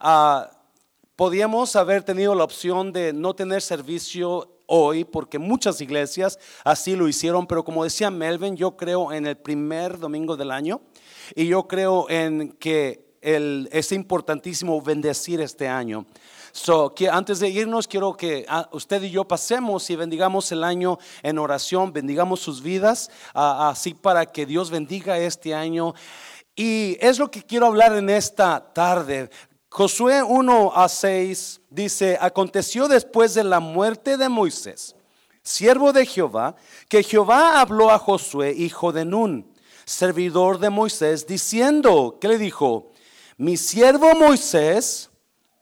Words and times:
Ah, 0.00 0.50
podíamos 1.16 1.74
haber 1.74 2.04
tenido 2.04 2.34
la 2.34 2.44
opción 2.44 2.92
de 2.92 3.12
no 3.12 3.34
tener 3.34 3.62
servicio 3.62 4.58
hoy, 4.66 5.04
porque 5.04 5.38
muchas 5.38 5.80
iglesias 5.80 6.38
así 6.62 6.94
lo 6.94 7.08
hicieron, 7.08 7.46
pero 7.46 7.64
como 7.64 7.82
decía 7.82 8.10
Melvin, 8.10 8.56
yo 8.56 8.76
creo 8.76 9.12
en 9.12 9.26
el 9.26 9.36
primer 9.36 9.98
domingo 9.98 10.36
del 10.36 10.52
año 10.52 10.80
y 11.34 11.46
yo 11.46 11.66
creo 11.66 12.08
en 12.08 12.52
que 12.52 13.08
el, 13.22 13.68
es 13.72 13.90
importantísimo 13.90 14.80
bendecir 14.80 15.40
este 15.40 15.66
año. 15.66 16.06
So, 16.52 16.94
que 16.94 17.08
antes 17.08 17.40
de 17.40 17.48
irnos, 17.48 17.88
quiero 17.88 18.16
que 18.16 18.46
ah, 18.48 18.68
usted 18.72 19.02
y 19.02 19.10
yo 19.10 19.26
pasemos 19.26 19.88
y 19.90 19.96
bendigamos 19.96 20.50
el 20.52 20.62
año 20.64 20.98
en 21.22 21.38
oración, 21.38 21.92
bendigamos 21.92 22.40
sus 22.40 22.62
vidas, 22.62 23.10
ah, 23.34 23.70
así 23.70 23.94
para 23.94 24.26
que 24.26 24.46
Dios 24.46 24.70
bendiga 24.70 25.18
este 25.18 25.54
año. 25.54 25.94
Y 26.54 26.96
es 27.00 27.18
lo 27.18 27.30
que 27.30 27.42
quiero 27.42 27.66
hablar 27.66 27.94
en 27.96 28.10
esta 28.10 28.72
tarde. 28.72 29.30
Josué 29.70 30.22
1 30.22 30.72
a 30.74 30.88
6 30.88 31.60
dice, 31.68 32.18
aconteció 32.20 32.88
después 32.88 33.34
de 33.34 33.44
la 33.44 33.60
muerte 33.60 34.16
de 34.16 34.28
Moisés, 34.28 34.96
siervo 35.42 35.92
de 35.92 36.06
Jehová, 36.06 36.56
que 36.88 37.02
Jehová 37.02 37.60
habló 37.60 37.90
a 37.90 37.98
Josué, 37.98 38.52
hijo 38.52 38.92
de 38.92 39.04
Nun, 39.04 39.52
servidor 39.84 40.58
de 40.58 40.70
Moisés, 40.70 41.26
diciendo, 41.26 42.16
¿qué 42.20 42.28
le 42.28 42.38
dijo? 42.38 42.92
Mi 43.36 43.56
siervo 43.56 44.14
Moisés 44.14 45.10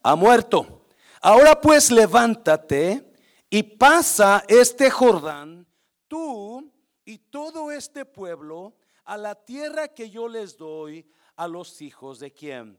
ha 0.02 0.14
muerto. 0.14 0.84
Ahora 1.20 1.60
pues 1.60 1.90
levántate 1.90 3.12
y 3.50 3.62
pasa 3.64 4.44
este 4.46 4.88
Jordán, 4.88 5.66
tú 6.06 6.72
y 7.04 7.18
todo 7.18 7.72
este 7.72 8.04
pueblo, 8.04 8.74
a 9.04 9.16
la 9.16 9.34
tierra 9.34 9.88
que 9.88 10.10
yo 10.10 10.28
les 10.28 10.56
doy 10.56 11.06
a 11.36 11.46
los 11.48 11.80
hijos 11.82 12.18
de 12.18 12.32
quién? 12.32 12.78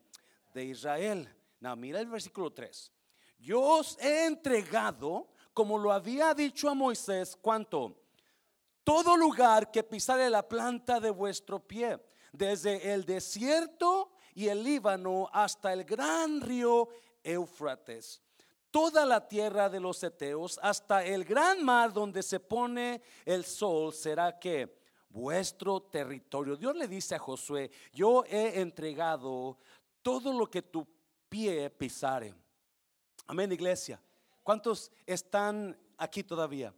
De 0.57 0.65
Israel. 0.65 1.29
No, 1.59 1.75
mira 1.75 1.99
el 1.99 2.07
versículo 2.07 2.51
3. 2.51 2.91
Yo 3.37 3.61
os 3.61 3.95
he 3.99 4.25
entregado, 4.25 5.29
como 5.53 5.77
lo 5.77 5.91
había 5.91 6.33
dicho 6.33 6.67
a 6.67 6.73
Moisés, 6.73 7.37
¿cuánto? 7.39 7.95
Todo 8.83 9.15
lugar 9.15 9.69
que 9.69 9.83
pisare 9.83 10.31
la 10.31 10.41
planta 10.47 10.99
de 10.99 11.11
vuestro 11.11 11.59
pie, 11.59 12.03
desde 12.31 12.91
el 12.91 13.05
desierto 13.05 14.13
y 14.33 14.47
el 14.47 14.63
Líbano 14.63 15.29
hasta 15.31 15.73
el 15.73 15.83
gran 15.83 16.41
río 16.41 16.89
Éufrates 17.23 18.23
toda 18.71 19.05
la 19.05 19.27
tierra 19.27 19.69
de 19.69 19.79
los 19.79 20.03
Eteos, 20.03 20.59
hasta 20.61 21.03
el 21.03 21.23
gran 21.23 21.63
mar 21.63 21.93
donde 21.93 22.21
se 22.21 22.39
pone 22.39 23.01
el 23.25 23.43
sol, 23.45 23.93
será 23.93 24.37
que 24.37 24.77
vuestro 25.09 25.81
territorio. 25.81 26.55
Dios 26.55 26.75
le 26.75 26.87
dice 26.87 27.15
a 27.15 27.19
Josué, 27.19 27.71
yo 27.91 28.23
he 28.25 28.59
entregado 28.59 29.57
todo 30.07 30.31
lo 30.31 30.49
que 30.49 30.61
tu 30.61 30.87
pie 31.27 31.69
pisare. 31.69 32.33
Amén, 33.25 33.51
iglesia. 33.51 34.01
¿Cuántos 34.41 34.89
están 35.05 35.77
aquí 35.97 36.23
todavía? 36.23 36.73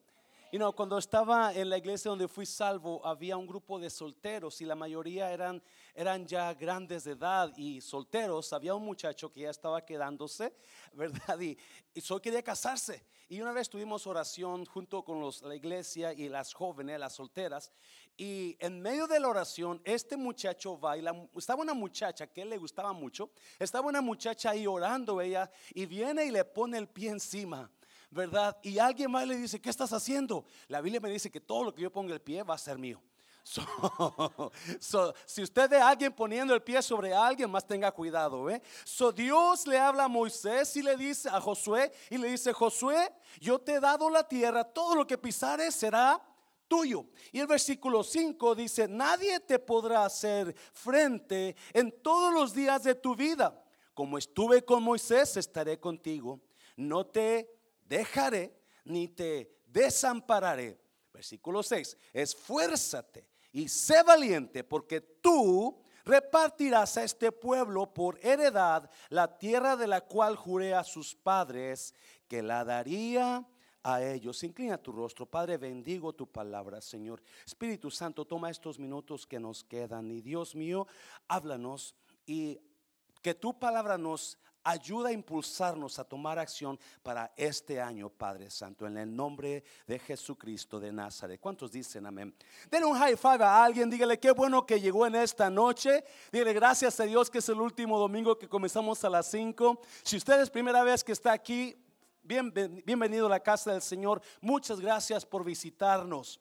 Y 0.51 0.57
no, 0.57 0.75
cuando 0.75 0.97
estaba 0.97 1.53
en 1.53 1.69
la 1.69 1.77
iglesia 1.77 2.09
donde 2.09 2.27
fui 2.27 2.47
salvo, 2.47 3.05
había 3.05 3.37
un 3.37 3.45
grupo 3.45 3.77
de 3.79 3.91
solteros 3.91 4.59
y 4.61 4.65
la 4.65 4.73
mayoría 4.73 5.31
eran, 5.31 5.61
eran 5.93 6.25
ya 6.25 6.55
grandes 6.55 7.03
de 7.03 7.11
edad 7.11 7.55
y 7.55 7.81
solteros. 7.81 8.51
Había 8.51 8.73
un 8.73 8.83
muchacho 8.83 9.31
que 9.31 9.41
ya 9.41 9.51
estaba 9.51 9.85
quedándose, 9.85 10.55
¿verdad? 10.93 11.39
Y, 11.39 11.55
y 11.93 12.01
solo 12.01 12.23
quería 12.23 12.41
casarse. 12.41 13.05
Y 13.27 13.41
una 13.41 13.51
vez 13.51 13.69
tuvimos 13.69 14.07
oración 14.07 14.65
junto 14.65 15.03
con 15.03 15.19
los, 15.21 15.43
la 15.43 15.53
iglesia 15.53 16.13
y 16.13 16.29
las 16.29 16.51
jóvenes, 16.51 16.99
las 16.99 17.13
solteras. 17.13 17.71
Y 18.19 18.57
en 18.59 18.81
medio 18.81 19.07
de 19.07 19.17
la 19.17 19.29
oración, 19.29 19.81
este 19.85 20.17
muchacho 20.17 20.77
va 20.77 20.97
y 20.97 21.05
estaba 21.37 21.61
una 21.61 21.73
muchacha 21.73 22.27
que 22.27 22.43
le 22.43 22.57
gustaba 22.57 22.91
mucho. 22.91 23.29
Estaba 23.57 23.87
una 23.87 24.01
muchacha 24.01 24.49
ahí 24.49 24.67
orando 24.67 25.21
ella 25.21 25.49
y 25.73 25.85
viene 25.85 26.25
y 26.25 26.31
le 26.31 26.43
pone 26.43 26.77
el 26.77 26.89
pie 26.89 27.11
encima. 27.11 27.71
¿verdad? 28.11 28.57
Y 28.61 28.77
alguien 28.77 29.09
más 29.09 29.25
le 29.25 29.37
dice, 29.37 29.61
¿qué 29.61 29.69
estás 29.69 29.93
haciendo? 29.93 30.43
La 30.67 30.81
Biblia 30.81 30.99
me 30.99 31.09
dice 31.09 31.31
que 31.31 31.39
todo 31.39 31.63
lo 31.63 31.73
que 31.73 31.81
yo 31.81 31.93
ponga 31.93 32.13
el 32.13 32.19
pie 32.19 32.43
va 32.43 32.55
a 32.55 32.57
ser 32.57 32.77
mío. 32.77 33.01
si 35.25 35.41
usted 35.41 35.69
ve 35.69 35.77
a 35.77 35.87
alguien 35.87 36.11
poniendo 36.11 36.53
el 36.53 36.61
pie 36.61 36.81
sobre 36.81 37.13
alguien, 37.13 37.49
más 37.49 37.65
tenga 37.65 37.89
cuidado. 37.89 38.49
¿eh? 38.49 38.61
So, 38.83 39.13
Dios 39.13 39.65
le 39.65 39.79
habla 39.79 40.03
a 40.03 40.07
Moisés 40.09 40.75
y 40.75 40.83
le 40.83 40.97
dice 40.97 41.29
a 41.29 41.39
Josué 41.39 41.91
y 42.09 42.17
le 42.17 42.29
dice, 42.31 42.51
Josué, 42.51 43.13
yo 43.39 43.59
te 43.59 43.75
he 43.75 43.79
dado 43.79 44.09
la 44.09 44.27
tierra, 44.27 44.65
todo 44.65 44.95
lo 44.95 45.07
que 45.07 45.17
pisares 45.17 45.73
será 45.73 46.21
tuyo. 46.69 47.07
Y 47.33 47.39
el 47.39 47.47
versículo 47.47 48.03
5 48.03 48.55
dice, 48.55 48.87
nadie 48.87 49.41
te 49.41 49.59
podrá 49.59 50.05
hacer 50.05 50.55
frente 50.71 51.57
en 51.73 51.91
todos 52.01 52.33
los 52.33 52.53
días 52.53 52.83
de 52.83 52.95
tu 52.95 53.13
vida. 53.13 53.61
Como 53.93 54.17
estuve 54.17 54.63
con 54.63 54.81
Moisés, 54.83 55.35
estaré 55.35 55.77
contigo. 55.77 56.39
No 56.77 57.05
te 57.05 57.53
dejaré 57.83 58.57
ni 58.85 59.09
te 59.09 59.59
desampararé. 59.65 60.79
Versículo 61.11 61.61
6, 61.61 61.97
esfuérzate 62.13 63.27
y 63.51 63.67
sé 63.67 64.03
valiente 64.03 64.63
porque 64.63 65.01
tú 65.01 65.81
repartirás 66.05 66.97
a 66.97 67.03
este 67.03 67.31
pueblo 67.31 67.93
por 67.93 68.19
heredad 68.25 68.89
la 69.09 69.37
tierra 69.37 69.75
de 69.75 69.87
la 69.87 70.01
cual 70.01 70.35
juré 70.35 70.73
a 70.73 70.83
sus 70.83 71.15
padres 71.15 71.93
que 72.27 72.41
la 72.41 72.63
daría 72.63 73.45
a 73.83 74.03
ellos. 74.03 74.43
Inclina 74.43 74.77
tu 74.77 74.91
rostro, 74.91 75.25
Padre, 75.25 75.57
bendigo 75.57 76.13
tu 76.13 76.27
palabra, 76.27 76.81
Señor. 76.81 77.21
Espíritu 77.45 77.89
Santo, 77.89 78.25
toma 78.25 78.49
estos 78.49 78.79
minutos 78.79 79.25
que 79.25 79.39
nos 79.39 79.63
quedan 79.63 80.11
y 80.11 80.21
Dios 80.21 80.55
mío, 80.55 80.87
háblanos 81.27 81.95
y 82.25 82.59
que 83.21 83.33
tu 83.33 83.57
palabra 83.57 83.97
nos 83.97 84.37
ayuda 84.63 85.09
a 85.09 85.11
impulsarnos 85.11 85.99
a 85.99 86.03
tomar 86.03 86.37
acción 86.37 86.79
para 87.01 87.31
este 87.35 87.81
año, 87.81 88.09
Padre 88.09 88.49
Santo, 88.49 88.85
en 88.85 88.97
el 88.97 89.15
nombre 89.15 89.63
de 89.87 89.99
Jesucristo 89.99 90.79
de 90.79 90.91
Nazaret. 90.91 91.39
¿Cuántos 91.39 91.71
dicen 91.71 92.05
amén? 92.05 92.35
Denle 92.69 92.85
un 92.85 92.97
high 92.97 93.17
five 93.17 93.43
a 93.43 93.63
alguien, 93.63 93.89
dígale 93.89 94.19
qué 94.19 94.31
bueno 94.31 94.65
que 94.65 94.79
llegó 94.79 95.07
en 95.07 95.15
esta 95.15 95.49
noche. 95.49 96.03
Dígale 96.31 96.53
gracias 96.53 96.99
a 96.99 97.03
Dios 97.03 97.29
que 97.29 97.39
es 97.39 97.49
el 97.49 97.59
último 97.59 97.97
domingo 97.97 98.37
que 98.37 98.47
comenzamos 98.47 99.03
a 99.03 99.09
las 99.09 99.29
5. 99.31 99.81
Si 100.03 100.17
usted 100.17 100.41
es 100.41 100.49
primera 100.49 100.83
vez 100.83 101.03
que 101.03 101.13
está 101.13 101.31
aquí, 101.31 101.75
bien, 102.29 102.53
bienvenido 102.85 103.25
a 103.25 103.29
la 103.29 103.39
casa 103.39 103.71
del 103.73 103.81
Señor. 103.81 104.21
Muchas 104.39 104.79
gracias 104.79 105.25
por 105.25 105.43
visitarnos. 105.43 106.39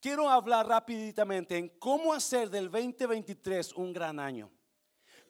Quiero 0.00 0.30
hablar 0.30 0.68
rápidamente 0.68 1.56
en 1.56 1.68
cómo 1.80 2.14
hacer 2.14 2.48
del 2.50 2.70
2023 2.70 3.72
un 3.72 3.92
gran 3.92 4.20
año 4.20 4.50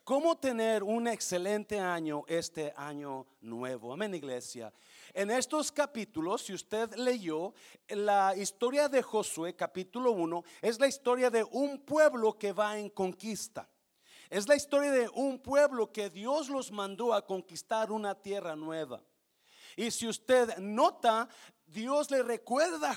cómo 0.04 0.36
tener 0.36 0.82
un 0.82 1.08
excelente 1.08 1.80
año 1.80 2.24
este 2.28 2.74
año 2.76 3.26
nuevo. 3.40 3.90
Amén, 3.90 4.14
iglesia. 4.14 4.70
En 5.14 5.30
estos 5.30 5.72
capítulos, 5.72 6.42
si 6.42 6.52
usted 6.52 6.94
leyó 6.96 7.54
la 7.88 8.36
historia 8.36 8.91
de 8.91 9.00
Josué, 9.00 9.56
capítulo 9.56 10.10
1, 10.12 10.44
es 10.60 10.78
la 10.78 10.88
historia 10.88 11.30
de 11.30 11.42
un 11.42 11.78
pueblo 11.78 12.36
que 12.36 12.52
va 12.52 12.78
en 12.78 12.91
conquista. 12.91 13.66
Es 14.28 14.46
la 14.46 14.56
historia 14.56 14.91
de 14.91 15.08
un 15.08 15.38
pueblo 15.38 15.91
que 15.91 16.10
Dios 16.10 16.50
los 16.50 16.70
mandó 16.70 17.14
a 17.14 17.24
conquistar 17.24 17.91
una 17.91 18.14
tierra 18.14 18.54
nueva. 18.54 19.02
Y 19.76 19.90
si 19.90 20.06
usted 20.06 20.56
nota, 20.58 21.28
Dios 21.66 22.10
le 22.10 22.22
recuerda 22.22 22.90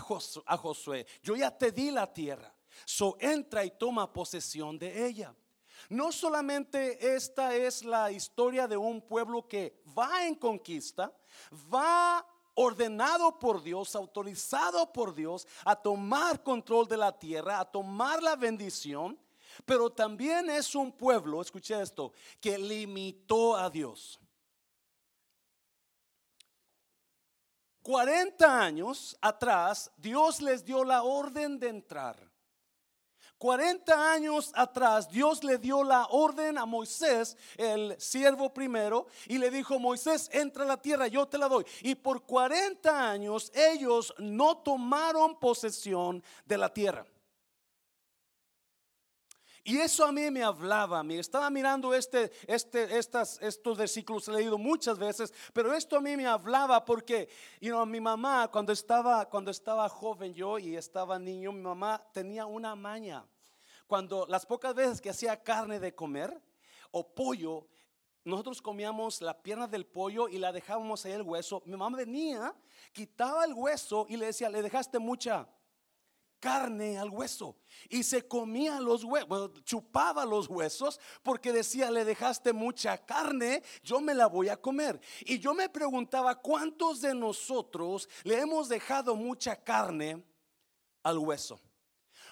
a 0.45 0.57
Josué, 0.57 1.05
yo 1.23 1.35
ya 1.35 1.55
te 1.55 1.71
di 1.71 1.91
la 1.91 2.11
tierra, 2.11 2.53
so 2.85 3.17
entra 3.19 3.65
y 3.65 3.71
toma 3.71 4.11
posesión 4.11 4.77
de 4.77 5.05
ella. 5.05 5.33
No 5.89 6.11
solamente 6.11 7.15
esta 7.15 7.55
es 7.55 7.83
la 7.83 8.11
historia 8.11 8.67
de 8.67 8.77
un 8.77 9.01
pueblo 9.01 9.47
que 9.47 9.81
va 9.97 10.25
en 10.25 10.35
conquista, 10.35 11.13
va 11.73 12.25
ordenado 12.55 13.37
por 13.37 13.61
Dios, 13.61 13.95
autorizado 13.95 14.91
por 14.91 15.13
Dios 15.13 15.47
a 15.63 15.75
tomar 15.75 16.43
control 16.43 16.87
de 16.87 16.97
la 16.97 17.17
tierra, 17.17 17.59
a 17.59 17.65
tomar 17.65 18.21
la 18.21 18.35
bendición, 18.35 19.17
pero 19.65 19.91
también 19.91 20.49
es 20.49 20.75
un 20.75 20.91
pueblo, 20.91 21.41
escuche 21.41 21.79
esto, 21.79 22.11
que 22.41 22.57
limitó 22.57 23.55
a 23.55 23.69
Dios. 23.69 24.19
40 27.87 28.61
años 28.65 29.17
atrás, 29.21 29.89
Dios 29.95 30.41
les 30.41 30.65
dio 30.65 30.83
la 30.83 31.03
orden 31.03 31.57
de 31.57 31.69
entrar. 31.69 32.17
40 33.37 34.11
años 34.11 34.51
atrás 34.55 35.07
Dios 35.07 35.41
le 35.41 35.57
dio 35.57 35.85
la 35.85 36.05
orden 36.07 36.57
a 36.57 36.65
Moisés, 36.65 37.37
el 37.55 37.95
siervo 37.97 38.53
primero, 38.53 39.07
y 39.27 39.37
le 39.37 39.49
dijo, 39.49 39.79
Moisés, 39.79 40.29
entra 40.33 40.65
a 40.65 40.67
la 40.67 40.81
tierra, 40.81 41.07
yo 41.07 41.29
te 41.29 41.37
la 41.37 41.47
doy. 41.47 41.65
Y 41.81 41.95
por 41.95 42.23
40 42.23 43.09
años 43.09 43.53
ellos 43.55 44.13
no 44.17 44.57
tomaron 44.57 45.39
posesión 45.39 46.21
de 46.45 46.57
la 46.57 46.73
tierra. 46.73 47.05
Y 49.67 49.79
eso 49.79 50.05
a 50.05 50.13
mí 50.13 50.31
me 50.31 50.43
hablaba, 50.43 51.03
me 51.03 51.19
estaba 51.19 51.49
mirando 51.49 51.93
este, 51.93 52.31
este, 52.47 52.97
estas, 52.97 53.37
estos 53.41 53.77
versículos, 53.77 54.25
he 54.29 54.31
leído 54.31 54.57
muchas 54.57 54.97
veces, 54.97 55.33
pero 55.51 55.73
esto 55.73 55.97
a 55.97 55.99
mí 55.99 56.15
me 56.15 56.25
hablaba 56.25 56.85
porque, 56.85 57.27
you 57.59 57.71
know, 57.71 57.85
mi 57.85 57.99
mamá 57.99 58.47
cuando 58.47 58.71
estaba, 58.71 59.27
cuando 59.27 59.51
estaba 59.51 59.89
joven 59.89 60.33
yo 60.33 60.57
y 60.57 60.77
estaba 60.77 61.19
niño, 61.19 61.51
mi 61.51 61.59
mamá 61.59 62.01
tenía 62.13 62.45
una 62.45 62.75
maña. 62.75 63.25
Cuando 63.87 64.25
las 64.29 64.45
pocas 64.45 64.73
veces 64.73 65.01
que 65.01 65.09
hacía 65.09 65.43
carne 65.43 65.81
de 65.81 65.93
comer 65.93 66.41
o 66.91 67.05
pollo, 67.05 67.67
nosotros 68.23 68.61
comíamos 68.61 69.21
la 69.21 69.37
pierna 69.37 69.67
del 69.67 69.85
pollo 69.85 70.29
y 70.29 70.37
la 70.37 70.53
dejábamos 70.53 71.03
ahí 71.05 71.11
el 71.11 71.23
hueso. 71.23 71.61
Mi 71.65 71.75
mamá 71.75 71.97
venía, 71.97 72.55
quitaba 72.93 73.43
el 73.43 73.53
hueso 73.53 74.05
y 74.07 74.15
le 74.15 74.27
decía, 74.27 74.49
le 74.49 74.61
dejaste 74.61 74.97
mucha 74.97 75.45
carne 76.39 76.97
al 76.97 77.09
hueso 77.09 77.55
y 77.89 78.03
se 78.03 78.27
comía 78.27 78.79
los 78.79 79.03
huesos, 79.03 79.63
chupaba 79.63 80.25
los 80.25 80.47
huesos 80.47 80.99
porque 81.23 81.51
decía, 81.51 81.91
le 81.91 82.05
dejaste 82.05 82.53
mucha 82.53 82.97
carne, 83.05 83.63
yo 83.83 83.99
me 83.99 84.13
la 84.13 84.27
voy 84.27 84.49
a 84.49 84.57
comer. 84.57 84.99
Y 85.21 85.39
yo 85.39 85.53
me 85.53 85.69
preguntaba, 85.69 86.35
¿cuántos 86.35 87.01
de 87.01 87.13
nosotros 87.13 88.07
le 88.23 88.39
hemos 88.39 88.69
dejado 88.69 89.15
mucha 89.15 89.55
carne 89.55 90.23
al 91.03 91.17
hueso? 91.17 91.59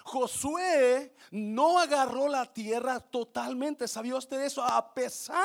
Josué 0.06 1.12
no 1.32 1.80
agarró 1.80 2.28
la 2.28 2.46
tierra 2.46 3.00
totalmente. 3.00 3.88
¿Sabía 3.88 4.14
usted 4.14 4.40
eso? 4.40 4.62
A 4.62 4.94
pesar 4.94 5.42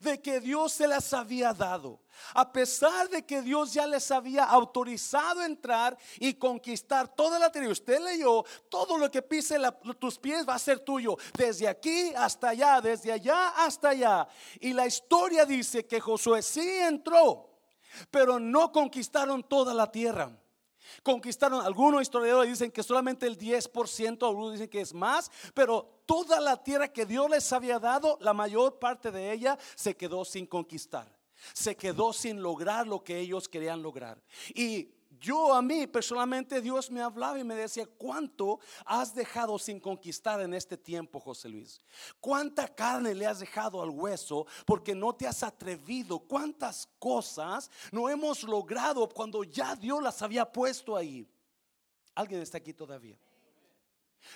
de 0.00 0.20
que 0.20 0.40
Dios 0.40 0.72
se 0.72 0.88
las 0.88 1.12
había 1.12 1.54
dado. 1.54 2.00
A 2.34 2.52
pesar 2.52 3.08
de 3.08 3.24
que 3.24 3.42
Dios 3.42 3.72
ya 3.72 3.86
les 3.86 4.10
había 4.10 4.42
autorizado 4.42 5.44
entrar 5.44 5.96
y 6.18 6.34
conquistar 6.34 7.06
toda 7.14 7.38
la 7.38 7.52
tierra. 7.52 7.68
Usted 7.68 8.00
leyó, 8.00 8.44
todo 8.68 8.98
lo 8.98 9.08
que 9.08 9.22
pise 9.22 9.56
tus 10.00 10.18
pies 10.18 10.46
va 10.46 10.56
a 10.56 10.58
ser 10.58 10.80
tuyo. 10.80 11.16
Desde 11.38 11.68
aquí 11.68 12.12
hasta 12.16 12.48
allá, 12.48 12.80
desde 12.80 13.12
allá 13.12 13.50
hasta 13.50 13.90
allá. 13.90 14.26
Y 14.58 14.72
la 14.72 14.86
historia 14.86 15.46
dice 15.46 15.86
que 15.86 16.00
Josué 16.00 16.42
sí 16.42 16.68
entró, 16.80 17.50
pero 18.10 18.40
no 18.40 18.72
conquistaron 18.72 19.44
toda 19.44 19.72
la 19.72 19.92
tierra. 19.92 20.41
Conquistaron, 21.02 21.64
algunos 21.64 22.02
historiadores 22.02 22.50
dicen 22.50 22.70
que 22.70 22.82
solamente 22.82 23.26
el 23.26 23.38
10%, 23.38 24.26
algunos 24.26 24.52
dicen 24.52 24.68
que 24.68 24.80
es 24.80 24.94
más, 24.94 25.30
pero 25.54 26.02
toda 26.06 26.40
la 26.40 26.62
tierra 26.62 26.92
que 26.92 27.06
Dios 27.06 27.28
les 27.30 27.52
había 27.52 27.78
dado, 27.78 28.18
la 28.20 28.32
mayor 28.32 28.78
parte 28.78 29.10
de 29.10 29.32
ella 29.32 29.58
se 29.74 29.96
quedó 29.96 30.24
sin 30.24 30.46
conquistar. 30.46 31.10
Se 31.52 31.76
quedó 31.76 32.12
sin 32.12 32.40
lograr 32.40 32.86
lo 32.86 33.02
que 33.02 33.18
ellos 33.18 33.48
querían 33.48 33.82
lograr. 33.82 34.22
Y 34.54 34.90
yo 35.22 35.54
a 35.54 35.62
mí 35.62 35.86
personalmente 35.86 36.60
Dios 36.60 36.90
me 36.90 37.00
hablaba 37.00 37.38
y 37.38 37.44
me 37.44 37.54
decía, 37.54 37.86
¿cuánto 37.86 38.58
has 38.84 39.14
dejado 39.14 39.56
sin 39.56 39.78
conquistar 39.78 40.40
en 40.40 40.52
este 40.52 40.76
tiempo, 40.76 41.20
José 41.20 41.48
Luis? 41.48 41.80
¿Cuánta 42.20 42.66
carne 42.66 43.14
le 43.14 43.24
has 43.24 43.38
dejado 43.38 43.80
al 43.80 43.90
hueso 43.90 44.46
porque 44.66 44.96
no 44.96 45.14
te 45.14 45.28
has 45.28 45.44
atrevido? 45.44 46.18
¿Cuántas 46.18 46.88
cosas 46.98 47.70
no 47.92 48.08
hemos 48.08 48.42
logrado 48.42 49.08
cuando 49.08 49.44
ya 49.44 49.76
Dios 49.76 50.02
las 50.02 50.20
había 50.22 50.44
puesto 50.44 50.96
ahí? 50.96 51.24
¿Alguien 52.16 52.42
está 52.42 52.58
aquí 52.58 52.74
todavía? 52.74 53.16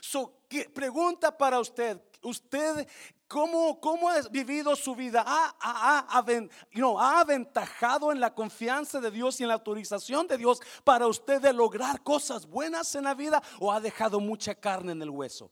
So, 0.01 0.41
¿qué, 0.49 0.69
pregunta 0.69 1.37
para 1.37 1.61
usted, 1.61 2.01
usted 2.23 2.87
cómo, 3.29 3.81
cómo 3.81 4.09
ha 4.09 4.21
vivido 4.31 4.75
su 4.77 4.95
vida, 4.95 5.25
¿Ha, 5.27 5.57
ha, 5.61 6.07
ha, 6.09 7.21
aventajado 7.21 8.13
en 8.13 8.21
la 8.21 8.35
confianza 8.35 9.01
de 9.01 9.11
Dios 9.11 9.41
y 9.41 9.43
en 9.43 9.49
la 9.49 9.55
autorización 9.55 10.27
de 10.27 10.39
Dios 10.39 10.61
para 10.85 11.07
usted 11.07 11.41
de 11.41 11.53
lograr 11.53 12.03
cosas 12.03 12.47
buenas 12.47 12.95
en 12.95 13.05
la 13.05 13.15
vida 13.15 13.43
o 13.59 13.73
ha 13.73 13.81
dejado 13.81 14.21
mucha 14.21 14.55
carne 14.55 14.93
en 14.93 15.03
el 15.03 15.11
hueso. 15.11 15.51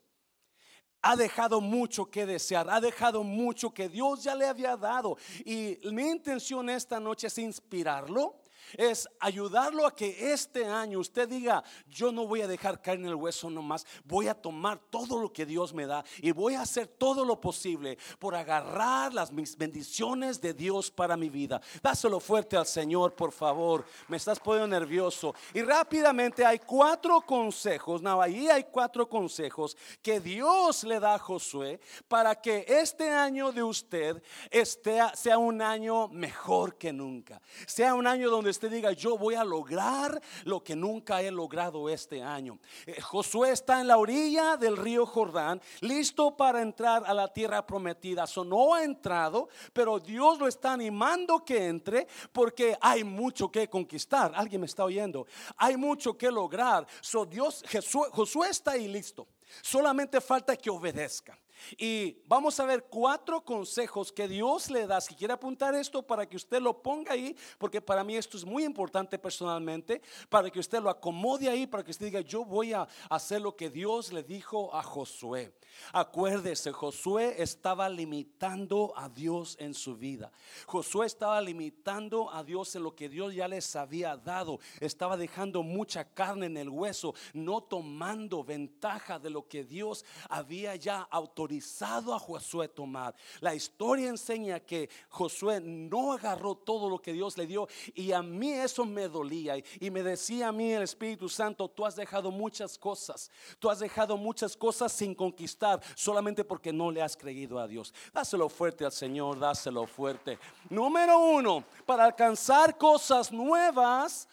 Ha 1.02 1.16
dejado 1.16 1.60
mucho 1.60 2.06
que 2.06 2.25
desear, 2.25 2.70
ha 2.70 2.81
dejado 2.81 3.22
mucho 3.25 3.75
que 3.75 3.90
Dios 3.90 4.22
ya 4.22 4.34
le 4.34 4.46
había 4.46 4.75
dado. 4.75 5.19
Y 5.44 5.78
mi 5.92 6.08
intención 6.08 6.70
esta 6.70 6.98
noche 6.98 7.26
es 7.26 7.36
inspirarlo 7.36 8.44
es 8.72 9.08
ayudarlo 9.20 9.87
a 9.87 9.94
que 9.94 10.32
este 10.32 10.64
año 10.66 10.99
usted 10.99 11.28
diga, 11.28 11.62
yo 11.88 12.12
no 12.12 12.26
voy 12.26 12.40
a 12.40 12.49
dejar 12.49 12.81
caer 12.81 12.99
en 12.99 13.06
el 13.06 13.14
hueso 13.14 13.50
nomás, 13.50 13.87
voy 14.05 14.28
a 14.28 14.34
tomar 14.34 14.78
todo 14.90 15.19
lo 15.19 15.32
que 15.32 15.46
Dios 15.46 15.72
me 15.72 15.87
da 15.87 16.05
y 16.20 16.32
voy 16.32 16.55
a 16.55 16.62
hacer 16.62 16.87
todo 16.87 17.25
lo 17.25 17.40
posible 17.40 17.99
por 18.19 18.34
agarrar 18.34 19.12
las 19.12 19.32
bendiciones 19.56 20.40
de 20.40 20.55
Dios 20.55 20.90
para 20.90 21.16
mi 21.16 21.28
vida. 21.28 21.61
Dáselo 21.82 22.20
fuerte 22.20 22.56
al 22.56 22.66
Señor, 22.66 23.14
por 23.14 23.32
favor. 23.32 23.84
Me 24.08 24.16
estás 24.16 24.40
poniendo 24.40 24.69
nervioso. 24.69 25.34
Y 25.52 25.62
rápidamente 25.62 26.44
hay 26.44 26.58
cuatro 26.58 27.20
consejos, 27.20 28.02
no, 28.02 28.20
ahí 28.20 28.49
hay 28.49 28.64
cuatro 28.64 29.08
consejos 29.08 29.76
que 30.02 30.20
Dios 30.20 30.84
le 30.84 31.00
da 31.00 31.14
a 31.14 31.19
Josué 31.19 31.81
para 32.08 32.34
que 32.40 32.64
este 32.69 33.10
año 33.10 33.52
de 33.52 33.62
usted 33.62 34.22
esté, 34.50 35.00
sea 35.14 35.38
un 35.38 35.60
año 35.62 36.08
mejor 36.08 36.76
que 36.76 36.93
nunca. 36.93 37.40
Sea 37.67 37.94
un 37.94 38.06
año 38.06 38.31
donde 38.31 38.50
usted 38.54 38.70
diga, 38.70 38.92
yo 38.92 39.18
voy 39.18 39.34
a 39.34 39.44
lograr 39.44 40.20
lo 40.44 40.62
que 40.62 40.76
nunca 40.76 41.20
he 41.20 41.30
logrado 41.30 41.88
este 41.88 42.22
año. 42.22 42.58
Eh, 42.86 43.00
Josué 43.00 43.50
está 43.50 43.80
en 43.80 43.88
la 43.88 43.98
orilla 43.98 44.56
del 44.56 44.76
río 44.76 45.06
Jordán, 45.06 45.60
listo 45.80 46.36
para 46.36 46.62
entrar 46.62 47.02
a 47.04 47.12
la 47.12 47.32
tierra 47.32 47.66
prometida. 47.66 48.26
So, 48.26 48.44
no 48.44 48.74
ha 48.74 48.84
entrado, 48.84 49.48
pero 49.72 49.98
Dios 49.98 50.38
lo 50.38 50.46
está 50.46 50.72
animando 50.72 51.44
que 51.44 51.66
entre 51.66 52.06
porque 52.32 52.76
hay 52.80 53.02
mucho 53.02 53.50
que 53.50 53.68
conquistar. 53.68 54.32
¿Alguien 54.34 54.60
me 54.60 54.66
está 54.66 54.84
oyendo? 54.84 55.26
Hay 55.56 55.76
mucho 55.76 56.16
que 56.16 56.30
lograr. 56.30 56.86
So, 57.00 57.26
Dios, 57.26 57.64
Josué 58.12 58.50
está 58.50 58.72
ahí 58.72 58.88
listo. 58.88 59.26
Solamente 59.62 60.20
falta 60.20 60.56
que 60.56 60.70
obedezca. 60.70 61.38
Y 61.78 62.18
vamos 62.26 62.58
a 62.60 62.66
ver 62.66 62.84
cuatro 62.84 63.44
consejos 63.44 64.12
que 64.12 64.28
Dios 64.28 64.70
le 64.70 64.86
da. 64.86 65.00
Si 65.00 65.14
quiere 65.14 65.34
apuntar 65.34 65.74
esto 65.74 66.02
para 66.02 66.28
que 66.28 66.36
usted 66.36 66.60
lo 66.60 66.82
ponga 66.82 67.12
ahí, 67.12 67.36
porque 67.58 67.80
para 67.80 68.04
mí 68.04 68.16
esto 68.16 68.36
es 68.36 68.44
muy 68.44 68.64
importante 68.64 69.18
personalmente, 69.18 70.02
para 70.28 70.50
que 70.50 70.60
usted 70.60 70.80
lo 70.80 70.90
acomode 70.90 71.48
ahí, 71.48 71.66
para 71.66 71.82
que 71.84 71.90
usted 71.90 72.06
diga, 72.06 72.20
yo 72.20 72.44
voy 72.44 72.72
a 72.72 72.86
hacer 73.08 73.40
lo 73.40 73.56
que 73.56 73.70
Dios 73.70 74.12
le 74.12 74.22
dijo 74.22 74.74
a 74.74 74.82
Josué. 74.82 75.54
Acuérdese, 75.92 76.72
Josué 76.72 77.42
estaba 77.42 77.88
limitando 77.88 78.92
a 78.96 79.08
Dios 79.08 79.56
en 79.58 79.74
su 79.74 79.96
vida. 79.96 80.30
Josué 80.66 81.06
estaba 81.06 81.40
limitando 81.40 82.30
a 82.30 82.44
Dios 82.44 82.74
en 82.76 82.82
lo 82.82 82.94
que 82.94 83.08
Dios 83.08 83.34
ya 83.34 83.48
les 83.48 83.74
había 83.74 84.16
dado. 84.16 84.60
Estaba 84.80 85.16
dejando 85.16 85.62
mucha 85.62 86.04
carne 86.04 86.46
en 86.46 86.56
el 86.56 86.68
hueso, 86.68 87.14
no 87.32 87.62
tomando 87.62 88.44
ventaja 88.44 89.18
de 89.18 89.30
lo 89.30 89.48
que 89.48 89.64
Dios 89.64 90.04
había 90.28 90.76
ya 90.76 91.02
autorizado 91.10 91.44
a 91.84 92.18
Josué 92.18 92.68
tomar. 92.68 93.14
La 93.40 93.54
historia 93.54 94.08
enseña 94.08 94.60
que 94.60 94.88
Josué 95.08 95.60
no 95.60 96.12
agarró 96.12 96.54
todo 96.54 96.88
lo 96.88 96.98
que 96.98 97.12
Dios 97.12 97.36
le 97.36 97.46
dio 97.46 97.68
y 97.94 98.12
a 98.12 98.22
mí 98.22 98.52
eso 98.52 98.84
me 98.84 99.08
dolía 99.08 99.56
y 99.80 99.90
me 99.90 100.02
decía 100.02 100.48
a 100.48 100.52
mí 100.52 100.72
el 100.72 100.82
Espíritu 100.82 101.28
Santo, 101.28 101.68
tú 101.68 101.84
has 101.84 101.96
dejado 101.96 102.30
muchas 102.30 102.78
cosas, 102.78 103.30
tú 103.58 103.70
has 103.70 103.78
dejado 103.78 104.16
muchas 104.16 104.56
cosas 104.56 104.92
sin 104.92 105.14
conquistar 105.14 105.80
solamente 105.94 106.44
porque 106.44 106.72
no 106.72 106.90
le 106.90 107.02
has 107.02 107.16
creído 107.16 107.58
a 107.58 107.68
Dios. 107.68 107.92
Dáselo 108.12 108.48
fuerte 108.48 108.84
al 108.84 108.92
Señor, 108.92 109.38
dáselo 109.38 109.86
fuerte. 109.86 110.38
Número 110.70 111.18
uno, 111.18 111.64
para 111.84 112.04
alcanzar 112.04 112.76
cosas 112.79 113.31
nuevas, 113.32 114.29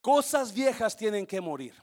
cosas 0.00 0.52
viejas 0.52 0.96
tienen 0.96 1.26
que 1.26 1.40
morir 1.40 1.81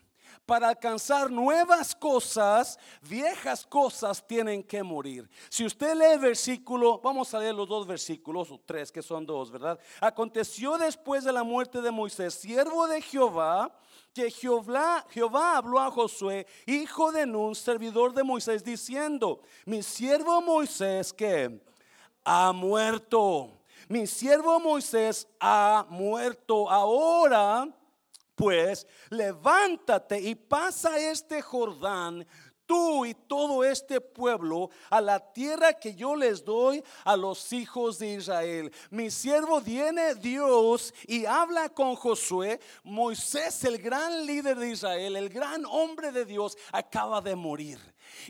para 0.49 0.69
alcanzar 0.69 1.29
nuevas 1.29 1.93
cosas, 1.93 2.79
viejas 3.03 3.63
cosas 3.67 4.25
tienen 4.25 4.63
que 4.63 4.81
morir. 4.81 5.29
Si 5.47 5.63
usted 5.63 5.93
lee 5.93 6.13
el 6.13 6.19
versículo, 6.19 6.99
vamos 7.03 7.31
a 7.35 7.39
leer 7.39 7.53
los 7.53 7.69
dos 7.69 7.85
versículos, 7.85 8.49
o 8.49 8.59
tres, 8.65 8.91
que 8.91 9.03
son 9.03 9.27
dos, 9.27 9.51
¿verdad? 9.51 9.79
Aconteció 10.01 10.75
después 10.79 11.23
de 11.23 11.31
la 11.31 11.43
muerte 11.43 11.83
de 11.83 11.91
Moisés, 11.91 12.33
siervo 12.33 12.87
de 12.87 12.99
Jehová, 12.99 13.71
que 14.11 14.31
Jehová, 14.31 15.05
Jehová 15.11 15.57
habló 15.57 15.79
a 15.79 15.91
Josué, 15.91 16.47
hijo 16.65 17.11
de 17.11 17.27
Nun, 17.27 17.53
servidor 17.53 18.15
de 18.15 18.23
Moisés, 18.23 18.63
diciendo, 18.63 19.41
mi 19.65 19.83
siervo 19.83 20.41
Moisés 20.41 21.13
que 21.13 21.63
ha 22.25 22.51
muerto. 22.53 23.51
Mi 23.87 24.07
siervo 24.07 24.59
Moisés 24.59 25.27
ha 25.39 25.85
muerto. 25.89 26.67
Ahora 26.69 27.67
pues, 28.39 28.87
levántate 29.09 30.17
y 30.17 30.33
pasa 30.33 30.97
este 30.97 31.41
Jordán, 31.41 32.25
tú 32.65 33.05
y 33.05 33.13
todo 33.13 33.65
este 33.65 33.99
pueblo, 33.99 34.69
a 34.89 35.01
la 35.01 35.19
tierra 35.19 35.73
que 35.73 35.93
yo 35.93 36.15
les 36.15 36.45
doy 36.45 36.81
a 37.03 37.17
los 37.17 37.51
hijos 37.51 37.99
de 37.99 38.13
Israel. 38.13 38.71
Mi 38.91 39.11
siervo 39.11 39.59
viene 39.59 40.15
Dios 40.15 40.93
y 41.05 41.25
habla 41.25 41.67
con 41.67 41.97
Josué. 41.97 42.61
Moisés, 42.85 43.61
el 43.65 43.77
gran 43.77 44.25
líder 44.25 44.57
de 44.57 44.69
Israel, 44.69 45.17
el 45.17 45.27
gran 45.27 45.65
hombre 45.65 46.13
de 46.13 46.23
Dios, 46.23 46.57
acaba 46.71 47.19
de 47.19 47.35
morir. 47.35 47.77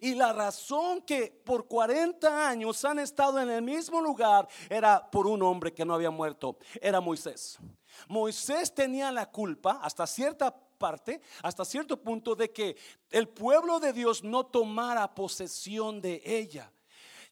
Y 0.02 0.16
la 0.16 0.34
razón 0.34 1.04
que 1.04 1.40
por 1.46 1.68
40 1.68 2.50
años 2.50 2.84
han 2.84 2.98
estado 2.98 3.40
en 3.40 3.52
el 3.52 3.62
mismo 3.62 4.02
lugar 4.02 4.48
era 4.72 5.08
por 5.12 5.28
un 5.28 5.44
hombre 5.44 5.72
que 5.72 5.86
no 5.86 5.94
había 5.94 6.10
muerto, 6.10 6.58
era 6.82 7.00
Moisés. 7.00 7.60
Moisés 8.08 8.74
tenía 8.74 9.12
la 9.12 9.30
culpa 9.30 9.80
hasta 9.82 10.08
cierta 10.08 10.56
parte, 10.78 11.22
hasta 11.44 11.66
cierto 11.66 12.02
punto, 12.02 12.36
de 12.36 12.52
que 12.52 12.78
el 13.12 13.28
pueblo 13.28 13.80
de 13.80 13.94
Dios 13.94 14.24
no 14.24 14.46
tomara 14.46 15.14
posesión 15.14 16.02
de 16.02 16.22
ella. 16.26 16.72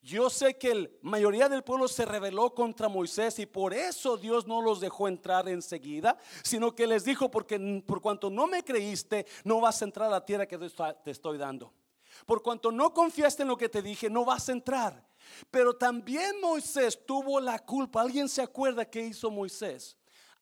Yo 0.01 0.29
sé 0.29 0.57
que 0.57 0.73
la 0.73 0.89
mayoría 1.01 1.49
del 1.49 1.63
pueblo 1.63 1.87
se 1.87 2.05
rebeló 2.05 2.53
contra 2.53 2.87
Moisés 2.87 3.39
y 3.39 3.45
por 3.45 3.73
eso 3.73 4.15
Dios 4.15 4.47
no 4.47 4.61
los 4.61 4.79
dejó 4.79 5.07
entrar 5.07 5.49
enseguida, 5.49 6.17
sino 6.43 6.75
que 6.75 6.87
les 6.87 7.03
dijo, 7.03 7.29
porque 7.31 7.59
por 7.85 8.01
cuanto 8.01 8.29
no 8.29 8.47
me 8.47 8.63
creíste, 8.63 9.25
no 9.43 9.59
vas 9.59 9.81
a 9.81 9.85
entrar 9.85 10.07
a 10.07 10.11
la 10.11 10.25
tierra 10.25 10.47
que 10.47 10.57
te 10.57 11.11
estoy 11.11 11.37
dando. 11.37 11.73
Por 12.25 12.41
cuanto 12.41 12.71
no 12.71 12.93
confiaste 12.93 13.43
en 13.43 13.49
lo 13.49 13.57
que 13.57 13.69
te 13.69 13.81
dije, 13.81 14.09
no 14.09 14.23
vas 14.23 14.49
a 14.49 14.53
entrar. 14.53 15.05
Pero 15.51 15.75
también 15.75 16.39
Moisés 16.41 17.05
tuvo 17.05 17.39
la 17.39 17.59
culpa. 17.59 18.01
¿Alguien 18.01 18.29
se 18.29 18.41
acuerda 18.41 18.85
qué 18.85 19.01
hizo 19.01 19.29
Moisés? 19.29 19.97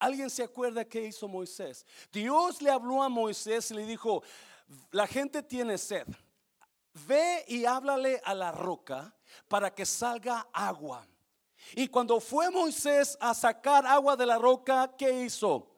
¿Alguien 0.05 0.29
se 0.29 0.43
acuerda 0.43 0.85
qué 0.85 1.03
hizo 1.05 1.27
Moisés? 1.27 1.83
Dios 2.13 2.61
le 2.61 2.69
habló 2.69 3.01
a 3.01 3.09
Moisés 3.09 3.71
y 3.71 3.73
le 3.73 3.87
dijo, 3.87 4.21
la 4.91 5.07
gente 5.07 5.41
tiene 5.41 5.79
sed. 5.79 6.05
Ve 7.07 7.43
y 7.47 7.65
háblale 7.65 8.21
a 8.23 8.35
la 8.35 8.51
roca 8.51 9.15
para 9.47 9.73
que 9.73 9.83
salga 9.83 10.47
agua. 10.53 11.07
Y 11.73 11.87
cuando 11.87 12.19
fue 12.19 12.51
Moisés 12.51 13.17
a 13.19 13.33
sacar 13.33 13.87
agua 13.87 14.15
de 14.15 14.27
la 14.27 14.37
roca, 14.37 14.93
¿qué 14.95 15.23
hizo? 15.23 15.74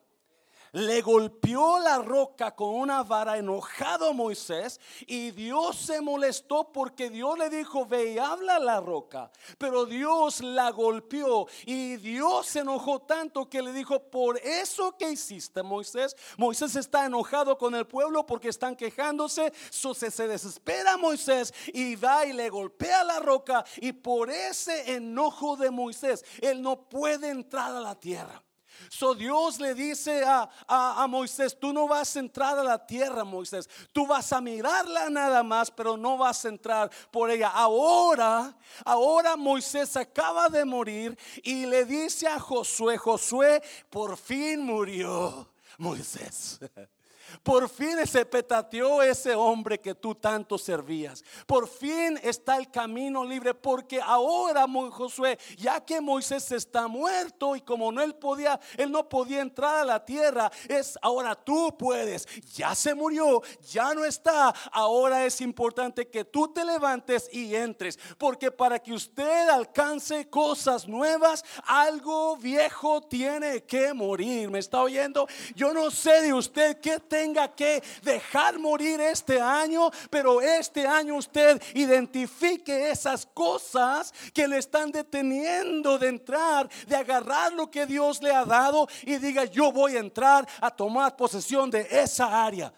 Le 0.72 1.00
golpeó 1.00 1.78
la 1.78 1.98
roca 1.98 2.54
con 2.54 2.74
una 2.74 3.02
vara 3.02 3.38
enojado 3.38 4.12
Moisés 4.12 4.80
y 5.06 5.30
Dios 5.30 5.76
se 5.76 6.00
molestó 6.00 6.72
porque 6.72 7.10
Dios 7.10 7.38
le 7.38 7.50
dijo, 7.50 7.86
ve 7.86 8.12
y 8.12 8.18
habla 8.18 8.58
la 8.58 8.80
roca. 8.80 9.30
Pero 9.58 9.86
Dios 9.86 10.40
la 10.40 10.70
golpeó 10.70 11.46
y 11.66 11.96
Dios 11.96 12.46
se 12.46 12.60
enojó 12.60 13.00
tanto 13.00 13.48
que 13.48 13.62
le 13.62 13.72
dijo, 13.72 14.10
por 14.10 14.38
eso 14.38 14.96
que 14.96 15.10
hiciste 15.10 15.62
Moisés, 15.62 16.16
Moisés 16.36 16.76
está 16.76 17.06
enojado 17.06 17.56
con 17.58 17.74
el 17.74 17.86
pueblo 17.86 18.26
porque 18.26 18.48
están 18.48 18.76
quejándose, 18.76 19.52
se, 19.70 20.10
se 20.10 20.28
desespera 20.28 20.96
Moisés 20.96 21.52
y 21.72 21.96
va 21.96 22.26
y 22.26 22.32
le 22.32 22.48
golpea 22.48 23.04
la 23.04 23.20
roca 23.20 23.64
y 23.76 23.92
por 23.92 24.30
ese 24.30 24.94
enojo 24.94 25.56
de 25.56 25.70
Moisés, 25.70 26.24
él 26.40 26.62
no 26.62 26.88
puede 26.88 27.30
entrar 27.30 27.74
a 27.74 27.80
la 27.80 27.94
tierra. 27.94 28.42
So 28.88 29.14
Dios 29.14 29.60
le 29.60 29.74
dice 29.74 30.24
a, 30.24 30.48
a, 30.66 31.06
Moisés, 31.06 31.58
tú 31.58 31.72
no 31.72 31.88
vas 31.88 32.16
a 32.16 32.20
entrar 32.20 32.58
a 32.58 32.62
la 32.62 32.86
tierra, 32.86 33.24
Moisés. 33.24 33.68
Tú 33.92 34.06
vas 34.06 34.32
a 34.32 34.40
mirarla 34.40 35.10
nada 35.10 35.42
más, 35.42 35.70
pero 35.70 35.96
no 35.96 36.16
vas 36.16 36.44
a 36.44 36.48
entrar 36.48 36.90
por 37.10 37.30
ella. 37.30 37.48
Ahora, 37.48 38.56
ahora 38.84 39.36
Moisés 39.36 39.96
acaba 39.96 40.48
de 40.48 40.64
morir 40.64 41.18
y 41.42 41.66
le 41.66 41.84
dice 41.84 42.26
a 42.26 42.38
Josué, 42.38 42.96
Josué, 42.98 43.62
por 43.90 44.16
fin 44.16 44.64
murió 44.64 45.48
Moisés. 45.78 46.60
Por 47.42 47.68
fin 47.68 48.06
se 48.06 48.24
petateó 48.24 49.02
ese 49.02 49.34
hombre 49.34 49.78
que 49.78 49.94
tú 49.94 50.14
tanto 50.14 50.58
servías. 50.58 51.24
Por 51.46 51.68
fin 51.68 52.18
está 52.22 52.56
el 52.56 52.70
camino 52.70 53.24
libre 53.24 53.54
porque 53.54 54.00
ahora 54.00 54.66
Josué, 54.90 55.38
ya 55.56 55.80
que 55.84 56.00
Moisés 56.00 56.52
está 56.52 56.88
muerto 56.88 57.56
y 57.56 57.60
como 57.60 57.90
no 57.90 58.02
él 58.02 58.14
podía, 58.14 58.58
él 58.76 58.90
no 58.90 59.08
podía 59.08 59.40
entrar 59.40 59.76
a 59.76 59.84
la 59.84 60.04
tierra, 60.04 60.50
es 60.68 60.98
ahora 61.02 61.34
tú 61.34 61.76
puedes. 61.76 62.26
Ya 62.54 62.74
se 62.74 62.94
murió, 62.94 63.42
ya 63.70 63.94
no 63.94 64.04
está. 64.04 64.54
Ahora 64.72 65.24
es 65.24 65.40
importante 65.40 66.08
que 66.08 66.24
tú 66.24 66.48
te 66.48 66.64
levantes 66.64 67.28
y 67.32 67.54
entres, 67.54 67.98
porque 68.18 68.50
para 68.50 68.78
que 68.78 68.92
usted 68.92 69.48
alcance 69.48 70.28
cosas 70.28 70.86
nuevas, 70.86 71.44
algo 71.64 72.36
viejo 72.36 73.02
tiene 73.02 73.64
que 73.64 73.92
morir. 73.92 74.50
¿Me 74.50 74.58
está 74.58 74.82
oyendo? 74.82 75.26
Yo 75.54 75.72
no 75.72 75.90
sé 75.90 76.22
de 76.22 76.32
usted 76.32 76.80
qué 76.80 76.98
te 76.98 77.17
tenga 77.18 77.48
que 77.48 77.82
dejar 78.02 78.60
morir 78.60 79.00
este 79.00 79.40
año, 79.40 79.90
pero 80.08 80.40
este 80.40 80.86
año 80.86 81.16
usted 81.16 81.60
identifique 81.74 82.90
esas 82.90 83.26
cosas 83.26 84.14
que 84.32 84.46
le 84.46 84.58
están 84.58 84.92
deteniendo 84.92 85.98
de 85.98 86.08
entrar, 86.08 86.68
de 86.86 86.94
agarrar 86.94 87.52
lo 87.54 87.68
que 87.68 87.86
Dios 87.86 88.22
le 88.22 88.32
ha 88.32 88.44
dado 88.44 88.86
y 89.02 89.16
diga, 89.16 89.46
yo 89.46 89.72
voy 89.72 89.96
a 89.96 89.98
entrar 89.98 90.46
a 90.60 90.70
tomar 90.70 91.16
posesión 91.16 91.68
de 91.70 91.88
esa 91.90 92.44
área. 92.44 92.72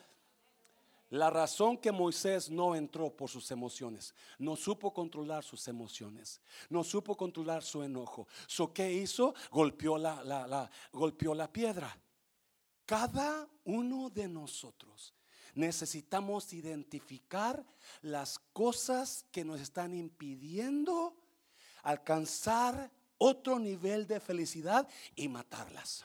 La 1.10 1.28
razón 1.28 1.76
que 1.76 1.92
Moisés 1.92 2.48
no 2.48 2.74
entró 2.74 3.10
por 3.14 3.28
sus 3.28 3.50
emociones, 3.50 4.14
no 4.38 4.56
supo 4.56 4.90
controlar 4.94 5.44
sus 5.44 5.68
emociones, 5.68 6.40
no 6.70 6.82
supo 6.82 7.14
controlar 7.14 7.62
su 7.62 7.82
enojo. 7.82 8.26
So, 8.46 8.72
¿Qué 8.72 8.90
hizo? 8.90 9.34
Golpeó 9.50 9.98
la, 9.98 10.24
la, 10.24 10.46
la, 10.46 10.70
golpeó 10.92 11.34
la 11.34 11.52
piedra. 11.52 11.94
Cada 12.90 13.48
uno 13.66 14.10
de 14.10 14.26
nosotros 14.26 15.14
necesitamos 15.54 16.52
identificar 16.52 17.64
las 18.02 18.40
cosas 18.52 19.24
que 19.30 19.44
nos 19.44 19.60
están 19.60 19.94
impidiendo 19.94 21.16
alcanzar 21.84 22.90
otro 23.16 23.60
nivel 23.60 24.08
de 24.08 24.18
felicidad 24.18 24.88
y 25.14 25.28
matarlas. 25.28 26.04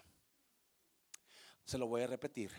Se 1.66 1.80
lo 1.80 1.88
voy 1.88 2.04
a 2.04 2.08
repetir 2.08 2.52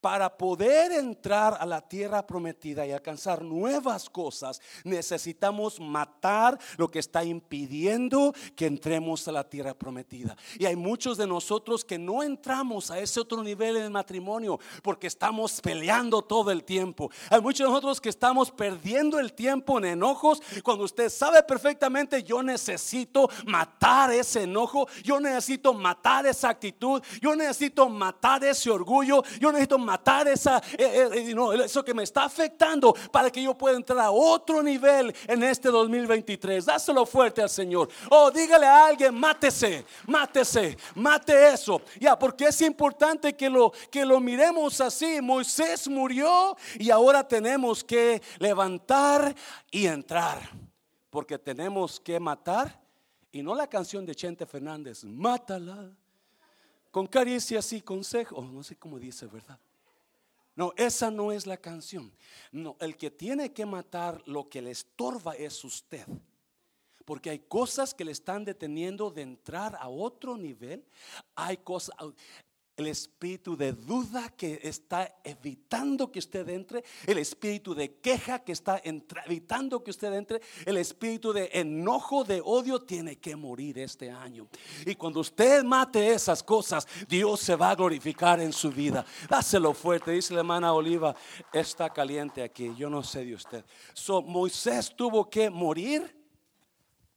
para 0.00 0.36
poder 0.36 0.92
entrar 0.92 1.56
a 1.60 1.66
la 1.66 1.80
tierra 1.80 2.26
prometida 2.26 2.86
y 2.86 2.92
alcanzar 2.92 3.42
nuevas 3.42 4.08
cosas, 4.08 4.60
necesitamos 4.84 5.78
matar 5.78 6.58
lo 6.76 6.88
que 6.88 6.98
está 6.98 7.22
impidiendo 7.24 8.32
que 8.56 8.66
entremos 8.66 9.28
a 9.28 9.32
la 9.32 9.48
tierra 9.48 9.74
prometida. 9.74 10.36
Y 10.58 10.64
hay 10.64 10.76
muchos 10.76 11.18
de 11.18 11.26
nosotros 11.26 11.84
que 11.84 11.98
no 11.98 12.22
entramos 12.22 12.90
a 12.90 12.98
ese 12.98 13.20
otro 13.20 13.42
nivel 13.42 13.76
en 13.76 13.84
el 13.84 13.90
matrimonio 13.90 14.58
porque 14.82 15.06
estamos 15.06 15.60
peleando 15.60 16.22
todo 16.22 16.50
el 16.50 16.64
tiempo. 16.64 17.10
Hay 17.28 17.40
muchos 17.40 17.66
de 17.66 17.70
nosotros 17.70 18.00
que 18.00 18.08
estamos 18.08 18.50
perdiendo 18.50 19.18
el 19.18 19.32
tiempo 19.32 19.78
en 19.78 19.84
enojos 19.84 20.42
cuando 20.62 20.84
usted 20.84 21.10
sabe 21.10 21.42
perfectamente 21.42 22.22
yo 22.22 22.42
necesito 22.42 23.28
matar 23.46 24.12
ese 24.12 24.44
enojo, 24.44 24.88
yo 25.02 25.20
necesito 25.20 25.74
matar 25.74 26.26
esa 26.26 26.48
actitud, 26.48 27.02
yo 27.20 27.36
necesito 27.36 27.88
matar 27.88 28.44
ese 28.44 28.70
orgullo, 28.70 29.22
yo 29.38 29.52
necesito 29.52 29.78
matar 29.78 29.89
esa, 30.26 30.58
eh, 30.78 31.08
eh, 31.12 31.32
eh, 31.32 31.64
eso 31.64 31.84
que 31.84 31.94
me 31.94 32.02
está 32.02 32.24
afectando 32.24 32.94
para 33.10 33.30
que 33.30 33.42
yo 33.42 33.56
pueda 33.56 33.76
entrar 33.76 33.98
a 33.98 34.10
otro 34.10 34.62
nivel 34.62 35.14
en 35.26 35.42
este 35.42 35.68
2023. 35.68 36.64
Dáselo 36.64 37.06
fuerte 37.06 37.42
al 37.42 37.50
Señor. 37.50 37.88
Oh, 38.10 38.30
dígale 38.30 38.66
a 38.66 38.86
alguien, 38.86 39.14
mátese, 39.14 39.84
mátese, 40.06 40.76
mate 40.94 41.48
eso. 41.52 41.82
Ya, 41.98 42.18
porque 42.18 42.46
es 42.46 42.60
importante 42.60 43.34
que 43.34 43.48
lo, 43.48 43.72
que 43.90 44.04
lo 44.04 44.20
miremos 44.20 44.80
así. 44.80 45.20
Moisés 45.20 45.88
murió 45.88 46.56
y 46.78 46.90
ahora 46.90 47.26
tenemos 47.26 47.82
que 47.84 48.22
levantar 48.38 49.34
y 49.70 49.86
entrar. 49.86 50.38
Porque 51.10 51.38
tenemos 51.38 51.98
que 51.98 52.20
matar. 52.20 52.80
Y 53.32 53.42
no 53.42 53.54
la 53.54 53.68
canción 53.68 54.04
de 54.04 54.14
Chente 54.14 54.44
Fernández, 54.44 55.04
mátala 55.04 55.90
con 56.90 57.06
caricias 57.06 57.72
y 57.72 57.80
consejos. 57.80 58.44
no 58.52 58.62
sé 58.62 58.76
cómo 58.76 58.98
dice, 58.98 59.26
¿verdad? 59.26 59.58
No, 60.60 60.74
esa 60.76 61.10
no 61.10 61.32
es 61.32 61.46
la 61.46 61.56
canción. 61.56 62.12
No, 62.52 62.76
el 62.80 62.98
que 62.98 63.10
tiene 63.10 63.50
que 63.50 63.64
matar 63.64 64.22
lo 64.26 64.50
que 64.50 64.60
le 64.60 64.72
estorba 64.72 65.32
es 65.32 65.64
usted. 65.64 66.06
Porque 67.06 67.30
hay 67.30 67.38
cosas 67.38 67.94
que 67.94 68.04
le 68.04 68.12
están 68.12 68.44
deteniendo 68.44 69.10
de 69.10 69.22
entrar 69.22 69.74
a 69.80 69.88
otro 69.88 70.36
nivel. 70.36 70.84
Hay 71.34 71.56
cosas, 71.56 71.96
el 72.80 72.88
espíritu 72.88 73.56
de 73.56 73.72
duda 73.72 74.30
que 74.30 74.58
está 74.62 75.20
evitando 75.22 76.10
que 76.10 76.18
usted 76.18 76.48
entre, 76.48 76.82
el 77.06 77.18
espíritu 77.18 77.74
de 77.74 77.96
queja 77.96 78.40
que 78.40 78.52
está 78.52 78.80
evitando 78.82 79.84
que 79.84 79.90
usted 79.90 80.12
entre, 80.14 80.40
el 80.64 80.78
espíritu 80.78 81.32
de 81.32 81.50
enojo, 81.52 82.24
de 82.24 82.40
odio, 82.42 82.80
tiene 82.80 83.18
que 83.18 83.36
morir 83.36 83.78
este 83.78 84.10
año. 84.10 84.48
Y 84.86 84.94
cuando 84.94 85.20
usted 85.20 85.62
mate 85.62 86.12
esas 86.12 86.42
cosas, 86.42 86.88
Dios 87.06 87.40
se 87.40 87.54
va 87.54 87.70
a 87.70 87.74
glorificar 87.74 88.40
en 88.40 88.52
su 88.52 88.70
vida. 88.70 89.04
Dáselo 89.28 89.74
fuerte, 89.74 90.12
dice 90.12 90.32
la 90.32 90.40
hermana 90.40 90.72
Oliva, 90.72 91.14
está 91.52 91.90
caliente 91.90 92.42
aquí, 92.42 92.74
yo 92.76 92.88
no 92.88 93.02
sé 93.02 93.24
de 93.24 93.34
usted. 93.34 93.64
So, 93.92 94.22
Moisés 94.22 94.94
tuvo 94.96 95.28
que 95.28 95.50
morir 95.50 96.16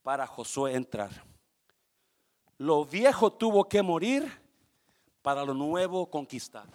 para 0.03 0.27
Josué 0.27 0.75
entrar. 0.75 1.23
Lo 2.57 2.83
viejo 2.83 3.31
tuvo 3.31 3.67
que 3.67 3.81
morir 3.81 4.42
para 5.23 5.43
lo 5.43 5.55
nuevo 5.55 6.11
conquistar. 6.11 6.67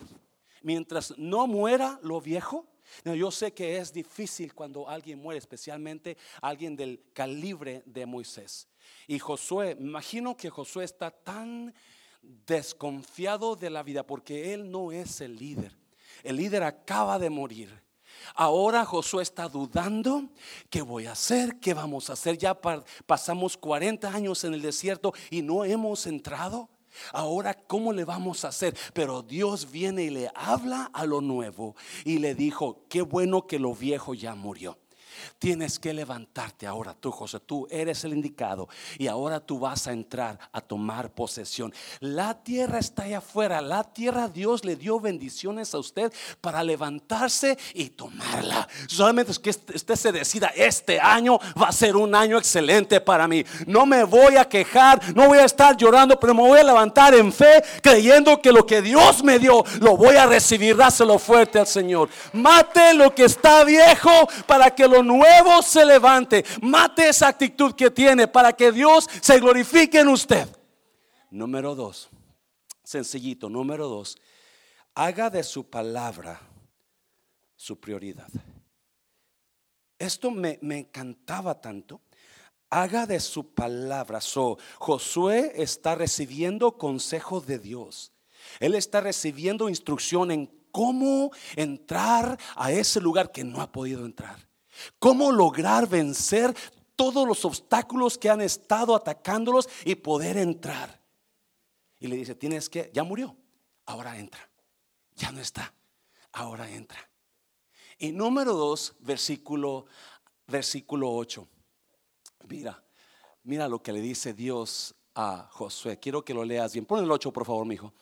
Mientras 0.63 1.17
no 1.17 1.47
muera 1.47 2.01
lo 2.03 2.21
viejo, 2.21 2.67
yo 3.05 3.31
sé 3.31 3.53
que 3.53 3.77
es 3.77 3.93
difícil 3.93 4.55
cuando 4.55 4.89
alguien 4.89 5.21
muere, 5.21 5.39
especialmente 5.39 6.17
alguien 6.41 6.75
del 6.75 7.05
calibre 7.13 7.83
de 7.87 8.07
Moisés. 8.07 8.67
Y 9.07 9.19
Josué, 9.19 9.77
imagino 9.79 10.37
que 10.37 10.51
Josué 10.51 10.85
está 10.85 11.11
tan 11.11 11.73
desconfiado 12.23 13.55
de 13.55 13.71
la 13.71 13.83
vida 13.83 14.05
porque 14.05 14.55
él 14.55 14.71
no 14.71 14.91
es 14.91 15.21
el 15.21 15.37
líder. 15.37 15.77
El 16.25 16.37
líder 16.37 16.63
acaba 16.63 17.19
de 17.19 17.31
morir. 17.31 17.83
Ahora 18.35 18.85
Josué 18.85 19.23
está 19.23 19.49
dudando, 19.49 20.31
¿qué 20.71 20.83
voy 20.83 21.07
a 21.07 21.13
hacer? 21.13 21.61
¿Qué 21.61 21.75
vamos 21.75 22.11
a 22.11 22.15
hacer? 22.15 22.39
Ya 22.39 22.59
pasamos 23.07 23.57
40 23.57 24.09
años 24.09 24.43
en 24.45 24.55
el 24.55 24.63
desierto 24.63 25.13
y 25.31 25.43
no 25.43 25.65
hemos 25.65 26.07
entrado. 26.07 26.71
Ahora, 27.13 27.55
¿cómo 27.55 27.93
le 27.93 28.05
vamos 28.05 28.45
a 28.45 28.49
hacer? 28.49 28.77
Pero 28.93 29.23
Dios 29.23 29.71
viene 29.71 30.05
y 30.05 30.11
le 30.11 30.31
habla 30.35 30.91
a 30.93 31.05
lo 31.07 31.21
nuevo 31.21 31.77
y 32.05 32.19
le 32.19 32.35
dijo, 32.35 32.85
qué 32.89 33.03
bueno 33.03 33.47
que 33.47 33.59
lo 33.59 33.75
viejo 33.75 34.15
ya 34.15 34.35
murió. 34.35 34.79
Tienes 35.39 35.79
que 35.79 35.93
levantarte 35.93 36.67
ahora, 36.67 36.95
tú 36.95 37.11
José, 37.11 37.41
tú 37.41 37.67
eres 37.71 38.05
el 38.05 38.13
indicado 38.13 38.69
y 38.99 39.07
ahora 39.07 39.41
tú 39.41 39.59
vas 39.59 39.87
a 39.87 39.93
entrar 39.93 40.39
a 40.53 40.61
tomar 40.61 41.11
posesión. 41.11 41.73
La 42.01 42.43
tierra 42.43 42.79
está 42.79 43.05
allá 43.05 43.19
afuera, 43.19 43.61
la 43.61 43.85
tierra 43.85 44.29
Dios 44.29 44.65
le 44.65 44.77
dio 44.77 45.01
bendiciones 45.01 45.75
a 45.75 45.79
usted 45.79 46.13
para 46.41 46.63
levantarse 46.63 47.59
y 47.75 47.91
tomarla. 47.91 48.69
Solamente 48.87 49.33
es 49.33 49.39
que 49.39 49.51
usted 49.51 49.97
se 49.97 50.13
decida, 50.13 50.49
este 50.55 51.01
año 51.01 51.39
va 51.61 51.69
a 51.69 51.73
ser 51.73 51.97
un 51.97 52.15
año 52.15 52.39
excelente 52.39 53.01
para 53.01 53.29
mí. 53.29 53.45
No 53.67 53.87
me 53.87 54.05
voy 54.05 54.37
a 54.37 54.49
quejar, 54.49 55.15
no 55.15 55.29
voy 55.29 55.39
a 55.39 55.45
estar 55.45 55.77
llorando, 55.77 56.19
pero 56.19 56.35
me 56.35 56.43
voy 56.43 56.61
a 56.61 56.65
levantar 56.65 57.15
en 57.15 57.33
fe 57.33 57.63
creyendo 57.83 58.41
que 58.41 58.53
lo 58.53 58.67
que 58.67 58.83
Dios 58.83 59.23
me 59.23 59.39
dio 59.39 59.65
lo 59.81 59.97
voy 59.97 60.17
a 60.17 60.27
recibir. 60.27 60.77
Dáselo 60.77 61.19
fuerte 61.19 61.59
al 61.59 61.67
Señor. 61.67 62.09
Mate 62.33 62.95
lo 62.95 63.15
que 63.15 63.25
está 63.25 63.65
viejo 63.65 64.11
para 64.47 64.71
que 64.71 64.87
lo 64.87 65.03
nuevo 65.09 65.61
se 65.63 65.85
levante. 65.85 66.45
Mate 66.63 67.09
esa 67.09 67.27
actitud 67.27 67.75
que 67.75 67.91
tiene 67.91 68.29
para 68.29 68.53
que 68.53 68.71
Dios 68.71 69.09
se 69.21 69.41
glorifique 69.41 69.99
en 69.99 70.09
usted. 70.09 70.49
Número 71.31 71.75
dos, 71.75 72.09
sencillito, 72.85 73.49
número 73.49 73.89
dos, 73.89 74.17
haga 74.95 75.29
de 75.31 75.43
su 75.43 75.69
palabra 75.69 76.41
su 77.57 77.79
prioridad. 77.79 78.29
Esto 79.99 80.31
me, 80.31 80.59
encantaba 80.63 81.61
tanto. 81.61 82.01
Haga 82.71 83.07
de 83.07 83.19
su 83.21 83.53
palabra. 83.53 84.21
So, 84.21 84.59
Josué 84.79 85.53
está 85.57 85.97
recibiendo 85.97 86.79
consejo 86.79 87.41
de 87.41 87.59
Dios. 87.59 88.13
Él 88.61 88.75
está 88.75 89.01
recibiendo 89.01 89.69
instrucción 89.69 90.31
en 90.31 90.47
cómo 90.71 91.33
entrar 91.57 92.39
a 92.55 92.71
ese 92.71 93.01
lugar 93.01 93.33
que 93.33 93.43
no 93.43 93.61
ha 93.61 93.73
podido 93.73 94.07
entrar. 94.07 94.48
Cómo 94.99 95.33
lograr 95.33 95.89
vencer 95.89 96.55
todos 96.97 97.27
los 97.27 97.45
obstáculos 97.45 98.19
que 98.19 98.29
han 98.29 98.41
estado 98.41 98.95
atacándolos 98.95 99.69
y 99.85 99.95
poder 99.95 100.37
entrar. 100.37 101.01
Y 102.01 102.09
le 102.09 102.17
dice, 102.17 102.35
tienes 102.35 102.69
que, 102.69 102.91
ya 102.93 103.03
murió, 103.05 103.37
ahora 103.87 104.19
entra. 104.19 104.49
Ya 105.15 105.33
no 105.33 105.41
está, 105.41 105.73
ahora 106.33 106.71
entra. 106.71 107.09
Y 107.99 108.13
número 108.13 108.55
dos, 108.55 108.95
versículo, 109.01 109.87
versículo 110.47 111.13
8. 111.13 111.47
Mira, 112.49 112.83
mira 113.43 113.69
lo 113.69 113.83
que 113.83 113.93
le 113.93 114.01
dice 114.01 114.33
Dios 114.33 114.95
a 115.15 115.49
Josué. 115.51 115.99
Quiero 115.99 116.25
que 116.25 116.35
lo 116.35 116.45
leas 116.45 116.73
bien. 116.73 116.87
Pon 116.87 117.03
el 117.03 117.11
8, 117.11 117.33
por 117.33 117.45
favor, 117.45 117.67
mi 117.67 117.75
hijo. 117.75 117.93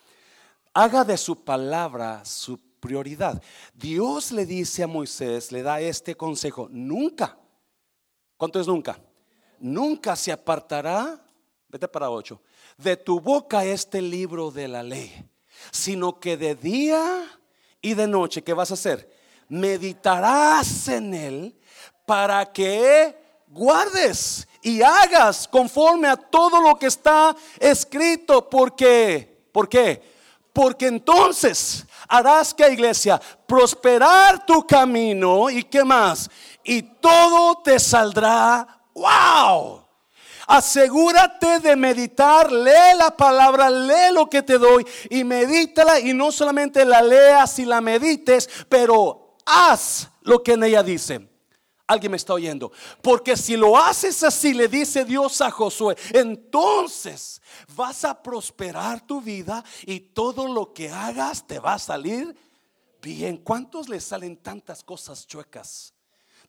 Haga 0.73 1.03
de 1.03 1.17
su 1.17 1.43
palabra 1.43 2.23
su 2.25 2.59
prioridad. 2.79 3.41
Dios 3.73 4.31
le 4.31 4.45
dice 4.45 4.83
a 4.83 4.87
Moisés, 4.87 5.51
le 5.51 5.63
da 5.63 5.79
este 5.81 6.15
consejo, 6.15 6.67
nunca, 6.71 7.37
¿cuánto 8.37 8.59
es 8.59 8.67
nunca? 8.67 8.99
Nunca 9.59 10.15
se 10.15 10.31
apartará, 10.31 11.19
vete 11.67 11.87
para 11.87 12.09
ocho, 12.09 12.41
de 12.77 12.95
tu 12.95 13.19
boca 13.19 13.65
este 13.65 14.01
libro 14.01 14.51
de 14.51 14.67
la 14.67 14.83
ley, 14.83 15.25
sino 15.71 16.19
que 16.19 16.37
de 16.37 16.55
día 16.55 17.23
y 17.81 17.93
de 17.93 18.07
noche, 18.07 18.43
¿qué 18.43 18.53
vas 18.53 18.71
a 18.71 18.75
hacer? 18.75 19.09
Meditarás 19.49 20.87
en 20.87 21.13
él 21.13 21.59
para 22.05 22.51
que 22.51 23.15
guardes 23.47 24.47
y 24.61 24.81
hagas 24.81 25.47
conforme 25.47 26.07
a 26.07 26.17
todo 26.17 26.61
lo 26.61 26.77
que 26.77 26.87
está 26.87 27.35
escrito, 27.59 28.49
porque, 28.49 29.47
¿por 29.51 29.69
qué? 29.69 30.16
Porque 30.57 30.87
entonces 30.87 31.85
harás 32.07 32.51
que 32.51 32.67
iglesia 32.67 33.21
prosperar 33.45 34.43
tu 34.43 34.65
camino 34.65 35.51
y 35.51 35.63
qué 35.63 35.83
más. 35.83 36.31
Y 36.63 36.81
todo 36.81 37.61
te 37.61 37.77
saldrá. 37.79 38.67
¡Wow! 38.95 39.85
Asegúrate 40.47 41.59
de 41.59 41.75
meditar, 41.75 42.51
lee 42.51 42.97
la 42.97 43.15
palabra, 43.15 43.69
lee 43.69 44.11
lo 44.11 44.27
que 44.27 44.41
te 44.41 44.57
doy 44.57 44.83
y 45.11 45.23
medítala 45.23 45.99
y 45.99 46.11
no 46.15 46.31
solamente 46.31 46.83
la 46.85 47.03
leas 47.03 47.59
y 47.59 47.65
la 47.65 47.79
medites, 47.79 48.49
pero 48.67 49.35
haz 49.45 50.09
lo 50.21 50.41
que 50.41 50.53
en 50.53 50.63
ella 50.63 50.81
dice. 50.81 51.36
Alguien 51.87 52.11
me 52.11 52.17
está 52.17 52.33
oyendo. 52.33 52.71
Porque 53.01 53.37
si 53.37 53.55
lo 53.55 53.77
haces 53.77 54.21
así, 54.21 54.53
le 54.53 54.67
dice 54.67 55.05
Dios 55.05 55.39
a 55.39 55.49
Josué, 55.49 55.95
entonces 56.11 57.41
vas 57.75 58.03
a 58.03 58.21
prosperar 58.21 59.07
tu 59.07 59.21
vida 59.21 59.63
y 59.85 60.01
todo 60.01 60.53
lo 60.53 60.73
que 60.73 60.89
hagas 60.89 61.47
te 61.47 61.59
va 61.59 61.75
a 61.75 61.79
salir 61.79 62.35
bien. 63.01 63.37
¿Cuántos 63.37 63.87
le 63.87 64.01
salen 64.01 64.35
tantas 64.35 64.83
cosas 64.83 65.25
chuecas? 65.25 65.93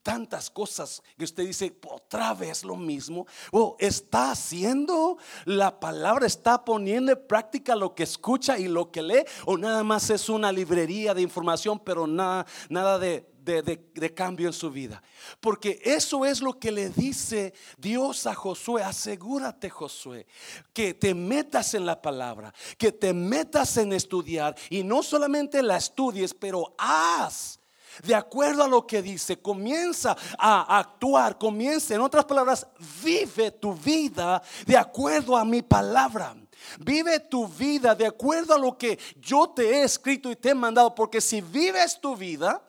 Tantas 0.03 0.51
cosas 0.51 1.03
que 1.17 1.25
usted 1.25 1.47
dice, 1.47 1.79
otra 1.87 2.35
vez 2.35 2.65
lo 2.65 2.75
mismo. 2.75 3.27
O 3.53 3.77
está 3.79 4.33
haciendo 4.33 5.19
la 5.45 5.79
palabra, 5.79 6.27
está 6.27 6.65
poniendo 6.65 7.13
en 7.13 7.27
práctica 7.29 7.77
lo 7.77 7.95
que 7.95 8.03
escucha 8.03 8.59
y 8.59 8.67
lo 8.67 8.91
que 8.91 9.03
lee. 9.03 9.25
O 9.45 9.57
nada 9.57 9.85
más 9.85 10.11
es 10.11 10.29
una 10.29 10.51
librería 10.51 11.15
de 11.15 11.23
información, 11.23 11.79
pero 11.79 12.09
nada, 12.09 12.47
nada 12.71 12.99
de, 12.99 13.29
de, 13.49 14.15
cambio 14.15 14.49
en 14.49 14.53
su 14.53 14.71
vida. 14.71 15.03
Porque 15.41 15.81
eso 15.85 16.25
es 16.25 16.41
lo 16.41 16.59
que 16.59 16.71
le 16.71 16.91
dice 16.91 17.55
Dios 17.77 18.27
a 18.27 18.35
Josué. 18.35 18.83
Asegúrate, 18.83 19.71
Josué, 19.71 20.27
que 20.73 20.95
te 20.95 21.15
metas 21.15 21.75
en 21.75 21.87
la 21.87 22.01
palabra, 22.01 22.53
que 22.77 22.93
te 22.93 23.13
metas 23.13 23.77
en 23.77 23.93
estudiar 23.93 24.55
y 24.71 24.85
no 24.85 25.03
solamente 25.03 25.63
la 25.63 25.77
estudies, 25.77 26.35
pero 26.35 26.75
haz. 26.79 27.59
De 28.05 28.15
acuerdo 28.15 28.63
a 28.63 28.69
lo 28.69 28.87
que 28.87 29.03
dice, 29.03 29.41
comienza 29.41 30.17
a 30.39 30.79
actuar, 30.79 31.37
comienza, 31.37 31.95
en 31.95 32.01
otras 32.01 32.25
palabras, 32.27 32.67
vive 33.03 33.51
tu 33.51 33.75
vida 33.75 34.41
de 34.67 34.77
acuerdo 34.77 35.37
a 35.37 35.45
mi 35.45 35.63
palabra. 35.63 36.37
Vive 36.81 37.21
tu 37.21 37.49
vida 37.49 37.95
de 37.95 38.07
acuerdo 38.07 38.55
a 38.55 38.59
lo 38.59 38.77
que 38.77 38.99
yo 39.17 39.49
te 39.51 39.63
he 39.63 39.83
escrito 39.83 40.31
y 40.31 40.37
te 40.37 40.51
he 40.51 40.55
mandado, 40.55 40.95
porque 40.95 41.21
si 41.21 41.41
vives 41.41 42.01
tu 42.01 42.17
vida, 42.17 42.63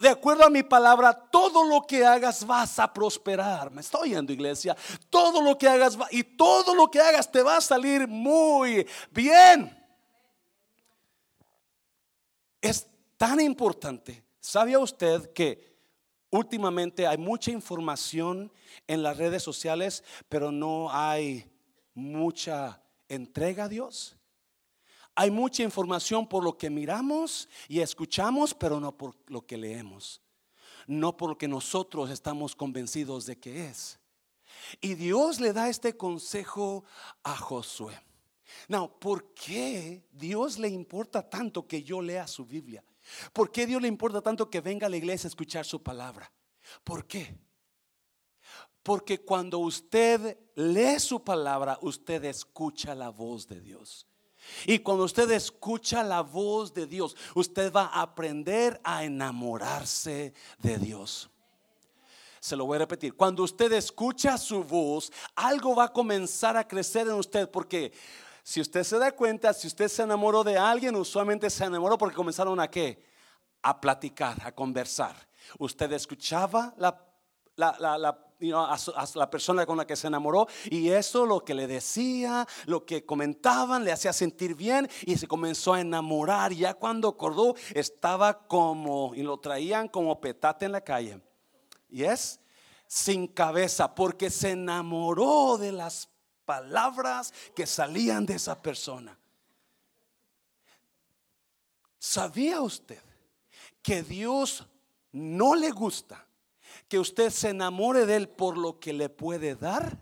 de 0.00 0.08
acuerdo 0.08 0.44
a 0.44 0.50
mi 0.50 0.62
palabra, 0.62 1.12
todo 1.12 1.64
lo 1.64 1.82
que 1.86 2.04
hagas 2.04 2.46
vas 2.46 2.78
a 2.78 2.92
prosperar. 2.92 3.70
Me 3.70 3.80
estoy 3.80 4.10
oyendo, 4.10 4.32
iglesia. 4.32 4.76
Todo 5.10 5.42
lo 5.42 5.56
que 5.56 5.68
hagas 5.68 5.98
y 6.10 6.22
todo 6.22 6.74
lo 6.74 6.90
que 6.90 7.00
hagas 7.00 7.30
te 7.30 7.42
va 7.42 7.56
a 7.56 7.60
salir 7.60 8.06
muy 8.06 8.86
bien. 9.10 9.76
Es 12.60 12.86
tan 13.16 13.40
importante. 13.40 14.24
¿Sabía 14.40 14.78
usted 14.78 15.32
que 15.32 15.76
últimamente 16.30 17.06
hay 17.06 17.18
mucha 17.18 17.50
información 17.50 18.52
en 18.86 19.02
las 19.02 19.16
redes 19.16 19.42
sociales, 19.42 20.04
pero 20.28 20.52
no 20.52 20.90
hay 20.92 21.50
mucha 21.94 22.82
entrega 23.08 23.64
a 23.64 23.68
Dios? 23.68 24.17
Hay 25.20 25.32
mucha 25.32 25.64
información 25.64 26.28
por 26.28 26.44
lo 26.44 26.56
que 26.56 26.70
miramos 26.70 27.48
y 27.66 27.80
escuchamos, 27.80 28.54
pero 28.54 28.78
no 28.78 28.96
por 28.96 29.16
lo 29.26 29.44
que 29.44 29.56
leemos. 29.56 30.22
No 30.86 31.16
por 31.16 31.30
lo 31.30 31.36
que 31.36 31.48
nosotros 31.48 32.10
estamos 32.10 32.54
convencidos 32.54 33.26
de 33.26 33.36
que 33.36 33.66
es. 33.66 33.98
Y 34.80 34.94
Dios 34.94 35.40
le 35.40 35.52
da 35.52 35.68
este 35.68 35.96
consejo 35.96 36.84
a 37.24 37.36
Josué. 37.36 38.00
Now, 38.68 38.96
¿por 39.00 39.34
qué 39.34 40.04
Dios 40.12 40.56
le 40.56 40.68
importa 40.68 41.28
tanto 41.28 41.66
que 41.66 41.82
yo 41.82 42.00
lea 42.00 42.28
su 42.28 42.46
Biblia? 42.46 42.84
¿Por 43.32 43.50
qué 43.50 43.66
Dios 43.66 43.82
le 43.82 43.88
importa 43.88 44.20
tanto 44.20 44.48
que 44.48 44.60
venga 44.60 44.86
a 44.86 44.90
la 44.90 44.98
iglesia 44.98 45.26
a 45.26 45.30
escuchar 45.30 45.64
su 45.64 45.82
palabra? 45.82 46.30
¿Por 46.84 47.08
qué? 47.08 47.36
Porque 48.84 49.18
cuando 49.18 49.58
usted 49.58 50.38
lee 50.54 51.00
su 51.00 51.24
palabra, 51.24 51.76
usted 51.82 52.22
escucha 52.22 52.94
la 52.94 53.08
voz 53.08 53.48
de 53.48 53.60
Dios. 53.60 54.06
Y 54.66 54.80
cuando 54.80 55.04
usted 55.04 55.30
escucha 55.30 56.02
la 56.02 56.22
voz 56.22 56.72
de 56.74 56.86
Dios, 56.86 57.16
usted 57.34 57.72
va 57.72 57.86
a 57.86 58.02
aprender 58.02 58.80
a 58.84 59.04
enamorarse 59.04 60.32
de 60.58 60.78
Dios. 60.78 61.30
Se 62.40 62.56
lo 62.56 62.66
voy 62.66 62.76
a 62.76 62.80
repetir. 62.80 63.14
Cuando 63.14 63.42
usted 63.42 63.72
escucha 63.72 64.38
su 64.38 64.62
voz, 64.62 65.12
algo 65.34 65.74
va 65.74 65.84
a 65.84 65.92
comenzar 65.92 66.56
a 66.56 66.66
crecer 66.66 67.06
en 67.08 67.14
usted 67.14 67.50
porque 67.50 67.92
si 68.42 68.60
usted 68.60 68.84
se 68.84 68.98
da 68.98 69.12
cuenta, 69.12 69.52
si 69.52 69.66
usted 69.66 69.88
se 69.88 70.02
enamoró 70.02 70.44
de 70.44 70.56
alguien, 70.56 70.96
usualmente 70.96 71.50
se 71.50 71.64
enamoró 71.64 71.98
porque 71.98 72.16
comenzaron 72.16 72.58
a 72.60 72.70
qué? 72.70 73.04
A 73.62 73.80
platicar, 73.80 74.38
a 74.44 74.52
conversar. 74.52 75.14
Usted 75.58 75.92
escuchaba 75.92 76.72
la, 76.78 77.04
la, 77.56 77.76
la, 77.78 77.98
la 77.98 78.27
a, 78.54 78.78
la 79.14 79.30
persona 79.30 79.66
con 79.66 79.76
la 79.76 79.86
que 79.86 79.96
se 79.96 80.06
enamoró 80.06 80.46
y 80.70 80.90
eso 80.90 81.26
lo 81.26 81.44
que 81.44 81.54
le 81.54 81.66
decía, 81.66 82.46
lo 82.66 82.84
que 82.84 83.04
comentaban 83.04 83.84
le 83.84 83.92
hacía 83.92 84.12
sentir 84.12 84.54
bien 84.54 84.88
y 85.02 85.16
se 85.16 85.26
comenzó 85.26 85.74
a 85.74 85.80
enamorar. 85.80 86.52
Ya 86.52 86.74
cuando 86.74 87.08
acordó 87.08 87.54
estaba 87.74 88.46
como, 88.46 89.14
y 89.14 89.22
lo 89.22 89.38
traían 89.38 89.88
como 89.88 90.20
petate 90.20 90.66
en 90.66 90.72
la 90.72 90.80
calle. 90.80 91.20
Y 91.90 92.04
es 92.04 92.40
sin 92.86 93.26
cabeza 93.26 93.94
porque 93.94 94.30
se 94.30 94.50
enamoró 94.52 95.58
de 95.58 95.72
las 95.72 96.08
palabras 96.44 97.34
que 97.54 97.66
salían 97.66 98.24
de 98.24 98.34
esa 98.34 98.60
persona. 98.60 99.18
¿Sabía 101.98 102.60
usted 102.60 103.02
que 103.82 104.02
Dios 104.02 104.64
no 105.10 105.56
le 105.56 105.70
gusta 105.72 106.27
que 106.88 106.98
usted 106.98 107.30
se 107.30 107.50
enamore 107.50 108.06
de 108.06 108.16
Él 108.16 108.28
por 108.28 108.56
lo 108.56 108.80
que 108.80 108.92
le 108.92 109.08
puede 109.08 109.54
dar, 109.54 109.98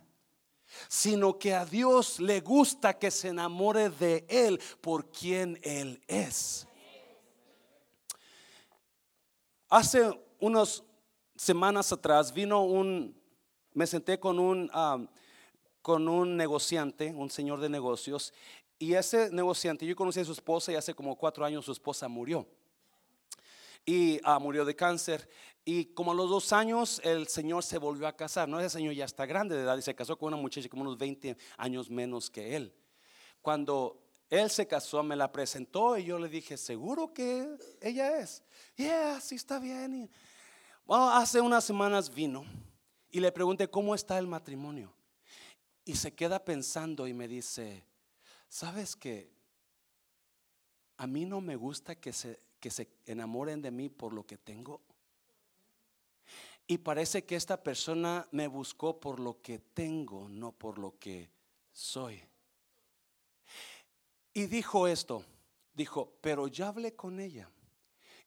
sino 0.89 1.39
que 1.39 1.55
a 1.55 1.65
Dios 1.65 2.21
le 2.21 2.41
gusta 2.41 2.99
que 2.99 3.11
se 3.11 3.29
enamore 3.29 3.91
de 3.91 4.25
Él 4.29 4.61
por 4.81 5.11
quien 5.11 5.59
Él 5.63 6.01
es. 6.07 6.67
Hace 9.69 10.11
unas 10.39 10.85
semanas 11.35 11.93
atrás 11.93 12.33
vino 12.33 12.63
un, 12.65 13.21
me 13.73 13.87
senté 13.87 14.21
con 14.21 14.39
un, 14.39 14.71
con 15.83 16.09
un 16.09 16.37
negociante, 16.37 17.13
un 17.13 17.31
señor 17.31 17.61
de 17.61 17.69
negocios, 17.69 18.33
y 18.79 18.95
ese 18.95 19.31
negociante, 19.31 19.87
yo 19.87 19.97
conocí 19.97 20.21
a 20.21 20.25
su 20.25 20.33
esposa 20.33 20.71
y 20.71 20.77
hace 20.77 20.95
como 20.95 21.17
cuatro 21.17 21.45
años 21.45 21.65
su 21.65 21.73
esposa 21.73 22.09
murió. 22.09 22.47
Y 23.87 24.21
ah, 24.25 24.39
murió 24.39 24.67
de 24.67 24.77
cáncer. 24.77 25.29
Y 25.65 25.87
como 25.87 26.13
a 26.13 26.15
los 26.15 26.29
dos 26.29 26.53
años 26.53 27.01
el 27.03 27.29
señor 27.29 27.63
se 27.65 27.79
volvió 27.79 28.07
a 28.07 28.17
casar. 28.17 28.49
No, 28.49 28.61
ese 28.61 28.71
señor 28.79 28.95
ya 28.95 29.05
está 29.05 29.25
grande 29.25 29.57
de 29.57 29.63
edad 29.63 29.79
y 29.79 29.83
se 29.83 29.95
casó 29.95 30.19
con 30.19 30.35
una 30.35 30.43
muchacha 30.43 30.69
como 30.69 30.83
unos 30.83 30.99
20 30.99 31.37
años 31.57 31.89
menos 31.89 32.29
que 32.29 32.55
él. 32.55 32.75
Cuando 33.41 34.03
él 34.29 34.51
se 34.51 34.67
casó, 34.67 35.03
me 35.03 35.17
la 35.17 35.31
presentó 35.31 35.97
y 35.97 36.05
yo 36.05 36.19
le 36.19 36.29
dije, 36.29 36.57
¿seguro 36.57 37.15
que 37.15 37.49
ella 37.81 38.19
es? 38.21 38.43
Yeah, 38.77 39.21
sí 39.21 39.37
está 39.37 39.59
bien. 39.59 40.11
Bueno, 40.85 41.11
hace 41.11 41.41
unas 41.41 41.65
semanas 41.65 42.13
vino 42.13 42.45
y 43.11 43.21
le 43.21 43.33
pregunté, 43.33 43.69
¿cómo 43.69 43.95
está 43.95 44.19
el 44.19 44.27
matrimonio? 44.27 44.93
Y 45.85 45.97
se 45.97 46.15
queda 46.15 46.45
pensando 46.45 47.07
y 47.07 47.15
me 47.15 47.29
dice, 47.29 47.85
¿sabes 48.49 48.97
que 48.97 49.33
a 50.97 51.07
mí 51.07 51.25
no 51.25 51.41
me 51.41 51.57
gusta 51.57 51.95
que 51.95 52.13
se, 52.13 52.41
que 52.61 52.71
se 52.71 52.89
enamoren 53.07 53.63
de 53.63 53.71
mí 53.71 53.89
por 53.89 54.13
lo 54.13 54.27
que 54.27 54.39
tengo? 54.39 54.81
Y 56.67 56.79
parece 56.79 57.25
que 57.25 57.37
esta 57.37 57.63
persona 57.63 58.27
me 58.33 58.49
buscó 58.49 58.99
por 58.99 59.21
lo 59.21 59.41
que 59.41 59.59
tengo, 59.59 60.29
no 60.29 60.53
por 60.53 60.79
lo 60.79 60.99
que 60.99 61.31
soy. 61.73 62.23
Y 64.35 64.47
dijo 64.47 64.89
esto, 64.89 65.25
dijo, 65.75 66.13
pero 66.21 66.49
ya 66.49 66.69
hablé 66.69 66.95
con 66.95 67.21
ella 67.21 67.49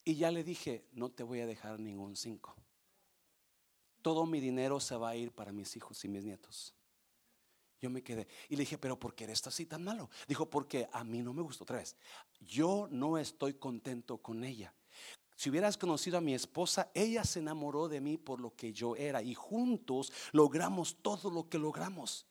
y 0.05 0.15
ya 0.15 0.31
le 0.31 0.43
dije, 0.43 0.85
no 0.93 1.09
te 1.09 1.23
voy 1.23 1.41
a 1.41 1.45
dejar 1.45 1.79
ningún 1.79 2.15
cinco. 2.15 2.55
Todo 4.01 4.25
mi 4.25 4.39
dinero 4.39 4.79
se 4.79 4.95
va 4.95 5.09
a 5.09 5.15
ir 5.15 5.31
para 5.31 5.51
mis 5.51 5.75
hijos 5.75 6.03
y 6.05 6.07
mis 6.07 6.23
nietos. 6.23 6.73
Yo 7.81 7.89
me 7.89 8.03
quedé 8.03 8.27
y 8.49 8.55
le 8.55 8.61
dije, 8.61 8.77
pero 8.77 8.99
¿por 8.99 9.15
qué 9.15 9.23
eres 9.23 9.45
así 9.47 9.65
tan 9.65 9.83
malo? 9.83 10.09
Dijo, 10.27 10.49
porque 10.49 10.89
a 10.91 11.03
mí 11.03 11.21
no 11.21 11.33
me 11.33 11.41
gustó 11.41 11.63
otra 11.63 11.77
vez. 11.77 11.95
Yo 12.41 12.87
no 12.91 13.17
estoy 13.17 13.53
contento 13.53 14.17
con 14.17 14.43
ella. 14.43 14.73
Si 15.35 15.49
hubieras 15.49 15.77
conocido 15.77 16.17
a 16.17 16.21
mi 16.21 16.33
esposa, 16.33 16.91
ella 16.93 17.23
se 17.23 17.39
enamoró 17.39 17.87
de 17.87 18.01
mí 18.01 18.17
por 18.17 18.41
lo 18.41 18.53
que 18.55 18.73
yo 18.73 18.97
era 18.97 19.21
y 19.21 19.33
juntos 19.33 20.11
logramos 20.33 20.97
todo 21.01 21.31
lo 21.31 21.47
que 21.47 21.57
logramos. 21.57 22.25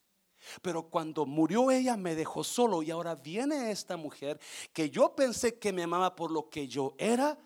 Pero 0.60 0.90
cuando 0.90 1.24
murió 1.24 1.70
ella 1.70 1.96
me 1.96 2.14
dejó 2.14 2.44
solo 2.44 2.82
y 2.82 2.90
ahora 2.90 3.14
viene 3.14 3.70
esta 3.70 3.96
mujer 3.96 4.38
que 4.74 4.90
yo 4.90 5.16
pensé 5.16 5.58
que 5.58 5.72
me 5.72 5.82
amaba 5.82 6.14
por 6.14 6.30
lo 6.30 6.50
que 6.50 6.68
yo 6.68 6.94
era, 6.98 7.38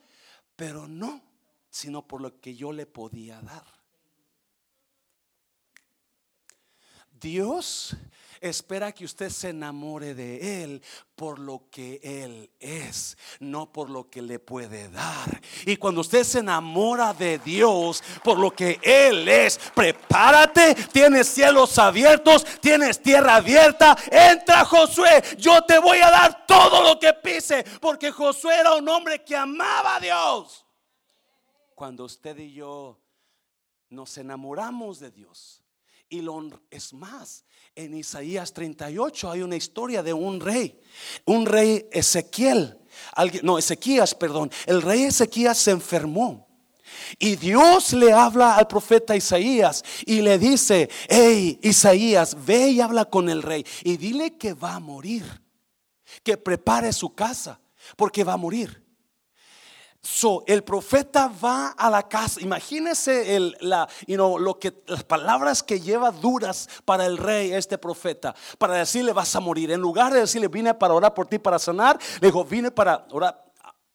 pero 0.56 0.88
no, 0.88 1.22
sino 1.70 2.06
por 2.06 2.20
lo 2.20 2.40
que 2.40 2.56
yo 2.56 2.72
le 2.72 2.86
podía 2.86 3.40
dar. 3.40 3.81
Dios 7.22 7.96
espera 8.42 8.90
que 8.90 9.04
usted 9.04 9.30
se 9.30 9.50
enamore 9.50 10.14
de 10.14 10.64
Él 10.64 10.82
por 11.14 11.38
lo 11.38 11.70
que 11.70 12.00
Él 12.02 12.50
es, 12.58 13.16
no 13.38 13.70
por 13.70 13.88
lo 13.88 14.10
que 14.10 14.20
le 14.20 14.40
puede 14.40 14.90
dar. 14.90 15.40
Y 15.64 15.76
cuando 15.76 16.00
usted 16.00 16.24
se 16.24 16.40
enamora 16.40 17.14
de 17.14 17.38
Dios 17.38 18.02
por 18.24 18.38
lo 18.38 18.50
que 18.50 18.80
Él 18.82 19.28
es, 19.28 19.58
prepárate, 19.74 20.74
tienes 20.92 21.28
cielos 21.28 21.78
abiertos, 21.78 22.44
tienes 22.60 23.00
tierra 23.00 23.36
abierta, 23.36 23.96
entra 24.10 24.64
Josué, 24.64 25.22
yo 25.38 25.62
te 25.62 25.78
voy 25.78 25.98
a 25.98 26.10
dar 26.10 26.44
todo 26.44 26.82
lo 26.82 26.98
que 26.98 27.12
pise, 27.12 27.64
porque 27.80 28.10
Josué 28.10 28.56
era 28.58 28.74
un 28.74 28.88
hombre 28.88 29.22
que 29.22 29.36
amaba 29.36 29.96
a 29.96 30.00
Dios. 30.00 30.66
Cuando 31.76 32.04
usted 32.04 32.36
y 32.38 32.52
yo 32.52 32.98
nos 33.88 34.18
enamoramos 34.18 34.98
de 34.98 35.12
Dios, 35.12 35.61
y 36.12 36.20
lo 36.20 36.42
es 36.70 36.92
más, 36.92 37.46
en 37.74 37.94
Isaías 37.94 38.52
38 38.52 39.30
hay 39.30 39.40
una 39.40 39.56
historia 39.56 40.02
de 40.02 40.12
un 40.12 40.40
rey, 40.40 40.78
un 41.24 41.46
rey 41.46 41.86
Ezequiel, 41.90 42.78
no, 43.42 43.56
Ezequías, 43.56 44.14
perdón, 44.14 44.50
el 44.66 44.82
rey 44.82 45.04
Ezequías 45.04 45.56
se 45.56 45.70
enfermó. 45.70 46.46
Y 47.18 47.36
Dios 47.36 47.94
le 47.94 48.12
habla 48.12 48.56
al 48.56 48.68
profeta 48.68 49.16
Isaías 49.16 49.82
y 50.04 50.20
le 50.20 50.38
dice, 50.38 50.90
hey 51.08 51.58
Isaías, 51.62 52.36
ve 52.44 52.68
y 52.68 52.80
habla 52.82 53.06
con 53.06 53.30
el 53.30 53.42
rey 53.42 53.64
y 53.82 53.96
dile 53.96 54.36
que 54.36 54.52
va 54.52 54.74
a 54.74 54.80
morir, 54.80 55.24
que 56.22 56.36
prepare 56.36 56.92
su 56.92 57.14
casa, 57.14 57.58
porque 57.96 58.22
va 58.22 58.34
a 58.34 58.36
morir. 58.36 58.81
So, 60.04 60.42
el 60.48 60.64
profeta 60.64 61.28
va 61.28 61.68
a 61.68 61.88
la 61.88 62.08
casa. 62.08 62.40
Imagínese 62.40 63.36
el, 63.36 63.56
la, 63.60 63.88
you 64.08 64.16
know, 64.16 64.36
lo 64.36 64.58
que, 64.58 64.82
las 64.88 65.04
palabras 65.04 65.62
que 65.62 65.78
lleva 65.78 66.10
duras 66.10 66.68
para 66.84 67.06
el 67.06 67.16
rey, 67.16 67.52
este 67.52 67.78
profeta, 67.78 68.34
para 68.58 68.74
decirle 68.74 69.12
vas 69.12 69.36
a 69.36 69.40
morir. 69.40 69.70
En 69.70 69.80
lugar 69.80 70.12
de 70.12 70.18
decirle 70.18 70.48
vine 70.48 70.74
para 70.74 70.92
orar 70.92 71.14
por 71.14 71.28
ti, 71.28 71.38
para 71.38 71.56
sanar, 71.60 72.00
le 72.20 72.26
dijo 72.26 72.44
vine 72.44 72.72
para 72.72 73.06
orar. 73.12 73.44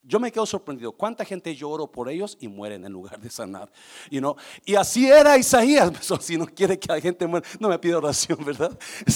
Yo 0.01 0.21
me 0.21 0.31
quedo 0.31 0.45
sorprendido. 0.45 0.93
¿Cuánta 0.93 1.25
gente 1.25 1.53
yo 1.53 1.69
oro 1.69 1.91
por 1.91 2.07
ellos 2.07 2.37
y 2.39 2.47
mueren 2.47 2.85
en 2.85 2.93
lugar 2.93 3.19
de 3.19 3.29
sanar? 3.29 3.69
You 4.09 4.21
know? 4.21 4.37
Y 4.63 4.75
así 4.75 5.11
era 5.11 5.37
Isaías. 5.37 5.91
si 6.21 6.37
no 6.37 6.45
quiere 6.45 6.79
que 6.79 6.87
la 6.87 7.01
gente 7.01 7.27
muera, 7.27 7.45
no 7.59 7.67
me 7.67 7.77
pide 7.77 7.95
oración, 7.95 8.39
¿verdad? 8.45 8.71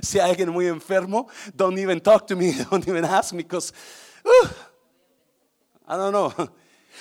Si, 0.00 0.20
hay 0.20 0.30
alguien 0.30 0.50
muy 0.50 0.68
enfermo, 0.68 1.26
don't 1.52 1.76
even 1.76 2.00
talk 2.00 2.28
to 2.28 2.36
me, 2.36 2.52
don't 2.70 2.86
even 2.86 3.04
ask 3.04 3.32
me, 3.32 3.42
because. 3.42 3.72
Uh, 4.24 4.46
I 5.88 5.96
don't 5.96 6.12
know. 6.12 6.32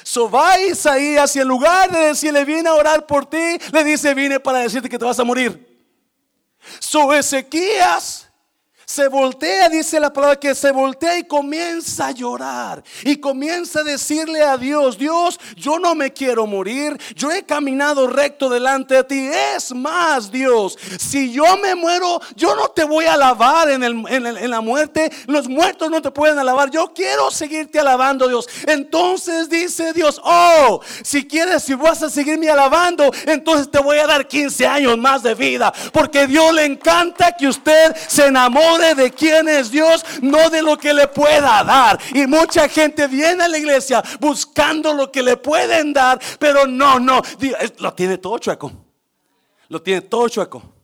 So 0.04 0.30
va 0.30 0.58
Isaías 0.60 1.36
y 1.36 1.40
en 1.42 1.48
lugar 1.48 1.92
de 1.92 2.00
decirle 2.00 2.46
viene 2.46 2.70
a 2.70 2.74
orar 2.74 3.06
por 3.06 3.26
ti, 3.26 3.58
le 3.74 3.84
dice 3.84 4.14
vine 4.14 4.40
para 4.40 4.60
decirte 4.60 4.88
que 4.88 4.98
te 4.98 5.04
vas 5.04 5.20
a 5.20 5.24
morir. 5.24 5.68
So 6.80 7.14
Ezequías 7.14 8.17
se 8.90 9.10
voltea, 9.10 9.68
dice 9.68 10.00
la 10.00 10.14
palabra 10.14 10.40
que 10.40 10.56
se 10.56 10.72
voltea 10.72 11.20
y 11.20 11.26
comienza 11.26 12.08
a 12.08 12.12
llorar 12.12 12.82
y 13.04 13.18
comienza 13.18 13.82
a 13.82 13.84
decirle 13.84 14.42
a 14.42 14.56
Dios, 14.56 14.98
Dios, 14.98 15.38
yo 15.58 15.78
no 15.78 15.94
me 15.94 16.14
quiero 16.14 16.48
morir, 16.48 16.98
yo 17.14 17.30
he 17.30 17.44
caminado 17.44 18.08
recto 18.08 18.48
delante 18.48 18.96
de 18.96 19.04
ti. 19.04 19.30
Es 19.56 19.76
más, 19.76 20.32
Dios, 20.32 20.78
si 20.98 21.34
yo 21.34 21.58
me 21.58 21.76
muero, 21.76 22.22
yo 22.38 22.56
no 22.56 22.70
te 22.70 22.86
voy 22.86 23.04
a 23.04 23.16
alabar 23.16 23.70
en, 23.70 23.84
el, 23.84 24.06
en, 24.08 24.50
la 24.50 24.62
muerte, 24.62 25.12
los 25.28 25.50
muertos 25.50 25.92
no 25.92 26.02
te 26.02 26.10
pueden 26.10 26.40
alabar, 26.40 26.72
yo 26.72 26.94
quiero 26.94 27.30
seguirte 27.30 27.80
alabando, 27.80 28.26
Dios. 28.30 28.48
Entonces 28.68 29.50
dice 29.50 29.92
Dios, 29.92 30.22
oh, 30.24 30.80
si 31.04 31.28
quieres, 31.28 31.64
si 31.64 31.74
vas 31.74 32.04
a 32.04 32.10
seguirme 32.10 32.50
alabando, 32.50 33.12
entonces 33.26 33.70
te 33.70 33.80
voy 33.80 33.98
a 33.98 34.08
dar 34.08 34.30
15 34.30 34.66
años 34.66 34.98
más 34.98 35.24
de 35.24 35.36
vida, 35.36 35.74
porque 35.92 36.26
Dios 36.26 36.54
le 36.54 36.64
encanta 36.64 37.36
que 37.36 37.50
usted 37.50 37.94
se 38.08 38.28
enamore 38.28 38.77
de 38.78 39.12
quién 39.12 39.48
es 39.48 39.72
Dios, 39.72 40.06
no 40.22 40.50
de 40.50 40.62
lo 40.62 40.78
que 40.78 40.94
le 40.94 41.08
pueda 41.08 41.64
dar. 41.64 42.00
Y 42.14 42.28
mucha 42.28 42.70
gente 42.70 43.08
viene 43.08 43.44
a 43.44 43.48
la 43.48 43.58
iglesia 43.58 44.04
buscando 44.20 44.94
lo 44.94 45.12
que 45.12 45.24
le 45.24 45.38
pueden 45.38 45.94
dar, 45.94 46.20
pero 46.40 46.66
no, 46.66 47.00
no, 47.00 47.22
lo 47.80 47.94
tiene 47.94 48.18
todo 48.18 48.38
chueco. 48.38 48.72
Lo 49.70 49.82
tiene 49.82 50.02
todo 50.02 50.30
chueco 50.30 50.77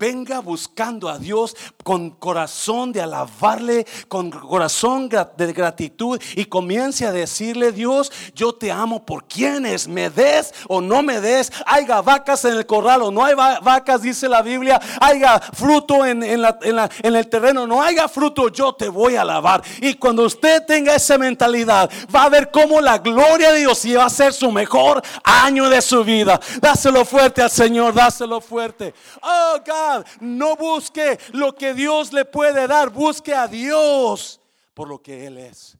venga 0.00 0.40
buscando 0.40 1.10
a 1.10 1.18
Dios 1.18 1.54
con 1.84 2.10
corazón 2.10 2.90
de 2.90 3.02
alabarle, 3.02 3.86
con 4.08 4.30
corazón 4.30 5.10
de 5.10 5.52
gratitud 5.52 6.18
y 6.36 6.46
comience 6.46 7.06
a 7.06 7.12
decirle, 7.12 7.70
Dios, 7.70 8.10
yo 8.34 8.54
te 8.54 8.72
amo 8.72 9.04
por 9.04 9.24
quienes, 9.24 9.86
me 9.86 10.08
des 10.08 10.54
o 10.68 10.80
no 10.80 11.02
me 11.02 11.20
des, 11.20 11.52
haya 11.66 12.00
vacas 12.00 12.46
en 12.46 12.54
el 12.56 12.64
corral 12.64 13.02
o 13.02 13.10
no 13.10 13.22
hay 13.22 13.34
vacas, 13.34 14.00
dice 14.00 14.26
la 14.26 14.40
Biblia, 14.40 14.80
haya 15.02 15.38
fruto 15.38 16.06
en, 16.06 16.22
en 16.22 17.16
el 17.16 17.28
terreno, 17.28 17.66
no 17.66 17.82
haya 17.82 18.08
fruto, 18.08 18.48
yo 18.48 18.72
te 18.72 18.88
voy 18.88 19.16
a 19.16 19.20
alabar. 19.20 19.62
Y 19.82 19.94
cuando 19.94 20.24
usted 20.24 20.64
tenga 20.64 20.94
esa 20.94 21.18
mentalidad, 21.18 21.90
va 22.14 22.24
a 22.24 22.28
ver 22.30 22.50
cómo 22.50 22.80
la 22.80 22.96
gloria 22.96 23.52
de 23.52 23.58
Dios 23.58 23.84
va 23.98 24.06
a 24.06 24.10
ser 24.10 24.32
su 24.32 24.50
mejor 24.50 25.02
año 25.22 25.68
de 25.68 25.82
su 25.82 26.02
vida. 26.04 26.40
Dáselo 26.58 27.04
fuerte 27.04 27.42
al 27.42 27.50
Señor, 27.50 27.92
dáselo 27.92 28.40
fuerte. 28.40 28.94
Oh 29.20 29.58
God 29.58 29.89
no 30.20 30.56
busque 30.56 31.18
lo 31.32 31.54
que 31.54 31.74
Dios 31.74 32.12
le 32.12 32.24
puede 32.24 32.66
dar, 32.66 32.90
busque 32.90 33.34
a 33.34 33.46
Dios 33.46 34.40
por 34.74 34.88
lo 34.88 35.02
que 35.02 35.26
Él 35.26 35.38
es. 35.38 35.76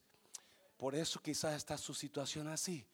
Por 0.76 0.94
eso 0.94 1.20
quizás 1.20 1.54
está 1.54 1.76
su 1.76 1.94
situación 1.94 2.48
así. 2.48 2.86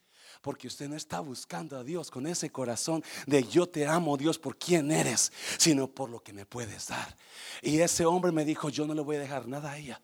Porque 0.42 0.66
usted 0.66 0.88
no 0.88 0.96
está 0.96 1.20
buscando 1.20 1.78
a 1.78 1.84
Dios 1.84 2.10
con 2.10 2.26
ese 2.26 2.50
corazón 2.50 3.02
de 3.26 3.42
yo 3.44 3.68
te 3.68 3.86
amo 3.86 4.16
Dios 4.16 4.38
por 4.38 4.56
quien 4.56 4.90
eres, 4.90 5.32
sino 5.58 5.88
por 5.88 6.10
lo 6.10 6.20
que 6.22 6.32
me 6.32 6.44
puedes 6.46 6.88
dar. 6.88 7.16
Y 7.62 7.80
ese 7.80 8.04
hombre 8.04 8.32
me 8.32 8.44
dijo, 8.44 8.68
yo 8.68 8.86
no 8.86 8.94
le 8.94 9.02
voy 9.02 9.16
a 9.16 9.20
dejar 9.20 9.48
nada 9.48 9.72
a 9.72 9.78
ella. 9.78 10.00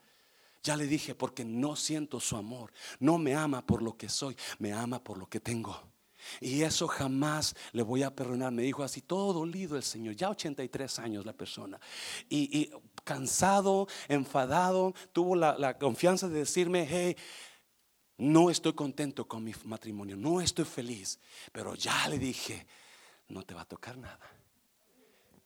Ya 0.62 0.76
le 0.76 0.86
dije, 0.86 1.14
porque 1.14 1.44
no 1.44 1.76
siento 1.76 2.20
su 2.20 2.36
amor. 2.36 2.72
No 3.00 3.18
me 3.18 3.34
ama 3.34 3.66
por 3.66 3.82
lo 3.82 3.96
que 3.96 4.08
soy, 4.08 4.36
me 4.58 4.72
ama 4.72 5.02
por 5.02 5.18
lo 5.18 5.28
que 5.28 5.40
tengo. 5.40 5.91
Y 6.40 6.62
eso 6.62 6.88
jamás 6.88 7.54
le 7.72 7.82
voy 7.82 8.02
a 8.02 8.14
perdonar. 8.14 8.52
Me 8.52 8.62
dijo 8.62 8.82
así, 8.82 9.02
todo 9.02 9.32
dolido 9.32 9.76
el 9.76 9.82
Señor, 9.82 10.14
ya 10.14 10.30
83 10.30 10.98
años 10.98 11.26
la 11.26 11.32
persona. 11.32 11.80
Y, 12.28 12.70
cansado, 13.04 13.88
enfadado, 14.08 14.94
tuvo 15.12 15.36
la, 15.36 15.56
la 15.58 15.78
confianza 15.78 16.28
de 16.28 16.40
decirme, 16.40 16.86
hey, 16.88 17.16
no 18.18 18.50
estoy 18.50 18.74
contento 18.74 19.26
con 19.26 19.42
mi 19.42 19.52
matrimonio, 19.64 20.16
no 20.16 20.40
estoy 20.40 20.64
feliz. 20.64 21.18
Pero 21.52 21.74
ya 21.74 22.08
le 22.08 22.18
dije, 22.18 22.66
no 23.28 23.42
te 23.42 23.54
va 23.54 23.62
a 23.62 23.66
tocar 23.66 23.96
nada. 23.96 24.41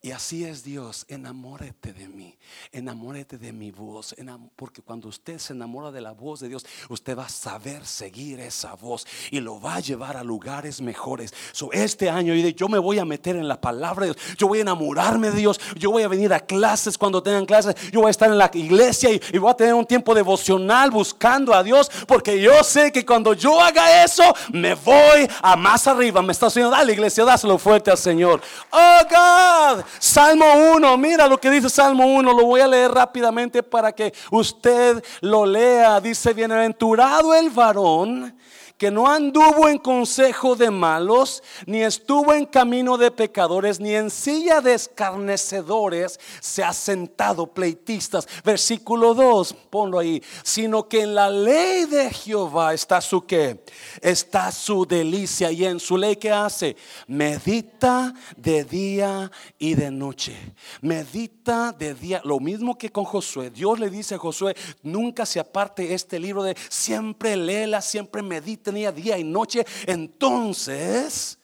Y 0.07 0.13
así 0.13 0.45
es 0.45 0.63
Dios, 0.63 1.05
enamórate 1.09 1.93
de 1.93 2.07
mí, 2.07 2.39
enamórate 2.71 3.39
de 3.39 3.53
mi 3.53 3.73
voz, 3.73 4.15
porque 4.55 4.81
cuando 4.81 5.09
usted 5.09 5.37
se 5.39 5.53
enamora 5.53 5.91
de 5.91 6.01
la 6.01 6.13
voz 6.13 6.39
de 6.39 6.49
Dios, 6.49 6.65
usted 6.89 7.19
va 7.19 7.25
a 7.25 7.29
saber 7.29 7.85
seguir 7.85 8.39
esa 8.39 8.75
voz 8.75 9.05
y 9.33 9.41
lo 9.41 9.61
va 9.61 9.75
a 9.75 9.81
llevar 9.81 10.17
a 10.17 10.23
lugares 10.23 10.81
mejores. 10.81 11.35
So, 11.51 11.73
este 11.73 12.09
año 12.09 12.35
yo 12.35 12.69
me 12.69 12.79
voy 12.79 13.01
a 13.01 13.05
meter 13.05 13.35
en 13.35 13.49
la 13.49 13.61
palabra 13.61 14.07
de 14.07 14.13
Dios, 14.13 14.37
yo 14.39 14.47
voy 14.47 14.59
a 14.59 14.63
enamorarme 14.63 15.33
de 15.33 15.39
Dios, 15.39 15.61
yo 15.75 15.91
voy 15.91 16.05
a 16.05 16.09
venir 16.09 16.33
a 16.33 16.39
clases 16.39 16.97
cuando 16.97 17.21
tengan 17.21 17.45
clases, 17.45 17.75
yo 17.91 17.99
voy 17.99 18.07
a 18.07 18.11
estar 18.13 18.31
en 18.31 18.39
la 18.39 18.49
iglesia 18.55 19.11
y, 19.11 19.21
y 19.33 19.39
voy 19.39 19.51
a 19.51 19.55
tener 19.55 19.75
un 19.75 19.87
tiempo 19.87 20.15
devocional 20.15 20.93
buscando 20.93 21.53
a 21.53 21.65
Dios, 21.65 21.91
porque 22.07 22.41
yo 22.41 22.63
sé 22.63 22.93
que 22.93 23.05
cuando 23.05 23.33
yo 23.33 23.61
haga 23.61 24.05
eso, 24.05 24.23
me 24.53 24.75
voy 24.75 25.29
a 25.43 25.57
más 25.57 25.89
arriba. 25.89 26.23
Me 26.23 26.31
está 26.31 26.47
diciendo, 26.47 26.71
dale 26.71 26.93
iglesia, 26.93 27.25
dáselo 27.25 27.59
fuerte 27.59 27.91
al 27.91 27.99
Señor. 27.99 28.41
Oh 28.71 29.01
God. 29.11 29.85
Salmo 29.99 30.45
1, 30.75 30.97
mira 30.99 31.27
lo 31.27 31.39
que 31.39 31.51
dice 31.51 31.71
Salmo 31.71 32.07
1, 32.07 32.33
lo 32.33 32.45
voy 32.45 32.61
a 32.61 32.67
leer 32.67 32.91
rápidamente 32.91 33.63
para 33.63 33.93
que 33.93 34.13
usted 34.31 35.03
lo 35.21 35.47
lea. 35.47 36.01
Dice, 36.01 36.33
bienaventurado 36.33 37.35
el 37.35 37.51
varón 37.51 38.37
que 38.79 38.91
no 38.91 39.07
anduvo 39.07 39.69
en 39.69 39.79
consejo 39.79 40.55
de 40.55 40.71
malos, 40.71 41.43
ni 41.67 41.83
estuvo 41.83 42.35
en 42.35 42.45
camino 42.45 42.99
de 42.99 43.11
pecadores, 43.11 43.81
ni 43.81 43.95
en 43.95 44.11
silla 44.11 44.61
de 44.61 44.75
escarnecedores 44.75 46.21
se 46.41 46.63
ha 46.63 46.73
sentado 46.73 47.47
pleitistas. 47.47 48.29
Versículo 48.45 49.15
2, 49.15 49.55
ponlo 49.71 49.99
ahí, 49.99 50.23
sino 50.43 50.89
que 50.89 51.03
en 51.03 51.15
la 51.15 51.31
ley 51.31 51.87
de 51.87 52.11
Jehová 52.11 52.75
está 52.75 53.01
su 53.01 53.25
qué? 53.25 53.65
Está 54.01 54.53
su 54.53 54.85
delicia 54.85 55.51
y 55.51 55.65
en 55.65 55.81
su 55.81 55.97
ley 55.97 56.17
que 56.17 56.31
hace? 56.31 56.77
Medita 57.07 58.13
de 58.37 58.65
día 58.65 59.31
y 59.59 59.75
de 59.75 59.91
noche. 59.91 60.55
Medita 60.83 61.73
de 61.73 61.95
día, 61.95 62.21
lo 62.25 62.41
mismo 62.41 62.77
que 62.77 62.91
con 62.91 63.05
Josué. 63.05 63.51
Dios 63.51 63.79
le 63.79 63.89
dice 63.89 64.17
a 64.17 64.19
Josué, 64.19 64.55
nunca 64.83 65.25
se 65.25 65.41
aparte 65.41 65.95
este 65.95 66.19
libro 66.19 66.43
de 66.43 66.57
siempre 66.69 67.37
léela, 67.37 67.81
siempre 67.81 68.23
medita 68.23 68.66
tenía 68.67 68.91
día 68.91 69.17
y 69.17 69.25
noche, 69.25 69.65
entonces 69.87 71.39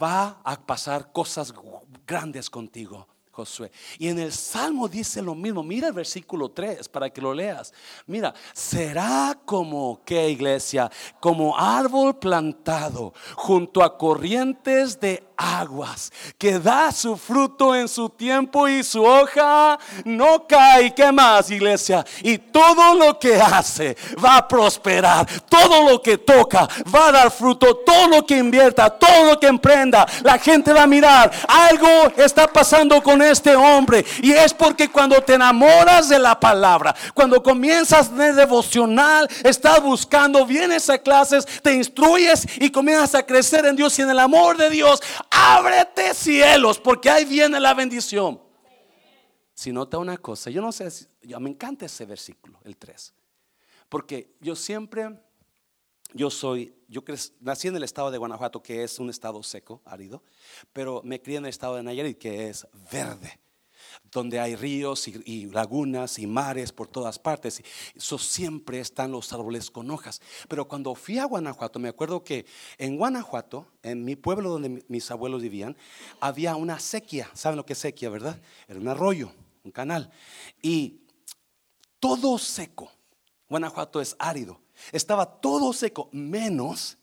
va 0.00 0.40
a 0.44 0.60
pasar 0.60 1.10
cosas 1.12 1.52
grandes 2.06 2.50
contigo. 2.50 3.06
Josué. 3.30 3.70
Y 3.98 4.08
en 4.08 4.18
el 4.18 4.32
Salmo 4.32 4.88
dice 4.88 5.20
lo 5.20 5.34
mismo. 5.34 5.62
Mira 5.62 5.88
el 5.88 5.92
versículo 5.92 6.50
3 6.50 6.88
para 6.88 7.10
que 7.10 7.20
lo 7.20 7.34
leas. 7.34 7.70
Mira, 8.06 8.32
será 8.54 9.38
como 9.44 10.00
que 10.06 10.30
iglesia, 10.30 10.90
como 11.20 11.54
árbol 11.54 12.18
plantado 12.18 13.12
junto 13.34 13.82
a 13.82 13.98
corrientes 13.98 14.98
de 14.98 15.25
aguas, 15.36 16.12
que 16.38 16.58
da 16.58 16.92
su 16.92 17.16
fruto 17.16 17.74
en 17.74 17.88
su 17.88 18.08
tiempo 18.08 18.68
y 18.68 18.82
su 18.82 19.04
hoja 19.04 19.78
no 20.04 20.46
cae. 20.46 20.94
¿Qué 20.94 21.10
más, 21.12 21.50
iglesia? 21.50 22.04
Y 22.22 22.38
todo 22.38 22.94
lo 22.94 23.18
que 23.18 23.40
hace 23.40 23.96
va 24.24 24.38
a 24.38 24.48
prosperar. 24.48 25.26
Todo 25.48 25.88
lo 25.88 26.00
que 26.00 26.18
toca 26.18 26.68
va 26.94 27.08
a 27.08 27.12
dar 27.12 27.30
fruto. 27.30 27.76
Todo 27.76 28.08
lo 28.08 28.26
que 28.26 28.38
invierta, 28.38 28.90
todo 28.90 29.30
lo 29.30 29.40
que 29.40 29.46
emprenda, 29.46 30.06
la 30.22 30.38
gente 30.38 30.72
va 30.72 30.82
a 30.82 30.86
mirar. 30.86 31.30
Algo 31.48 31.88
está 32.16 32.46
pasando 32.46 33.02
con 33.02 33.22
este 33.22 33.54
hombre. 33.54 34.04
Y 34.22 34.32
es 34.32 34.54
porque 34.54 34.90
cuando 34.90 35.20
te 35.22 35.34
enamoras 35.34 36.08
de 36.08 36.18
la 36.18 36.38
palabra, 36.38 36.94
cuando 37.14 37.42
comienzas 37.42 38.14
de 38.16 38.32
devocional, 38.32 39.28
estás 39.44 39.82
buscando, 39.82 40.46
vienes 40.46 40.88
a 40.90 40.98
clases, 40.98 41.46
te 41.62 41.74
instruyes 41.74 42.46
y 42.58 42.70
comienzas 42.70 43.14
a 43.14 43.26
crecer 43.26 43.66
en 43.66 43.76
Dios 43.76 43.98
y 43.98 44.02
en 44.02 44.10
el 44.10 44.18
amor 44.18 44.56
de 44.56 44.70
Dios 44.70 45.02
ábrete 45.46 46.14
cielos, 46.14 46.78
porque 46.78 47.10
ahí 47.10 47.24
viene 47.24 47.60
la 47.60 47.74
bendición. 47.74 48.40
Si 49.54 49.72
nota 49.72 49.98
una 49.98 50.18
cosa, 50.18 50.50
yo 50.50 50.60
no 50.60 50.72
sé, 50.72 50.88
yo, 51.22 51.40
me 51.40 51.50
encanta 51.50 51.86
ese 51.86 52.04
versículo, 52.04 52.60
el 52.64 52.76
3, 52.76 53.14
porque 53.88 54.34
yo 54.40 54.54
siempre, 54.54 55.18
yo 56.12 56.30
soy, 56.30 56.74
yo 56.88 57.02
nací 57.40 57.68
en 57.68 57.76
el 57.76 57.84
estado 57.84 58.10
de 58.10 58.18
Guanajuato, 58.18 58.62
que 58.62 58.82
es 58.82 58.98
un 58.98 59.08
estado 59.08 59.42
seco, 59.42 59.80
árido, 59.86 60.22
pero 60.72 61.00
me 61.04 61.22
crié 61.22 61.38
en 61.38 61.44
el 61.44 61.50
estado 61.50 61.76
de 61.76 61.82
Nayarit, 61.82 62.18
que 62.18 62.48
es 62.48 62.66
verde 62.92 63.40
donde 64.10 64.40
hay 64.40 64.56
ríos 64.56 65.08
y, 65.08 65.46
lagunas 65.46 66.18
y 66.18 66.26
mares 66.26 66.72
por 66.72 66.88
todas 66.88 67.18
partes. 67.18 67.62
Eso 67.94 68.18
siempre 68.18 68.80
están 68.80 69.12
los 69.12 69.32
árboles 69.32 69.70
con 69.70 69.90
hojas. 69.90 70.20
Pero 70.48 70.68
cuando 70.68 70.94
fui 70.94 71.18
a 71.18 71.24
Guanajuato, 71.24 71.78
me 71.78 71.88
acuerdo 71.88 72.24
que 72.24 72.46
en 72.78 72.96
Guanajuato, 72.96 73.66
en 73.82 74.04
mi 74.04 74.16
pueblo 74.16 74.50
donde 74.50 74.84
mis 74.88 75.10
abuelos 75.10 75.42
vivían, 75.42 75.76
había 76.20 76.56
una 76.56 76.78
sequía. 76.78 77.30
¿Saben 77.34 77.56
lo 77.56 77.66
que 77.66 77.74
es 77.74 77.78
sequía, 77.78 78.10
verdad? 78.10 78.40
Era 78.68 78.80
un 78.80 78.88
arroyo, 78.88 79.32
un 79.64 79.70
canal. 79.70 80.10
Y 80.62 81.00
todo 82.00 82.38
seco. 82.38 82.90
Guanajuato 83.48 84.00
es 84.00 84.16
árido. 84.18 84.60
Estaba 84.92 85.40
todo 85.40 85.72
seco, 85.72 86.08
menos 86.12 86.98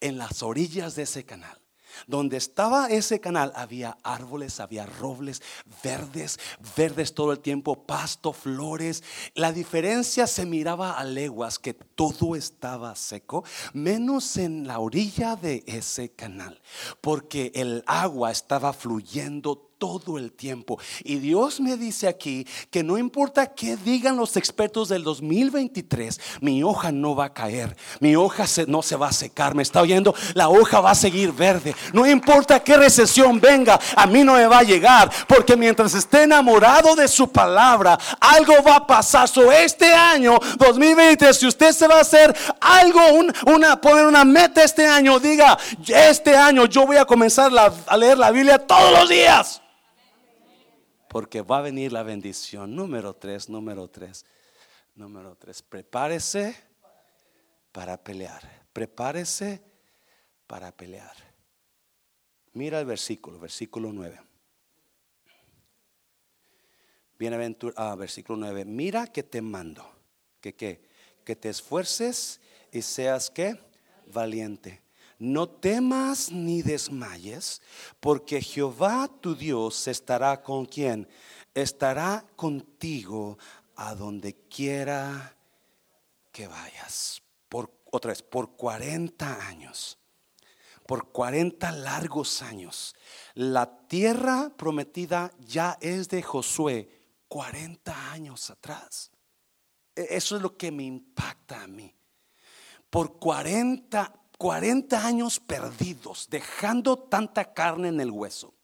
en 0.00 0.18
las 0.18 0.42
orillas 0.42 0.94
de 0.94 1.02
ese 1.02 1.24
canal. 1.24 1.61
Donde 2.06 2.36
estaba 2.36 2.88
ese 2.88 3.20
canal 3.20 3.52
había 3.54 3.98
árboles, 4.02 4.60
había 4.60 4.86
robles 4.86 5.42
verdes, 5.82 6.38
verdes 6.76 7.14
todo 7.14 7.32
el 7.32 7.40
tiempo, 7.40 7.86
pasto, 7.86 8.32
flores. 8.32 9.02
La 9.34 9.52
diferencia 9.52 10.26
se 10.26 10.46
miraba 10.46 10.98
a 10.98 11.04
leguas 11.04 11.58
que 11.58 11.74
todo 11.74 12.36
estaba 12.36 12.94
seco, 12.96 13.44
menos 13.72 14.36
en 14.36 14.66
la 14.66 14.78
orilla 14.78 15.36
de 15.36 15.64
ese 15.66 16.10
canal, 16.10 16.60
porque 17.00 17.52
el 17.54 17.82
agua 17.86 18.30
estaba 18.30 18.72
fluyendo 18.72 19.71
todo 19.82 20.16
el 20.16 20.30
tiempo. 20.30 20.78
Y 21.02 21.16
Dios 21.16 21.60
me 21.60 21.76
dice 21.76 22.06
aquí 22.06 22.46
que 22.70 22.84
no 22.84 22.98
importa 22.98 23.52
qué 23.52 23.76
digan 23.76 24.16
los 24.16 24.36
expertos 24.36 24.88
del 24.88 25.02
2023, 25.02 26.20
mi 26.40 26.62
hoja 26.62 26.92
no 26.92 27.16
va 27.16 27.24
a 27.24 27.34
caer, 27.34 27.76
mi 27.98 28.14
hoja 28.14 28.44
no 28.68 28.82
se 28.82 28.94
va 28.94 29.08
a 29.08 29.12
secar, 29.12 29.56
me 29.56 29.64
está 29.64 29.80
oyendo, 29.80 30.14
la 30.34 30.48
hoja 30.50 30.80
va 30.80 30.92
a 30.92 30.94
seguir 30.94 31.32
verde. 31.32 31.74
No 31.92 32.06
importa 32.06 32.62
qué 32.62 32.76
recesión 32.76 33.40
venga, 33.40 33.80
a 33.96 34.06
mí 34.06 34.22
no 34.22 34.34
me 34.34 34.46
va 34.46 34.58
a 34.58 34.62
llegar, 34.62 35.10
porque 35.26 35.56
mientras 35.56 35.94
esté 35.94 36.22
enamorado 36.22 36.94
de 36.94 37.08
su 37.08 37.32
palabra, 37.32 37.98
algo 38.20 38.62
va 38.64 38.76
a 38.76 38.86
pasar. 38.86 39.26
So, 39.26 39.50
este 39.50 39.92
año 39.92 40.38
2023, 40.58 41.36
si 41.36 41.48
usted 41.48 41.72
se 41.72 41.88
va 41.88 41.96
a 41.96 42.02
hacer 42.02 42.32
algo, 42.60 43.00
una, 43.52 43.80
poner 43.80 44.06
una 44.06 44.24
meta 44.24 44.62
este 44.62 44.86
año, 44.86 45.18
diga, 45.18 45.58
este 45.88 46.36
año 46.36 46.66
yo 46.66 46.86
voy 46.86 46.98
a 46.98 47.04
comenzar 47.04 47.50
a 47.88 47.96
leer 47.96 48.16
la 48.16 48.30
Biblia 48.30 48.60
todos 48.60 48.92
los 48.92 49.08
días 49.08 49.62
porque 51.12 51.42
va 51.42 51.58
a 51.58 51.62
venir 51.62 51.92
la 51.92 52.02
bendición. 52.02 52.74
Número 52.74 53.14
tres, 53.14 53.50
número 53.50 53.86
tres, 53.88 54.24
número 54.94 55.36
tres. 55.36 55.60
Prepárese 55.60 56.56
para 57.70 58.02
pelear. 58.02 58.66
Prepárese 58.72 59.62
para 60.46 60.72
pelear. 60.72 61.14
Mira 62.54 62.80
el 62.80 62.86
versículo, 62.86 63.38
versículo 63.38 63.92
9. 63.92 64.20
Bienaventurado, 67.18 67.90
ah, 67.90 67.94
versículo 67.94 68.38
9. 68.38 68.64
Mira 68.64 69.06
que 69.06 69.22
te 69.22 69.42
mando. 69.42 69.86
Que, 70.40 70.54
que, 70.54 70.88
que 71.24 71.36
te 71.36 71.50
esfuerces 71.50 72.40
y 72.72 72.82
seas 72.82 73.30
que 73.30 73.58
valiente 74.06 74.81
no 75.22 75.48
temas 75.48 76.32
ni 76.32 76.62
desmayes, 76.62 77.62
porque 78.00 78.42
Jehová 78.42 79.08
tu 79.20 79.36
Dios 79.36 79.86
estará 79.86 80.42
con 80.42 80.66
quien, 80.66 81.08
estará 81.54 82.26
contigo 82.34 83.38
a 83.76 83.94
donde 83.94 84.34
quiera 84.48 85.36
que 86.32 86.48
vayas. 86.48 87.22
Por, 87.48 87.72
otra 87.92 88.08
vez, 88.08 88.20
por 88.20 88.56
40 88.56 89.46
años, 89.46 89.96
por 90.88 91.12
40 91.12 91.70
largos 91.70 92.42
años, 92.42 92.96
la 93.34 93.86
tierra 93.86 94.50
prometida 94.56 95.30
ya 95.38 95.78
es 95.80 96.08
de 96.08 96.20
Josué 96.22 96.88
40 97.28 98.10
años 98.10 98.50
atrás. 98.50 99.12
E, 99.94 100.04
eso 100.10 100.34
es 100.34 100.42
lo 100.42 100.56
que 100.56 100.72
me 100.72 100.82
impacta 100.82 101.62
a 101.62 101.68
mí. 101.68 101.94
Por 102.90 103.20
40 103.20 104.18
40 104.38 105.04
años 105.04 105.40
perdidos, 105.40 106.26
dejando 106.30 106.98
tanta 106.98 107.52
carne 107.52 107.88
en 107.88 108.00
el 108.00 108.10
hueso, 108.10 108.54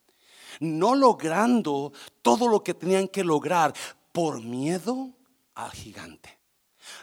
no 0.61 0.95
logrando 0.95 1.93
todo 2.23 2.49
lo 2.49 2.63
que 2.63 2.75
tenían 2.75 3.09
que 3.09 3.25
lograr 3.25 3.75
por 4.13 4.43
miedo 4.43 5.11
al 5.55 5.71
gigante. 5.71 6.39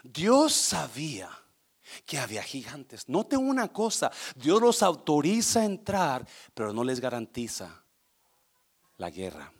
Dios 0.02 0.52
sabía 0.52 1.30
que 2.04 2.18
había 2.18 2.42
gigantes. 2.42 3.08
Note 3.08 3.36
una 3.36 3.68
cosa, 3.68 4.10
Dios 4.34 4.60
los 4.60 4.82
autoriza 4.82 5.60
a 5.60 5.64
entrar, 5.64 6.26
pero 6.54 6.72
no 6.72 6.84
les 6.84 7.00
garantiza 7.00 7.84
la 8.98 9.10
guerra. 9.10 9.52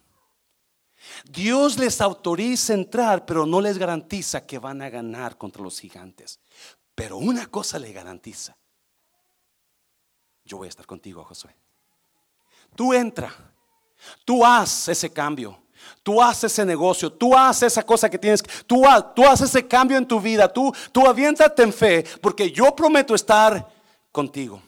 Dios 1.25 1.79
les 1.79 2.01
autoriza 2.01 2.73
a 2.73 2.77
entrar, 2.77 3.27
pero 3.27 3.47
no 3.47 3.61
les 3.61 3.79
garantiza 3.79 4.47
que 4.47 4.59
van 4.59 4.83
a 4.83 4.91
ganar 4.91 5.39
contra 5.39 5.63
los 5.63 5.79
gigantes. 5.79 6.41
Pero 6.95 7.19
una 7.19 7.47
cosa 7.47 7.79
le 7.79 7.93
garantiza. 7.93 8.57
Yo 10.47 10.59
voy 10.59 10.67
a 10.67 10.71
estar 10.71 10.87
contigo, 10.87 11.25
Josué. 11.25 11.55
Tú 12.75 12.95
entra, 12.95 13.33
tú 14.25 14.45
haz 14.45 14.89
ese 14.89 15.13
cambio. 15.13 15.59
Tú 16.03 16.23
haces 16.23 16.53
ese 16.53 16.65
negocio, 16.65 17.13
tú 17.13 17.37
haces 17.37 17.73
esa 17.73 17.85
cosa 17.85 18.09
que 18.09 18.19
tienes, 18.19 18.43
tú, 18.67 18.83
tú 19.15 19.27
haces 19.27 19.51
ese 19.51 19.67
cambio 19.67 19.97
en 19.99 20.07
tu 20.07 20.21
vida, 20.21 20.53
tú, 20.53 20.73
tú 20.93 21.07
aviéntate 21.07 21.63
en 21.63 21.73
fe, 21.73 22.05
porque 22.21 22.51
yo 22.51 22.75
prometo 22.75 23.15
estar 23.15 23.69
contigo. 24.13 24.61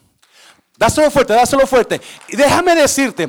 Dáselo 0.76 1.10
fuerte, 1.10 1.32
dáselo 1.32 1.66
fuerte. 1.66 2.00
Y 2.28 2.36
déjame 2.36 2.74
decirte, 2.74 3.28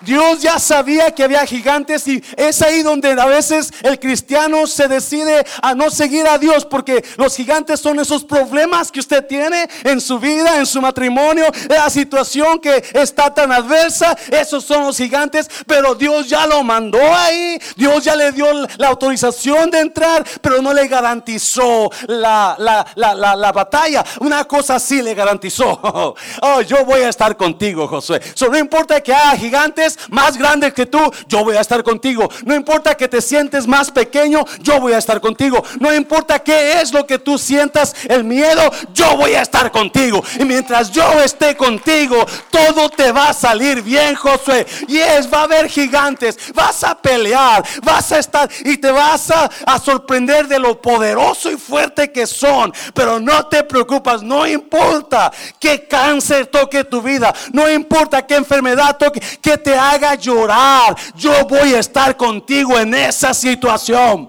Dios 0.00 0.40
ya 0.40 0.58
sabía 0.58 1.10
que 1.14 1.24
había 1.24 1.44
gigantes 1.44 2.06
y 2.08 2.22
es 2.36 2.62
ahí 2.62 2.82
donde 2.82 3.10
a 3.10 3.26
veces 3.26 3.70
el 3.82 3.98
cristiano 3.98 4.66
se 4.66 4.88
decide 4.88 5.44
a 5.62 5.74
no 5.74 5.90
seguir 5.90 6.26
a 6.26 6.38
Dios 6.38 6.64
porque 6.64 7.04
los 7.16 7.36
gigantes 7.36 7.80
son 7.80 8.00
esos 8.00 8.24
problemas 8.24 8.90
que 8.90 9.00
usted 9.00 9.26
tiene 9.26 9.68
en 9.84 10.00
su 10.00 10.18
vida, 10.18 10.58
en 10.58 10.66
su 10.66 10.80
matrimonio, 10.80 11.46
la 11.68 11.90
situación 11.90 12.58
que 12.60 12.82
está 12.94 13.32
tan 13.34 13.52
adversa, 13.52 14.16
esos 14.30 14.64
son 14.64 14.86
los 14.86 14.96
gigantes, 14.96 15.50
pero 15.66 15.94
Dios 15.94 16.28
ya 16.28 16.46
lo 16.46 16.62
mandó 16.62 17.00
ahí, 17.14 17.60
Dios 17.76 18.04
ya 18.04 18.16
le 18.16 18.32
dio 18.32 18.46
la 18.78 18.88
autorización 18.88 19.70
de 19.70 19.80
entrar, 19.80 20.24
pero 20.40 20.62
no 20.62 20.72
le 20.72 20.88
garantizó 20.88 21.90
la, 22.06 22.56
la, 22.58 23.52
batalla. 23.52 24.04
Una 24.20 24.44
cosa 24.44 24.78
sí 24.78 25.02
le 25.02 25.14
garantizó, 25.14 25.78
oh, 26.42 26.60
yo 26.62 26.84
voy 26.84 27.02
a 27.02 27.08
estar 27.08 27.36
contigo, 27.36 27.88
Josué. 27.88 28.20
no 28.50 28.58
importa 28.58 29.00
que 29.00 29.12
haya 29.12 29.36
gigantes, 29.36 29.89
más 30.08 30.36
grande 30.36 30.72
que 30.72 30.86
tú, 30.86 30.98
yo 31.28 31.44
voy 31.44 31.56
a 31.56 31.60
estar 31.60 31.82
contigo. 31.82 32.28
No 32.44 32.54
importa 32.54 32.96
que 32.96 33.08
te 33.08 33.20
sientes 33.20 33.66
más 33.66 33.90
pequeño, 33.90 34.44
yo 34.60 34.80
voy 34.80 34.92
a 34.92 34.98
estar 34.98 35.20
contigo. 35.20 35.62
No 35.78 35.92
importa 35.94 36.38
qué 36.38 36.80
es 36.80 36.92
lo 36.92 37.06
que 37.06 37.18
tú 37.18 37.38
sientas, 37.38 37.94
el 38.08 38.24
miedo, 38.24 38.70
yo 38.92 39.16
voy 39.16 39.34
a 39.34 39.42
estar 39.42 39.70
contigo. 39.70 40.22
Y 40.38 40.44
mientras 40.44 40.90
yo 40.90 41.20
esté 41.22 41.56
contigo, 41.56 42.26
todo 42.50 42.88
te 42.90 43.12
va 43.12 43.30
a 43.30 43.32
salir 43.32 43.82
bien, 43.82 44.14
Josué. 44.14 44.66
Y 44.88 44.98
es, 44.98 45.32
va 45.32 45.40
a 45.40 45.44
haber 45.44 45.68
gigantes, 45.68 46.36
vas 46.54 46.82
a 46.84 46.94
pelear, 46.94 47.64
vas 47.82 48.12
a 48.12 48.18
estar 48.18 48.48
y 48.64 48.76
te 48.76 48.90
vas 48.90 49.30
a, 49.30 49.50
a 49.66 49.78
sorprender 49.78 50.48
de 50.48 50.58
lo 50.58 50.80
poderoso 50.80 51.50
y 51.50 51.56
fuerte 51.56 52.12
que 52.12 52.26
son. 52.26 52.72
Pero 52.94 53.20
no 53.20 53.46
te 53.46 53.62
preocupas, 53.62 54.22
no 54.22 54.46
importa 54.46 55.32
que 55.58 55.86
cáncer 55.86 56.46
toque 56.46 56.84
tu 56.84 57.02
vida, 57.02 57.34
no 57.52 57.70
importa 57.70 58.26
qué 58.26 58.36
enfermedad 58.36 58.96
toque, 58.96 59.20
que 59.40 59.58
te 59.58 59.76
haga 59.80 60.14
llorar, 60.14 60.96
yo 61.14 61.46
voy 61.46 61.74
a 61.74 61.78
estar 61.80 62.16
contigo 62.16 62.78
en 62.78 62.94
esa 62.94 63.34
situación. 63.34 64.28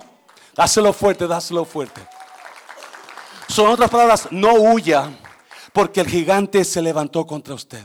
Dáselo 0.56 0.94
fuerte, 0.94 1.28
dáselo 1.28 1.66
fuerte. 1.66 2.02
Son 3.48 3.68
otras 3.68 3.90
palabras, 3.90 4.28
no 4.32 4.54
huya 4.54 5.10
porque 5.74 6.02
el 6.02 6.08
gigante 6.08 6.64
se 6.64 6.82
levantó 6.82 7.26
contra 7.26 7.54
usted. 7.54 7.84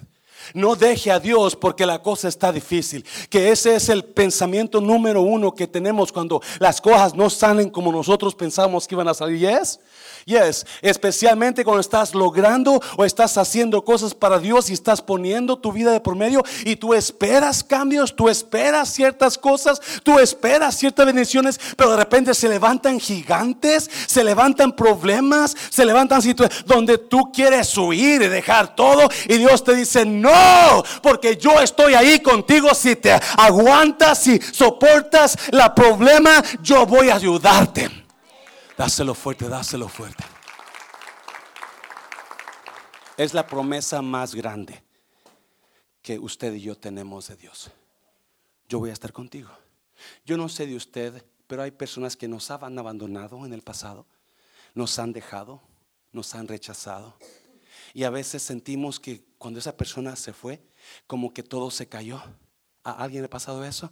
No 0.55 0.76
deje 0.76 1.11
a 1.11 1.18
Dios 1.18 1.57
porque 1.57 1.87
la 1.87 2.02
cosa 2.02 2.29
está 2.29 2.52
difícil. 2.52 3.05
Que 3.29 3.50
ese 3.50 3.74
es 3.74 3.88
el 3.88 4.05
pensamiento 4.05 4.81
número 4.81 5.22
uno 5.22 5.55
que 5.55 5.66
tenemos 5.66 6.12
cuando 6.12 6.40
las 6.59 6.81
cosas 6.81 7.14
no 7.14 7.31
salen 7.31 7.70
como 7.70 7.90
nosotros 7.90 8.35
pensamos 8.35 8.87
que 8.87 8.94
iban 8.94 9.09
a 9.09 9.14
salir. 9.14 9.38
¿Yes? 9.40 9.81
Yes, 10.28 10.66
especialmente 10.82 11.62
cuando 11.62 11.80
estás 11.80 12.12
logrando 12.12 12.82
o 12.96 13.04
estás 13.04 13.38
haciendo 13.38 13.84
cosas 13.84 14.12
para 14.12 14.40
Dios 14.40 14.68
y 14.68 14.72
estás 14.72 15.00
poniendo 15.00 15.56
tu 15.56 15.70
vida 15.70 15.92
de 15.92 16.00
por 16.00 16.16
medio 16.16 16.42
y 16.64 16.74
tú 16.74 16.94
esperas 16.94 17.62
cambios, 17.62 18.16
tú 18.16 18.28
esperas 18.28 18.92
ciertas 18.92 19.38
cosas, 19.38 19.80
tú 20.02 20.18
esperas 20.18 20.76
ciertas 20.76 21.06
bendiciones, 21.06 21.60
pero 21.76 21.92
de 21.92 21.98
repente 21.98 22.34
se 22.34 22.48
levantan 22.48 22.98
gigantes, 22.98 23.88
se 24.08 24.24
levantan 24.24 24.74
problemas, 24.74 25.56
se 25.70 25.84
levantan 25.84 26.20
situaciones 26.20 26.66
donde 26.66 26.98
tú 26.98 27.30
quieres 27.32 27.78
huir 27.78 28.20
y 28.20 28.26
dejar 28.26 28.74
todo 28.74 29.08
y 29.28 29.38
Dios 29.38 29.62
te 29.62 29.76
dice, 29.76 30.04
no, 30.04 30.82
porque 31.02 31.36
yo 31.36 31.60
estoy 31.60 31.94
ahí 31.94 32.18
contigo 32.18 32.74
si 32.74 32.96
te 32.96 33.12
aguantas, 33.12 34.24
si 34.24 34.40
soportas 34.40 35.38
la 35.52 35.72
problema, 35.72 36.42
yo 36.62 36.84
voy 36.84 37.10
a 37.10 37.14
ayudarte. 37.14 38.05
Dáselo 38.76 39.14
fuerte, 39.14 39.48
dáselo 39.48 39.88
fuerte. 39.88 40.22
Es 43.16 43.32
la 43.32 43.46
promesa 43.46 44.02
más 44.02 44.34
grande 44.34 44.82
que 46.02 46.18
usted 46.18 46.52
y 46.52 46.60
yo 46.60 46.76
tenemos 46.76 47.28
de 47.28 47.36
Dios. 47.36 47.70
Yo 48.68 48.78
voy 48.78 48.90
a 48.90 48.92
estar 48.92 49.14
contigo. 49.14 49.48
Yo 50.26 50.36
no 50.36 50.50
sé 50.50 50.66
de 50.66 50.76
usted, 50.76 51.24
pero 51.46 51.62
hay 51.62 51.70
personas 51.70 52.16
que 52.16 52.28
nos 52.28 52.50
han 52.50 52.78
abandonado 52.78 53.46
en 53.46 53.54
el 53.54 53.62
pasado, 53.62 54.06
nos 54.74 54.98
han 54.98 55.14
dejado, 55.14 55.62
nos 56.12 56.34
han 56.34 56.46
rechazado. 56.46 57.16
Y 57.94 58.04
a 58.04 58.10
veces 58.10 58.42
sentimos 58.42 59.00
que 59.00 59.24
cuando 59.38 59.58
esa 59.58 59.74
persona 59.74 60.16
se 60.16 60.34
fue, 60.34 60.60
como 61.06 61.32
que 61.32 61.42
todo 61.42 61.70
se 61.70 61.88
cayó. 61.88 62.22
¿A 62.84 63.02
alguien 63.02 63.22
le 63.22 63.26
ha 63.26 63.30
pasado 63.30 63.64
eso? 63.64 63.90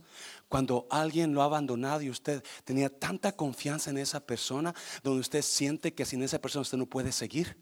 Cuando 0.55 0.87
alguien 0.89 1.35
lo 1.35 1.43
ha 1.43 1.47
abandonado 1.47 2.01
y 2.03 2.11
usted 2.11 2.41
tenía 2.63 2.89
tanta 2.89 3.33
confianza 3.33 3.91
en 3.91 3.99
esa 3.99 4.25
persona, 4.25 4.73
donde 5.03 5.19
usted 5.19 5.43
siente 5.43 5.95
que 5.95 6.05
sin 6.05 6.23
esa 6.23 6.41
persona 6.41 6.63
usted 6.63 6.79
no 6.79 6.87
puede 6.87 7.11
seguir. 7.11 7.59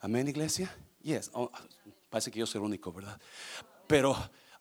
Amén, 0.00 0.26
iglesia. 0.26 0.76
Yes. 1.02 1.30
Oh, 1.34 1.52
parece 2.08 2.32
que 2.32 2.40
yo 2.40 2.46
soy 2.46 2.58
el 2.58 2.64
único, 2.64 2.92
¿verdad? 2.92 3.16
Pero 3.86 4.16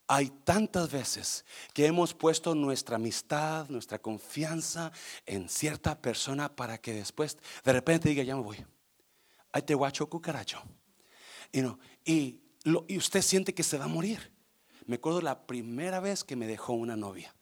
hay 0.06 0.30
tantas 0.44 0.92
veces 0.92 1.44
que 1.74 1.88
hemos 1.88 2.14
puesto 2.14 2.54
nuestra 2.54 2.98
amistad, 2.98 3.68
nuestra 3.70 3.98
confianza 3.98 4.92
en 5.26 5.50
cierta 5.50 6.00
persona 6.00 6.56
para 6.56 6.78
que 6.78 6.94
después 6.94 7.36
de 7.64 7.74
repente 7.74 8.10
diga, 8.10 8.22
ya 8.22 8.36
me 8.36 8.44
voy. 8.44 8.64
Ahí 9.52 9.64
te 9.64 9.74
guacho 9.74 10.08
cucaracho. 10.08 10.62
y, 12.06 12.44
y 12.88 12.96
usted 12.96 13.24
siente 13.24 13.56
que 13.56 13.64
se 13.64 13.80
va 13.80 13.86
a 13.86 13.88
morir. 13.88 14.32
Me 14.86 14.98
acuerdo 14.98 15.20
la 15.22 15.48
primera 15.48 16.00
vez 16.00 16.24
que 16.24 16.36
me 16.36 16.46
dejó 16.46 16.74
una 16.74 16.96
novia. 16.96 17.34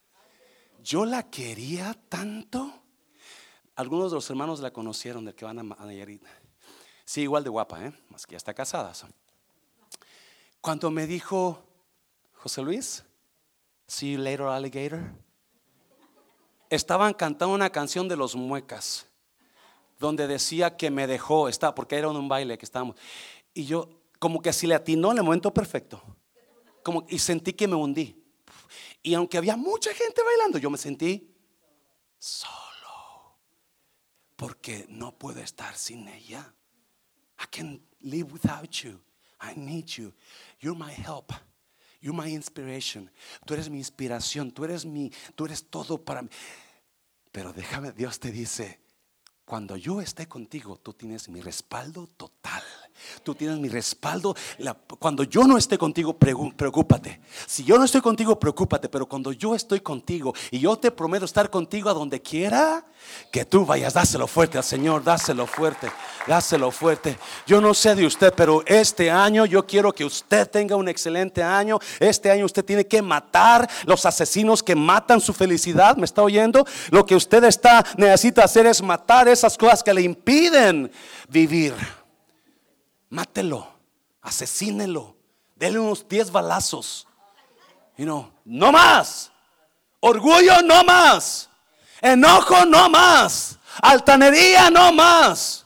Yo 0.87 1.03
la 1.03 1.29
quería 1.29 1.93
tanto. 2.07 2.71
Algunos 3.75 4.09
de 4.09 4.15
los 4.15 4.29
hermanos 4.29 4.61
la 4.61 4.71
conocieron 4.71 5.25
del 5.25 5.35
que 5.35 5.43
van 5.43 5.59
a 5.59 5.63
Nayarit. 5.63 6.23
Sí, 7.03 7.23
igual 7.23 7.43
de 7.43 7.49
guapa, 7.49 7.85
¿eh? 7.85 7.93
Más 8.07 8.25
que 8.25 8.31
ya 8.31 8.37
está 8.37 8.53
casada. 8.53 8.93
Cuando 10.61 10.89
me 10.89 11.05
dijo, 11.05 11.61
José 12.35 12.61
Luis, 12.61 13.03
see 13.85 14.13
you 14.13 14.17
later, 14.17 14.43
alligator. 14.43 15.11
Estaban 16.69 17.13
cantando 17.13 17.53
una 17.53 17.69
canción 17.69 18.07
de 18.07 18.15
los 18.15 18.37
muecas, 18.37 19.07
donde 19.99 20.25
decía 20.25 20.77
que 20.77 20.89
me 20.89 21.05
dejó, 21.05 21.49
está, 21.49 21.75
porque 21.75 21.97
era 21.97 22.07
un 22.07 22.29
baile 22.29 22.57
que 22.57 22.65
estábamos. 22.65 22.95
Y 23.53 23.65
yo, 23.65 23.89
como 24.19 24.41
que 24.41 24.51
así 24.51 24.65
le 24.65 24.75
atinó 24.75 25.11
en 25.11 25.17
el 25.17 25.23
momento 25.25 25.53
perfecto 25.53 26.01
y 27.09 27.19
sentí 27.19 27.51
que 27.51 27.67
me 27.67 27.75
hundí. 27.75 28.16
Y 29.01 29.13
aunque 29.13 29.37
había 29.37 29.55
mucha 29.55 29.93
gente 29.93 30.21
bailando, 30.21 30.57
yo 30.57 30.69
me 30.69 30.77
sentí 30.77 31.33
solo. 32.17 33.37
Porque 34.35 34.85
no 34.89 35.17
puedo 35.17 35.41
estar 35.41 35.75
sin 35.75 36.07
ella. 36.07 36.53
I 37.39 37.45
can 37.49 37.81
live 38.01 38.31
without 38.31 38.69
you. 38.83 38.99
I 39.39 39.55
need 39.55 39.85
you. 39.97 40.13
You're 40.59 40.77
my 40.77 40.91
help. 40.91 41.31
You're 42.01 42.15
my 42.15 42.31
inspiration. 42.31 43.11
Tú 43.45 43.53
eres 43.53 43.69
mi 43.69 43.77
inspiración. 43.77 44.51
Tú 44.51 44.63
eres 44.65 44.85
mi, 44.85 45.11
tú 45.35 45.45
eres 45.45 45.69
todo 45.69 46.03
para 46.03 46.21
mí. 46.21 46.29
Pero 47.31 47.53
déjame, 47.53 47.91
Dios 47.91 48.19
te 48.19 48.31
dice, 48.31 48.79
cuando 49.45 49.77
yo 49.77 50.01
esté 50.01 50.27
contigo, 50.27 50.77
tú 50.77 50.93
tienes 50.93 51.29
mi 51.29 51.41
respaldo 51.41 52.07
total. 52.07 52.63
Tú 53.23 53.35
tienes 53.35 53.57
mi 53.57 53.69
respaldo. 53.69 54.35
cuando 54.99 55.23
yo 55.23 55.43
no 55.43 55.57
esté 55.57 55.77
contigo, 55.77 56.13
preocúpate. 56.17 57.19
Si 57.45 57.63
yo 57.63 57.77
no 57.77 57.85
estoy 57.85 58.01
contigo, 58.01 58.39
preocúpate. 58.39 58.89
Pero 58.89 59.05
cuando 59.05 59.31
yo 59.31 59.55
estoy 59.55 59.79
contigo 59.79 60.33
y 60.51 60.59
yo 60.59 60.77
te 60.77 60.91
prometo 60.91 61.25
estar 61.25 61.49
contigo 61.49 61.89
a 61.89 61.93
donde 61.93 62.21
quiera, 62.21 62.85
que 63.31 63.45
tú 63.45 63.65
vayas, 63.65 63.93
dáselo 63.93 64.27
fuerte 64.27 64.57
al 64.57 64.63
Señor, 64.63 65.03
dáselo 65.03 65.45
fuerte, 65.45 65.91
dáselo 66.27 66.71
fuerte. 66.71 67.17
Yo 67.45 67.61
no 67.61 67.73
sé 67.73 67.95
de 67.95 68.05
usted, 68.05 68.33
pero 68.35 68.63
este 68.65 69.11
año 69.11 69.45
yo 69.45 69.65
quiero 69.65 69.93
que 69.93 70.05
usted 70.05 70.49
tenga 70.49 70.75
un 70.75 70.87
excelente 70.87 71.43
año. 71.43 71.79
Este 71.99 72.31
año 72.31 72.45
usted 72.45 72.65
tiene 72.65 72.85
que 72.85 73.01
matar 73.01 73.69
los 73.85 74.05
asesinos 74.05 74.63
que 74.63 74.75
matan 74.75 75.21
su 75.21 75.33
felicidad. 75.33 75.97
¿Me 75.97 76.05
está 76.05 76.23
oyendo? 76.23 76.65
Lo 76.89 77.05
que 77.05 77.15
usted 77.15 77.43
está 77.43 77.85
necesita 77.97 78.43
hacer 78.43 78.65
es 78.65 78.81
matar 78.81 79.27
esas 79.27 79.57
cosas 79.57 79.83
que 79.83 79.93
le 79.93 80.01
impiden 80.01 80.91
vivir. 81.29 81.73
Mátelo, 83.09 83.67
asesínelo, 84.21 85.15
dele 85.55 85.79
unos 85.79 86.07
10 86.07 86.31
balazos. 86.31 87.07
You 87.97 88.05
know, 88.05 88.31
no 88.45 88.71
más. 88.71 89.31
Orgullo 89.99 90.61
no 90.61 90.83
más. 90.83 91.49
Enojo 92.01 92.65
no 92.65 92.89
más. 92.89 93.57
Altanería 93.81 94.69
no 94.69 94.91
más. 94.91 95.65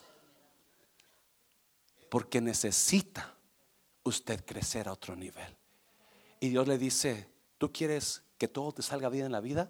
Porque 2.10 2.42
necesita 2.42 3.34
usted 4.04 4.44
crecer 4.46 4.88
a 4.88 4.94
otro 4.94 5.16
nivel. 5.16 5.58
Y 6.40 6.50
Dios 6.50 6.68
le 6.68 6.78
dice, 6.78 7.30
¿tú 7.58 7.72
quieres 7.72 8.24
que 8.38 8.48
todo 8.48 8.72
te 8.72 8.82
salga 8.82 9.10
bien 9.10 9.26
en 9.26 9.32
la 9.32 9.42
vida? 9.42 9.70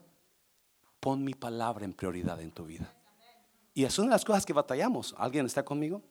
Pon 0.99 1.23
mi 1.23 1.33
palabra 1.33 1.83
en 1.83 1.93
prioridad 1.93 2.39
en 2.41 2.51
tu 2.51 2.65
vida. 2.65 2.93
Y 3.73 3.85
es 3.85 3.97
una 3.97 4.09
de 4.09 4.15
las 4.15 4.25
cosas 4.25 4.45
que 4.45 4.53
batallamos. 4.53 5.15
¿Alguien 5.17 5.45
está 5.45 5.63
conmigo? 5.63 6.01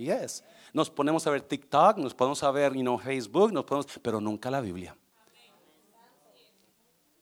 Yes. 0.00 0.42
Nos 0.72 0.88
ponemos 0.88 1.26
a 1.26 1.30
ver 1.30 1.42
TikTok, 1.42 1.98
nos 1.98 2.14
ponemos 2.14 2.42
a 2.42 2.50
ver, 2.50 2.72
you 2.72 2.80
know, 2.80 2.98
Facebook, 2.98 3.52
nos 3.52 3.64
ponemos, 3.64 3.86
pero 4.02 4.18
nunca 4.18 4.50
la 4.50 4.62
Biblia. 4.62 4.96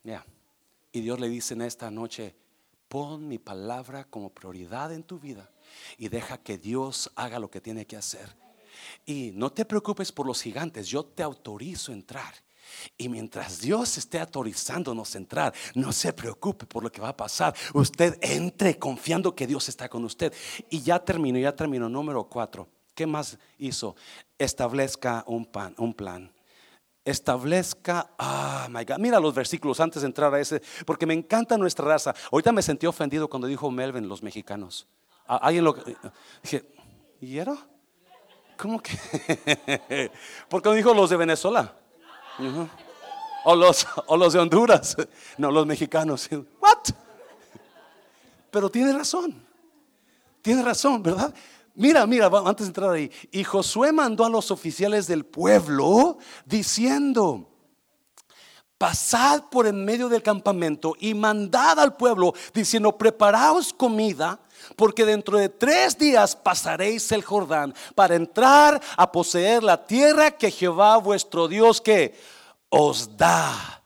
Ya. 0.05 0.25
Y 0.93 1.01
Dios 1.01 1.19
le 1.19 1.29
dice 1.29 1.55
en 1.55 1.63
esta 1.63 1.91
noche, 1.91 2.37
pon 2.89 3.27
mi 3.27 3.39
palabra 3.39 4.05
como 4.05 4.31
prioridad 4.31 4.93
en 4.93 5.03
tu 5.03 5.19
vida 5.19 5.51
y 5.97 6.09
deja 6.09 6.39
que 6.39 6.57
Dios 6.57 7.11
haga 7.17 7.41
lo 7.41 7.51
que 7.51 7.61
tiene 7.61 7.85
que 7.85 7.97
hacer. 7.97 8.37
Y 9.05 9.33
no 9.35 9.51
te 9.51 9.65
preocupes 9.65 10.13
por 10.13 10.27
los 10.27 10.41
gigantes, 10.41 10.87
yo 10.87 11.05
te 11.05 11.25
autorizo 11.25 11.91
a 11.91 11.97
entrar. 11.97 12.35
Y 12.97 13.09
mientras 13.09 13.61
Dios 13.61 13.99
esté 13.99 14.21
autorizándonos 14.21 15.15
a 15.15 15.19
entrar, 15.19 15.55
no 15.75 15.93
se 15.93 16.13
preocupe 16.13 16.67
por 16.67 16.83
lo 16.83 16.91
que 16.91 17.01
va 17.01 17.11
a 17.11 17.17
pasar. 17.17 17.55
Usted 17.75 18.19
entre 18.21 18.79
confiando 18.79 19.35
que 19.35 19.47
Dios 19.47 19.69
está 19.69 19.89
con 19.89 20.05
usted. 20.05 20.33
Y 20.71 20.83
ya 20.83 20.99
terminó, 20.99 21.39
ya 21.39 21.55
terminó. 21.55 21.89
Número 21.89 22.25
cuatro. 22.25 22.69
¿Qué 22.95 23.07
más 23.07 23.39
hizo? 23.59 23.95
Establezca 24.39 25.25
un, 25.27 25.47
pan, 25.47 25.75
un 25.79 25.95
plan 25.95 26.33
establezca, 27.11 28.11
ah, 28.19 28.69
my 28.71 28.85
God, 28.85 28.99
mira 28.99 29.19
los 29.19 29.35
versículos 29.35 29.81
antes 29.81 30.03
de 30.03 30.07
entrar 30.07 30.35
a 30.35 30.41
ese, 30.41 30.61
porque 30.85 31.07
me 31.07 31.15
encanta 31.15 31.57
nuestra 31.57 31.87
raza. 31.87 32.15
Ahorita 32.31 32.53
me 32.53 32.61
sentí 32.61 32.87
ofendido 32.87 33.29
cuando 33.29 33.47
dijo 33.47 33.71
Melvin, 33.71 34.09
los 34.09 34.23
mexicanos. 34.23 34.87
Alguien 35.27 35.65
lo 35.65 35.77
dije, 36.43 36.65
¿y 37.21 37.39
era? 37.39 37.57
¿Cómo 38.57 38.81
que? 38.81 40.11
porque 40.49 40.75
dijo 40.75 40.93
los 40.93 41.11
de 41.11 41.17
Venezuela? 41.17 41.75
O, 43.45 43.57
los, 43.57 43.87
o 44.07 44.17
los 44.17 44.33
de 44.33 44.39
Honduras. 44.39 44.97
No, 45.39 45.51
los 45.51 45.67
mexicanos. 45.67 46.29
¿What? 46.61 46.95
Pero 48.51 48.71
tiene 48.71 48.93
razón. 48.93 49.47
Tiene 50.43 50.63
razón, 50.63 51.03
¿verdad? 51.03 51.35
Mira, 51.75 52.07
mira, 52.07 52.27
antes 52.27 52.67
de 52.67 52.71
entrar 52.71 52.91
ahí. 52.91 53.11
Y 53.31 53.45
Josué 53.45 53.93
mandó 53.93 54.25
a 54.25 54.29
los 54.29 54.51
oficiales 54.51 55.07
del 55.07 55.25
pueblo 55.25 56.19
diciendo, 56.45 57.49
pasad 58.77 59.45
por 59.51 59.67
en 59.67 59.85
medio 59.85 60.09
del 60.09 60.23
campamento 60.23 60.97
y 60.99 61.15
mandad 61.15 61.79
al 61.79 61.97
pueblo 61.97 62.35
diciendo, 62.53 62.97
preparaos 62.97 63.73
comida, 63.73 64.41
porque 64.77 65.05
dentro 65.05 65.39
de 65.39 65.49
tres 65.49 65.97
días 65.97 66.37
pasaréis 66.37 67.11
el 67.13 67.23
Jordán 67.23 67.75
para 67.95 68.15
entrar 68.15 68.81
a 68.97 69.11
poseer 69.11 69.63
la 69.63 69.87
tierra 69.87 70.31
que 70.31 70.51
Jehová 70.51 70.97
vuestro 70.99 71.49
Dios 71.49 71.81
que 71.81 72.15
os 72.69 73.17
da 73.17 73.83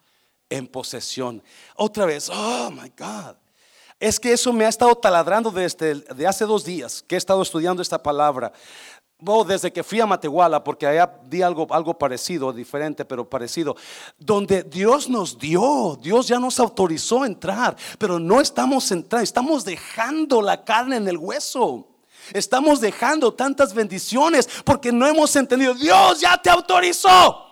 en 0.49 0.67
posesión. 0.67 1.43
Otra 1.77 2.07
vez, 2.07 2.29
oh 2.31 2.71
my 2.71 2.93
God. 2.97 3.37
Es 3.99 4.19
que 4.19 4.33
eso 4.33 4.53
me 4.53 4.65
ha 4.65 4.69
estado 4.69 4.97
taladrando 4.97 5.53
desde 5.53 5.95
de 5.95 6.27
hace 6.27 6.45
dos 6.45 6.65
días 6.65 7.05
que 7.07 7.15
he 7.15 7.19
estado 7.19 7.41
estudiando 7.41 7.81
esta 7.81 8.03
palabra. 8.03 8.53
Desde 9.47 9.73
que 9.73 9.83
fui 9.83 10.01
a 10.01 10.07
Matehuala, 10.07 10.63
porque 10.63 10.87
allá 10.87 11.11
di 11.29 11.43
algo, 11.43 11.67
algo 11.71 11.97
parecido, 11.97 12.53
diferente, 12.53 13.05
pero 13.05 13.29
parecido, 13.29 13.77
donde 14.19 14.65
Dios 14.65 15.09
nos 15.09 15.39
dio, 15.39 15.99
Dios 16.01 16.27
ya 16.27 16.39
nos 16.39 16.59
autorizó 16.59 17.23
a 17.23 17.27
entrar, 17.27 17.77
pero 17.99 18.19
no 18.19 18.41
estamos 18.41 18.91
entrando, 18.91 19.23
estamos 19.23 19.65
dejando 19.65 20.43
la 20.43 20.65
carne 20.65 20.97
en 20.97 21.09
el 21.09 21.17
hueso. 21.17 21.89
Estamos 22.33 22.81
dejando 22.81 23.35
tantas 23.35 23.75
bendiciones 23.75 24.49
porque 24.65 24.93
no 24.93 25.07
hemos 25.07 25.35
entendido, 25.35 25.75
Dios 25.75 26.21
ya 26.21 26.41
te 26.41 26.51
autorizó. 26.51 27.47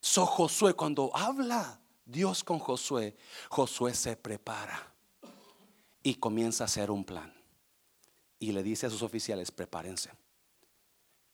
So 0.00 0.26
Josué 0.26 0.74
cuando 0.74 1.10
habla 1.14 1.80
Dios 2.04 2.44
con 2.44 2.58
Josué, 2.58 3.16
Josué 3.48 3.94
se 3.94 4.16
prepara 4.16 4.92
y 6.02 6.14
comienza 6.16 6.64
a 6.64 6.66
hacer 6.66 6.90
un 6.90 7.04
plan. 7.04 7.33
Y 8.38 8.52
le 8.52 8.62
dice 8.62 8.86
a 8.86 8.90
sus 8.90 9.02
oficiales, 9.02 9.50
prepárense. 9.50 10.10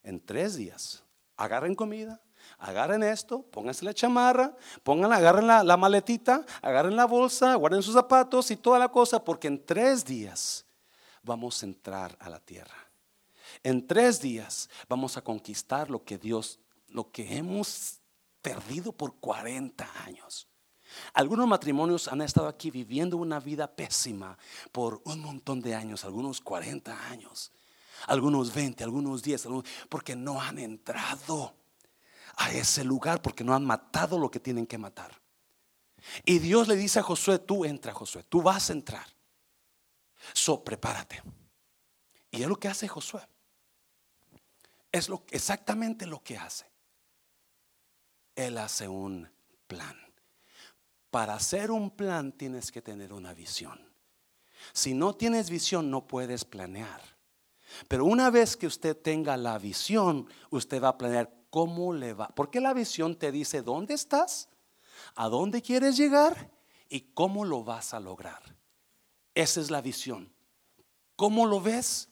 En 0.02 0.24
tres 0.24 0.56
días, 0.56 1.02
agarren 1.36 1.74
comida, 1.74 2.20
agarren 2.58 3.02
esto, 3.02 3.42
pónganse 3.42 3.84
la 3.84 3.94
chamarra, 3.94 4.56
pongan, 4.82 5.12
agarren 5.12 5.46
la, 5.46 5.62
la 5.62 5.76
maletita, 5.76 6.44
agarren 6.62 6.96
la 6.96 7.06
bolsa, 7.06 7.54
guarden 7.54 7.82
sus 7.82 7.94
zapatos 7.94 8.50
y 8.50 8.56
toda 8.56 8.78
la 8.78 8.88
cosa, 8.88 9.22
porque 9.22 9.48
en 9.48 9.64
tres 9.64 10.04
días 10.04 10.66
vamos 11.22 11.62
a 11.62 11.66
entrar 11.66 12.16
a 12.20 12.28
la 12.28 12.40
tierra. 12.40 12.90
En 13.62 13.86
tres 13.86 14.20
días 14.20 14.70
vamos 14.88 15.16
a 15.16 15.22
conquistar 15.22 15.90
lo 15.90 16.04
que 16.04 16.18
Dios, 16.18 16.60
lo 16.88 17.10
que 17.10 17.36
hemos 17.36 18.00
perdido 18.42 18.92
por 18.92 19.14
40 19.16 19.86
años. 20.04 20.49
Algunos 21.14 21.46
matrimonios 21.46 22.08
han 22.08 22.20
estado 22.22 22.48
aquí 22.48 22.70
viviendo 22.70 23.16
una 23.16 23.40
vida 23.40 23.66
pésima 23.68 24.36
por 24.72 25.00
un 25.04 25.20
montón 25.20 25.60
de 25.60 25.74
años, 25.74 26.04
algunos 26.04 26.40
40 26.40 27.08
años, 27.08 27.52
algunos 28.06 28.52
20, 28.54 28.84
algunos 28.84 29.22
10, 29.22 29.48
porque 29.88 30.16
no 30.16 30.40
han 30.40 30.58
entrado 30.58 31.54
a 32.36 32.50
ese 32.52 32.84
lugar, 32.84 33.22
porque 33.22 33.44
no 33.44 33.54
han 33.54 33.64
matado 33.64 34.18
lo 34.18 34.30
que 34.30 34.40
tienen 34.40 34.66
que 34.66 34.78
matar. 34.78 35.20
Y 36.24 36.38
Dios 36.38 36.68
le 36.68 36.76
dice 36.76 36.98
a 37.00 37.02
Josué, 37.02 37.38
tú 37.38 37.64
entra 37.64 37.92
Josué, 37.92 38.24
tú 38.24 38.42
vas 38.42 38.70
a 38.70 38.72
entrar. 38.72 39.06
So, 40.32 40.62
prepárate. 40.62 41.22
Y 42.30 42.42
es 42.42 42.48
lo 42.48 42.56
que 42.56 42.68
hace 42.68 42.88
Josué. 42.88 43.26
Es 44.92 45.08
lo, 45.08 45.24
exactamente 45.30 46.06
lo 46.06 46.22
que 46.22 46.36
hace. 46.38 46.66
Él 48.34 48.58
hace 48.58 48.88
un 48.88 49.28
plan. 49.66 50.09
Para 51.10 51.34
hacer 51.34 51.70
un 51.70 51.90
plan 51.90 52.32
tienes 52.32 52.70
que 52.70 52.82
tener 52.82 53.12
una 53.12 53.34
visión. 53.34 53.80
Si 54.72 54.94
no 54.94 55.14
tienes 55.14 55.50
visión 55.50 55.90
no 55.90 56.06
puedes 56.06 56.44
planear. 56.44 57.00
Pero 57.88 58.04
una 58.04 58.30
vez 58.30 58.56
que 58.56 58.66
usted 58.66 58.96
tenga 58.96 59.36
la 59.36 59.58
visión, 59.58 60.28
usted 60.50 60.82
va 60.82 60.88
a 60.88 60.98
planear 60.98 61.32
cómo 61.50 61.92
le 61.92 62.14
va. 62.14 62.28
Porque 62.28 62.60
la 62.60 62.72
visión 62.72 63.16
te 63.16 63.32
dice 63.32 63.62
dónde 63.62 63.94
estás, 63.94 64.48
a 65.14 65.28
dónde 65.28 65.62
quieres 65.62 65.96
llegar 65.96 66.50
y 66.88 67.12
cómo 67.12 67.44
lo 67.44 67.64
vas 67.64 67.94
a 67.94 68.00
lograr. 68.00 68.42
Esa 69.34 69.60
es 69.60 69.70
la 69.70 69.80
visión. 69.80 70.32
¿Cómo 71.16 71.46
lo 71.46 71.60
ves? 71.60 72.08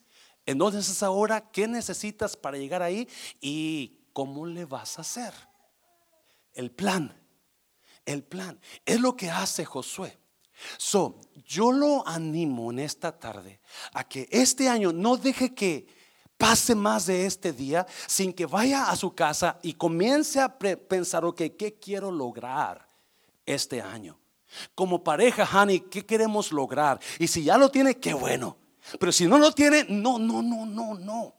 ¿En 0.46 0.59
dónde 0.59 0.80
estás 0.80 1.03
ahora? 1.03 1.51
¿Qué 1.51 1.66
necesitas 1.66 2.36
para 2.36 2.57
llegar 2.57 2.82
ahí? 2.82 3.09
¿Y 3.40 4.01
cómo 4.12 4.46
le 4.46 4.64
vas 4.64 4.99
a 4.99 5.03
hacer? 5.03 5.34
El 6.53 6.70
plan 6.70 7.18
el 8.09 8.23
plan. 8.23 8.59
Es 8.85 9.01
lo 9.01 9.17
que 9.17 9.31
hace 9.31 9.65
Josué. 9.65 10.19
So, 10.77 11.21
yo 11.47 11.71
lo 11.71 12.07
animo 12.07 12.73
en 12.73 12.81
esta 12.81 13.17
tarde 13.17 13.61
a 13.93 14.03
que 14.03 14.29
este 14.31 14.69
año 14.69 14.93
no 14.93 15.17
deje 15.17 15.55
que 15.55 15.87
pase 16.37 16.75
más 16.75 17.07
de 17.07 17.27
este 17.27 17.53
día 17.53 17.87
sin 18.07 18.33
que 18.33 18.47
vaya 18.47 18.91
a 18.91 18.97
su 18.97 19.15
casa 19.15 19.59
y 19.63 19.75
comience 19.75 20.41
a 20.41 20.59
pensar, 20.59 21.25
ok, 21.25 21.43
¿qué 21.57 21.79
quiero 21.81 22.11
lograr 22.11 22.89
este 23.47 23.81
año? 23.81 24.19
Como 24.75 25.05
pareja, 25.05 25.49
Honey, 25.53 25.81
¿qué 25.81 26.05
queremos 26.05 26.51
lograr? 26.51 26.99
Y 27.19 27.29
si 27.29 27.45
ya 27.45 27.59
lo 27.59 27.71
tiene, 27.71 27.99
qué 27.99 28.15
bueno. 28.15 28.57
Pero 28.99 29.13
si 29.13 29.27
no 29.27 29.39
lo 29.39 29.53
tiene, 29.53 29.85
no, 29.89 30.19
no, 30.19 30.43
no, 30.43 30.65
no, 30.65 30.95
no. 30.95 31.38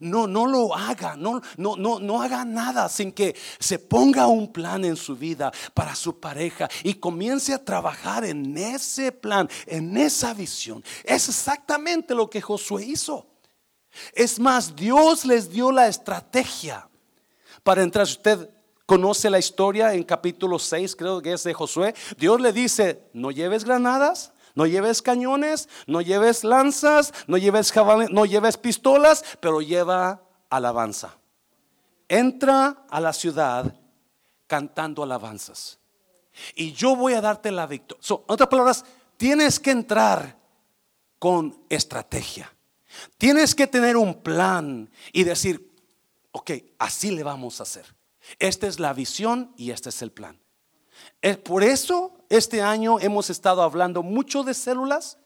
No, 0.00 0.26
no 0.26 0.46
lo 0.46 0.74
haga, 0.74 1.16
no, 1.16 1.40
no, 1.56 1.76
no, 1.76 1.98
no 1.98 2.22
haga 2.22 2.44
nada 2.44 2.88
sin 2.88 3.12
que 3.12 3.34
se 3.58 3.78
ponga 3.78 4.26
un 4.26 4.52
plan 4.52 4.84
en 4.84 4.96
su 4.96 5.16
vida 5.16 5.52
para 5.74 5.94
su 5.94 6.20
pareja 6.20 6.68
y 6.82 6.94
comience 6.94 7.54
a 7.54 7.64
trabajar 7.64 8.24
en 8.24 8.56
ese 8.56 9.12
plan, 9.12 9.48
en 9.66 9.96
esa 9.96 10.34
visión. 10.34 10.82
Es 11.04 11.28
exactamente 11.28 12.14
lo 12.14 12.28
que 12.28 12.40
Josué 12.40 12.84
hizo. 12.84 13.26
Es 14.12 14.38
más, 14.38 14.74
Dios 14.76 15.24
les 15.24 15.50
dio 15.50 15.72
la 15.72 15.88
estrategia 15.88 16.88
para 17.62 17.82
entrar. 17.82 18.04
Usted 18.04 18.50
conoce 18.84 19.28
la 19.28 19.38
historia 19.38 19.92
en 19.94 20.04
capítulo 20.04 20.58
6, 20.58 20.96
creo 20.96 21.20
que 21.20 21.32
es 21.32 21.42
de 21.42 21.54
Josué. 21.54 21.94
Dios 22.16 22.40
le 22.40 22.52
dice, 22.52 23.02
no 23.12 23.30
lleves 23.30 23.64
granadas, 23.64 24.32
no 24.56 24.66
lleves 24.66 25.02
cañones, 25.02 25.68
no 25.86 26.00
lleves 26.00 26.42
lanzas, 26.42 27.12
no 27.26 27.36
lleves 27.36 27.72
no 28.10 28.24
lleves 28.24 28.56
pistolas, 28.56 29.24
pero 29.38 29.60
lleva 29.60 30.22
alabanza. 30.50 31.18
Entra 32.08 32.84
a 32.88 33.00
la 33.00 33.12
ciudad 33.12 33.78
cantando 34.46 35.02
alabanzas. 35.02 35.78
Y 36.54 36.72
yo 36.72 36.96
voy 36.96 37.12
a 37.12 37.20
darte 37.20 37.50
la 37.50 37.66
victoria. 37.66 38.02
en 38.08 38.24
otras 38.26 38.48
palabras, 38.48 38.84
tienes 39.18 39.60
que 39.60 39.70
entrar 39.70 40.38
con 41.18 41.62
estrategia. 41.68 42.50
Tienes 43.18 43.54
que 43.54 43.66
tener 43.66 43.96
un 43.96 44.22
plan 44.22 44.90
y 45.12 45.24
decir, 45.24 45.70
ok, 46.32 46.50
así 46.78 47.10
le 47.10 47.22
vamos 47.22 47.60
a 47.60 47.64
hacer. 47.64 47.94
Esta 48.38 48.66
es 48.66 48.80
la 48.80 48.94
visión 48.94 49.52
y 49.58 49.70
este 49.70 49.90
es 49.90 50.00
el 50.00 50.12
plan. 50.12 50.40
Es 51.20 51.36
por 51.36 51.62
eso 51.62 52.15
este 52.28 52.62
año 52.62 52.98
hemos 53.00 53.30
estado 53.30 53.62
hablando 53.62 54.02
mucho 54.02 54.42
de 54.42 54.54
células, 54.54 55.18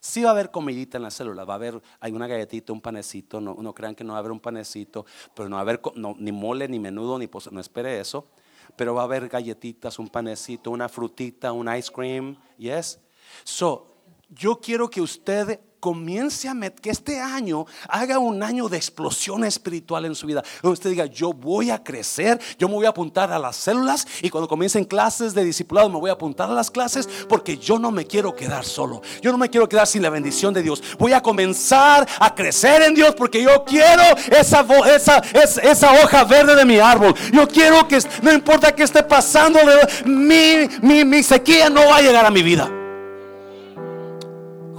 Sí 0.00 0.22
va 0.22 0.30
a 0.30 0.32
haber 0.32 0.50
comidita 0.50 0.96
en 0.96 1.02
la 1.02 1.10
célula, 1.10 1.44
va 1.44 1.54
a 1.54 1.56
haber, 1.56 1.80
hay 2.00 2.12
una 2.12 2.26
galletita, 2.26 2.72
un 2.72 2.80
panecito, 2.80 3.40
no, 3.40 3.56
no 3.58 3.74
crean 3.74 3.94
que 3.94 4.04
no 4.04 4.12
va 4.12 4.18
a 4.18 4.20
haber 4.20 4.32
un 4.32 4.40
panecito, 4.40 5.04
pero 5.34 5.48
no 5.48 5.56
va 5.56 5.60
a 5.60 5.62
haber 5.62 5.80
ni 6.18 6.32
mole, 6.32 6.68
ni 6.68 6.78
menudo, 6.78 7.18
ni 7.18 7.28
no 7.50 7.60
espere 7.60 8.00
eso, 8.00 8.28
pero 8.76 8.94
va 8.94 9.02
a 9.02 9.04
haber 9.04 9.28
galletitas, 9.28 9.98
un 9.98 10.08
panecito, 10.08 10.70
una 10.70 10.88
frutita, 10.88 11.52
un 11.52 11.74
ice 11.74 11.92
cream, 11.92 12.36
yes. 12.58 13.00
So, 13.44 13.94
yo 14.28 14.60
quiero 14.60 14.88
que 14.88 15.00
usted 15.00 15.60
comience 15.84 16.48
a 16.48 16.54
meter, 16.54 16.80
que 16.80 16.88
este 16.88 17.20
año 17.20 17.66
haga 17.90 18.18
un 18.18 18.42
año 18.42 18.70
de 18.70 18.78
explosión 18.78 19.44
espiritual 19.44 20.06
en 20.06 20.14
su 20.14 20.26
vida. 20.26 20.42
Donde 20.62 20.72
usted 20.72 20.88
diga, 20.88 21.04
yo 21.04 21.34
voy 21.34 21.68
a 21.68 21.84
crecer, 21.84 22.40
yo 22.58 22.68
me 22.68 22.74
voy 22.76 22.86
a 22.86 22.88
apuntar 22.88 23.30
a 23.30 23.38
las 23.38 23.56
células 23.56 24.06
y 24.22 24.30
cuando 24.30 24.48
comiencen 24.48 24.86
clases 24.86 25.34
de 25.34 25.44
discipulado 25.44 25.90
me 25.90 25.98
voy 25.98 26.08
a 26.08 26.14
apuntar 26.14 26.48
a 26.48 26.54
las 26.54 26.70
clases 26.70 27.06
porque 27.28 27.58
yo 27.58 27.78
no 27.78 27.90
me 27.90 28.06
quiero 28.06 28.34
quedar 28.34 28.64
solo. 28.64 29.02
Yo 29.20 29.30
no 29.30 29.36
me 29.36 29.50
quiero 29.50 29.68
quedar 29.68 29.86
sin 29.86 30.00
la 30.00 30.08
bendición 30.08 30.54
de 30.54 30.62
Dios. 30.62 30.82
Voy 30.98 31.12
a 31.12 31.22
comenzar 31.22 32.08
a 32.18 32.34
crecer 32.34 32.80
en 32.80 32.94
Dios 32.94 33.14
porque 33.14 33.42
yo 33.42 33.62
quiero 33.66 34.04
esa, 34.30 34.66
esa, 34.86 35.18
esa, 35.18 35.92
hoja 36.02 36.24
verde 36.24 36.56
de 36.56 36.64
mi 36.64 36.78
árbol. 36.78 37.14
Yo 37.30 37.46
quiero 37.46 37.86
que 37.86 37.98
no 38.22 38.32
importa 38.32 38.74
que 38.74 38.84
esté 38.84 39.02
pasando, 39.02 39.58
mi, 40.06 40.66
mi, 40.80 41.04
mi 41.04 41.22
sequía 41.22 41.68
no 41.68 41.88
va 41.88 41.98
a 41.98 42.00
llegar 42.00 42.24
a 42.24 42.30
mi 42.30 42.42
vida. 42.42 42.70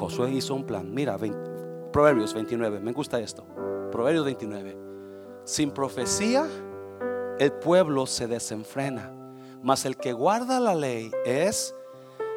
Josué 0.05 0.33
hizo 0.33 0.53
un 0.53 0.65
plan. 0.65 0.93
Mira, 0.93 1.17
Proverbios 1.91 2.33
29, 2.35 2.79
me 2.79 2.91
gusta 2.91 3.19
esto. 3.19 3.43
Proverbios 3.91 4.23
29. 4.25 4.77
Sin 5.45 5.71
profecía, 5.71 6.45
el 7.39 7.51
pueblo 7.53 8.05
se 8.05 8.27
desenfrena, 8.27 9.11
mas 9.63 9.83
el 9.85 9.97
que 9.97 10.13
guarda 10.13 10.59
la 10.59 10.75
ley 10.75 11.09
es 11.25 11.73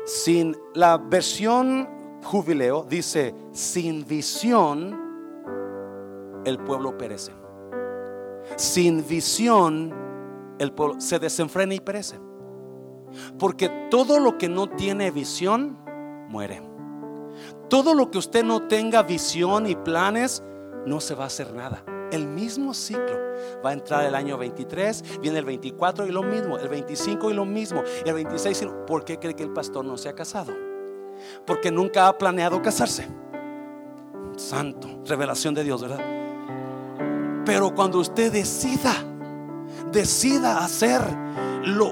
sin 0.06 0.56
la 0.72 0.96
versión 0.96 1.86
jubileo 2.24 2.86
dice, 2.88 3.34
sin 3.52 4.06
visión 4.06 4.98
el 6.46 6.58
pueblo 6.60 6.96
perece. 6.96 7.32
Sin 8.56 9.06
visión 9.06 9.94
el 10.58 10.72
pueblo 10.72 11.00
se 11.02 11.18
desenfrena 11.18 11.74
y 11.74 11.80
perece. 11.80 12.18
Porque 13.38 13.68
todo 13.90 14.20
lo 14.20 14.38
que 14.38 14.48
no 14.48 14.70
tiene 14.70 15.10
visión 15.10 15.78
muere. 16.30 16.67
Todo 17.68 17.94
lo 17.94 18.10
que 18.10 18.18
usted 18.18 18.44
no 18.44 18.62
tenga 18.62 19.02
visión 19.02 19.66
y 19.66 19.74
planes, 19.74 20.42
no 20.86 21.00
se 21.00 21.14
va 21.14 21.24
a 21.24 21.26
hacer 21.26 21.52
nada. 21.52 21.82
El 22.10 22.26
mismo 22.26 22.72
ciclo. 22.72 23.18
Va 23.64 23.70
a 23.70 23.72
entrar 23.74 24.04
el 24.04 24.14
año 24.14 24.38
23, 24.38 25.20
viene 25.20 25.38
el 25.38 25.44
24 25.44 26.06
y 26.06 26.10
lo 26.10 26.22
mismo, 26.22 26.58
el 26.58 26.68
25 26.68 27.30
y 27.30 27.34
lo 27.34 27.44
mismo, 27.44 27.82
y 28.04 28.08
el 28.08 28.14
26. 28.14 28.66
¿Por 28.86 29.04
qué 29.04 29.18
cree 29.18 29.34
que 29.34 29.42
el 29.42 29.52
pastor 29.52 29.84
no 29.84 29.98
se 29.98 30.08
ha 30.08 30.14
casado? 30.14 30.54
Porque 31.46 31.70
nunca 31.70 32.08
ha 32.08 32.16
planeado 32.16 32.62
casarse. 32.62 33.06
Santo, 34.36 34.88
revelación 35.04 35.54
de 35.54 35.64
Dios, 35.64 35.82
¿verdad? 35.82 36.00
Pero 37.44 37.74
cuando 37.74 37.98
usted 37.98 38.32
decida, 38.32 38.94
decida 39.92 40.64
hacer 40.64 41.02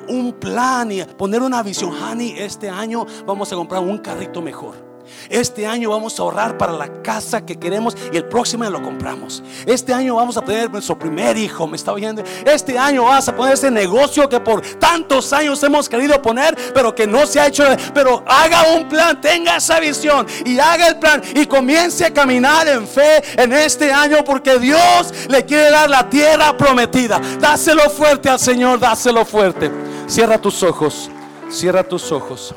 un 0.08 0.32
plan 0.40 0.90
y 0.90 1.04
poner 1.04 1.42
una 1.42 1.62
visión, 1.62 1.92
honey, 1.92 2.34
este 2.38 2.70
año 2.70 3.04
vamos 3.26 3.52
a 3.52 3.56
comprar 3.56 3.82
un 3.82 3.98
carrito 3.98 4.40
mejor. 4.40 4.95
Este 5.28 5.66
año 5.66 5.90
vamos 5.90 6.18
a 6.18 6.22
ahorrar 6.22 6.56
para 6.56 6.72
la 6.72 7.02
casa 7.02 7.44
que 7.44 7.56
queremos 7.56 7.96
y 8.12 8.16
el 8.16 8.24
próximo 8.24 8.64
año 8.64 8.72
lo 8.72 8.82
compramos. 8.82 9.42
Este 9.66 9.92
año 9.92 10.16
vamos 10.16 10.36
a 10.36 10.42
tener 10.42 10.70
nuestro 10.70 10.98
primer 10.98 11.36
hijo, 11.36 11.66
me 11.66 11.76
está 11.76 11.92
oyendo. 11.92 12.22
Este 12.44 12.78
año 12.78 13.04
vas 13.04 13.28
a 13.28 13.36
poner 13.36 13.54
ese 13.54 13.70
negocio 13.70 14.28
que 14.28 14.40
por 14.40 14.60
tantos 14.78 15.32
años 15.32 15.62
hemos 15.62 15.88
querido 15.88 16.20
poner, 16.20 16.56
pero 16.74 16.94
que 16.94 17.06
no 17.06 17.26
se 17.26 17.40
ha 17.40 17.46
hecho. 17.46 17.64
Pero 17.94 18.24
haga 18.26 18.74
un 18.74 18.88
plan, 18.88 19.20
tenga 19.20 19.56
esa 19.56 19.80
visión 19.80 20.26
y 20.44 20.58
haga 20.58 20.88
el 20.88 20.98
plan 20.98 21.22
y 21.34 21.46
comience 21.46 22.04
a 22.04 22.12
caminar 22.12 22.68
en 22.68 22.86
fe 22.86 23.22
en 23.36 23.52
este 23.52 23.92
año 23.92 24.24
porque 24.24 24.58
Dios 24.58 25.12
le 25.28 25.44
quiere 25.44 25.70
dar 25.70 25.88
la 25.88 26.08
tierra 26.08 26.56
prometida. 26.56 27.20
Dáselo 27.40 27.90
fuerte 27.90 28.28
al 28.28 28.38
Señor, 28.38 28.78
dáselo 28.78 29.24
fuerte. 29.24 29.70
Cierra 30.06 30.38
tus 30.38 30.62
ojos, 30.62 31.10
cierra 31.50 31.82
tus 31.82 32.12
ojos 32.12 32.54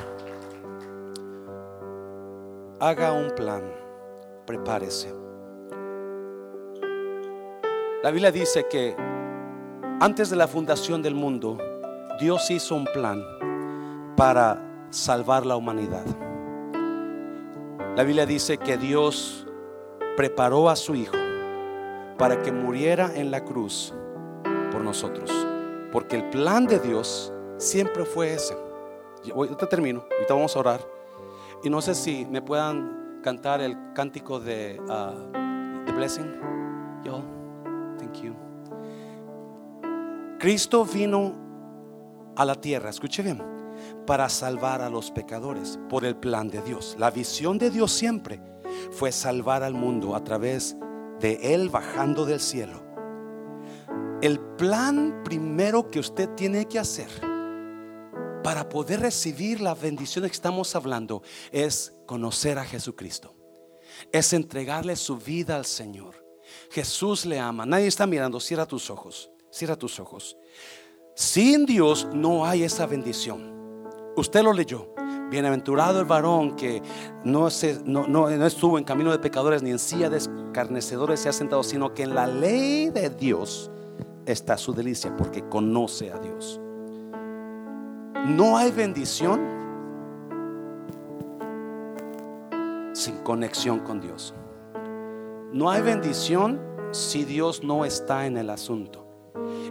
haga 2.80 3.12
un 3.12 3.32
plan, 3.32 3.62
prepárese. 4.46 5.14
La 8.02 8.12
Biblia 8.12 8.32
dice 8.32 8.66
que 8.70 8.96
antes 10.00 10.30
de 10.30 10.38
la 10.38 10.48
fundación 10.48 11.02
del 11.02 11.14
mundo, 11.14 11.58
Dios 12.20 12.50
hizo 12.50 12.76
un 12.76 12.86
plan 12.86 13.22
para 14.16 14.88
salvar 14.90 15.46
la 15.46 15.58
humanidad. 15.58 16.06
La 17.98 18.04
Biblia 18.04 18.26
dice 18.26 18.58
que 18.58 18.78
Dios 18.78 19.46
preparó 20.16 20.70
a 20.70 20.78
su 20.78 20.96
Hijo 20.96 21.18
para 22.18 22.42
que 22.42 22.54
muriera 22.54 23.12
en 23.14 23.30
la 23.30 23.44
cruz 23.44 23.94
por 24.72 24.82
nosotros. 24.82 25.30
Porque 25.92 26.16
el 26.16 26.30
plan 26.30 26.66
de 26.66 26.80
Dios 26.80 27.34
siempre 27.58 28.06
fue 28.06 28.34
ese. 28.34 28.56
Yo 29.26 29.58
te 29.58 29.66
termino, 29.66 30.06
ahorita 30.12 30.34
vamos 30.34 30.56
a 30.56 30.60
orar. 30.60 30.99
Y 31.64 31.70
no 31.70 31.82
sé 31.82 31.94
si 31.94 32.26
me 32.26 32.42
puedan 32.42 33.20
cantar 33.22 33.62
el 33.62 33.78
cántico 33.94 34.40
de 34.40 34.80
uh, 34.82 35.86
The 35.86 35.92
Blessing. 35.92 36.36
Yo, 37.04 37.24
thank 37.98 38.22
you. 38.22 38.34
Cristo 40.40 40.86
vino 40.86 41.36
a 42.38 42.46
la 42.46 42.56
tierra, 42.56 42.90
escuche 42.90 43.22
bien, 43.22 43.44
para 44.06 44.30
salvar 44.30 44.82
a 44.82 44.90
los 44.90 45.12
pecadores 45.12 45.78
por 45.90 46.06
el 46.06 46.16
plan 46.16 46.48
de 46.48 46.62
Dios. 46.62 46.96
La 46.98 47.12
visión 47.12 47.58
de 47.58 47.70
Dios 47.70 47.92
siempre 47.92 48.42
fue 48.92 49.12
salvar 49.12 49.64
al 49.64 49.74
mundo 49.74 50.16
a 50.16 50.24
través 50.24 50.78
de 51.20 51.54
Él 51.54 51.68
bajando 51.70 52.26
del 52.26 52.40
cielo. 52.40 52.82
El 54.22 54.40
plan 54.40 55.22
primero 55.26 55.90
que 55.90 56.00
usted 56.00 56.30
tiene 56.36 56.66
que 56.66 56.80
hacer 56.80 57.29
para 58.44 58.70
poder 58.70 59.02
recibir 59.02 59.62
la 59.62 59.76
bendición 59.76 60.26
que 60.26 60.32
estamos 60.32 60.76
hablando 60.76 61.22
es 61.52 61.94
conocer 62.06 62.58
a 62.58 62.66
Jesucristo. 62.66 63.34
Es 64.12 64.34
entregarle 64.34 64.96
su 64.96 65.18
vida 65.18 65.56
al 65.56 65.66
Señor. 65.66 66.26
Jesús 66.72 67.26
le 67.26 67.40
ama. 67.40 67.66
Nadie 67.66 67.88
está 67.88 68.08
mirando. 68.08 68.40
Cierra 68.40 68.66
tus 68.66 68.90
ojos. 68.90 69.30
Cierra 69.52 69.76
tus 69.76 70.00
ojos. 70.00 70.38
Sin 71.16 71.66
Dios 71.66 72.08
no 72.14 72.46
hay 72.46 72.64
esa 72.64 72.86
bendición. 72.86 73.84
Usted 74.16 74.44
lo 74.44 74.54
leyó. 74.54 74.94
Bienaventurado 75.30 76.00
el 76.00 76.06
varón 76.06 76.56
que 76.56 76.82
no, 77.24 77.50
se, 77.50 77.80
no, 77.84 78.08
no, 78.08 78.30
estuvo 78.30 78.78
en 78.78 78.84
camino 78.84 79.12
de 79.12 79.20
pecadores 79.20 79.62
ni 79.62 79.70
en 79.70 79.78
silla 79.78 80.10
de 80.10 80.18
escarnecedores 80.18 81.20
se 81.20 81.30
ha 81.30 81.34
sentado, 81.34 81.62
sino 81.62 81.94
que 81.94 82.04
en 82.04 82.16
la 82.16 82.26
ley 82.26 82.90
de 82.90 83.12
Dios 83.12 83.70
está 84.26 84.58
su 84.58 84.74
delicia 84.74 85.16
porque 85.16 85.48
conoce 85.48 86.12
a 86.12 86.18
Dios. 86.18 86.60
No 88.28 88.58
hay 88.58 88.72
bendición 88.72 89.40
sin 92.94 93.18
conexión 93.24 93.80
con 93.80 94.02
Dios. 94.02 94.34
No 95.52 95.70
hay 95.70 95.82
bendición 95.82 96.62
si 96.92 97.24
Dios 97.24 97.64
no 97.64 97.86
está 97.86 98.26
en 98.26 98.38
el 98.38 98.50
asunto. 98.50 99.06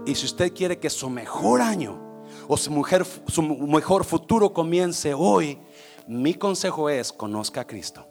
Y 0.06 0.14
si 0.14 0.26
usted 0.26 0.52
quiere 0.52 0.78
que 0.78 0.90
su 0.90 1.10
mejor 1.10 1.60
año 1.60 2.22
o 2.48 2.56
su, 2.56 2.70
mujer, 2.70 3.04
su 3.26 3.42
mejor 3.42 4.04
futuro 4.04 4.52
comience 4.52 5.12
hoy, 5.14 5.58
mi 6.06 6.34
consejo 6.34 6.88
es 6.88 7.12
conozca 7.12 7.60
a 7.60 7.66
Cristo. 7.66 8.07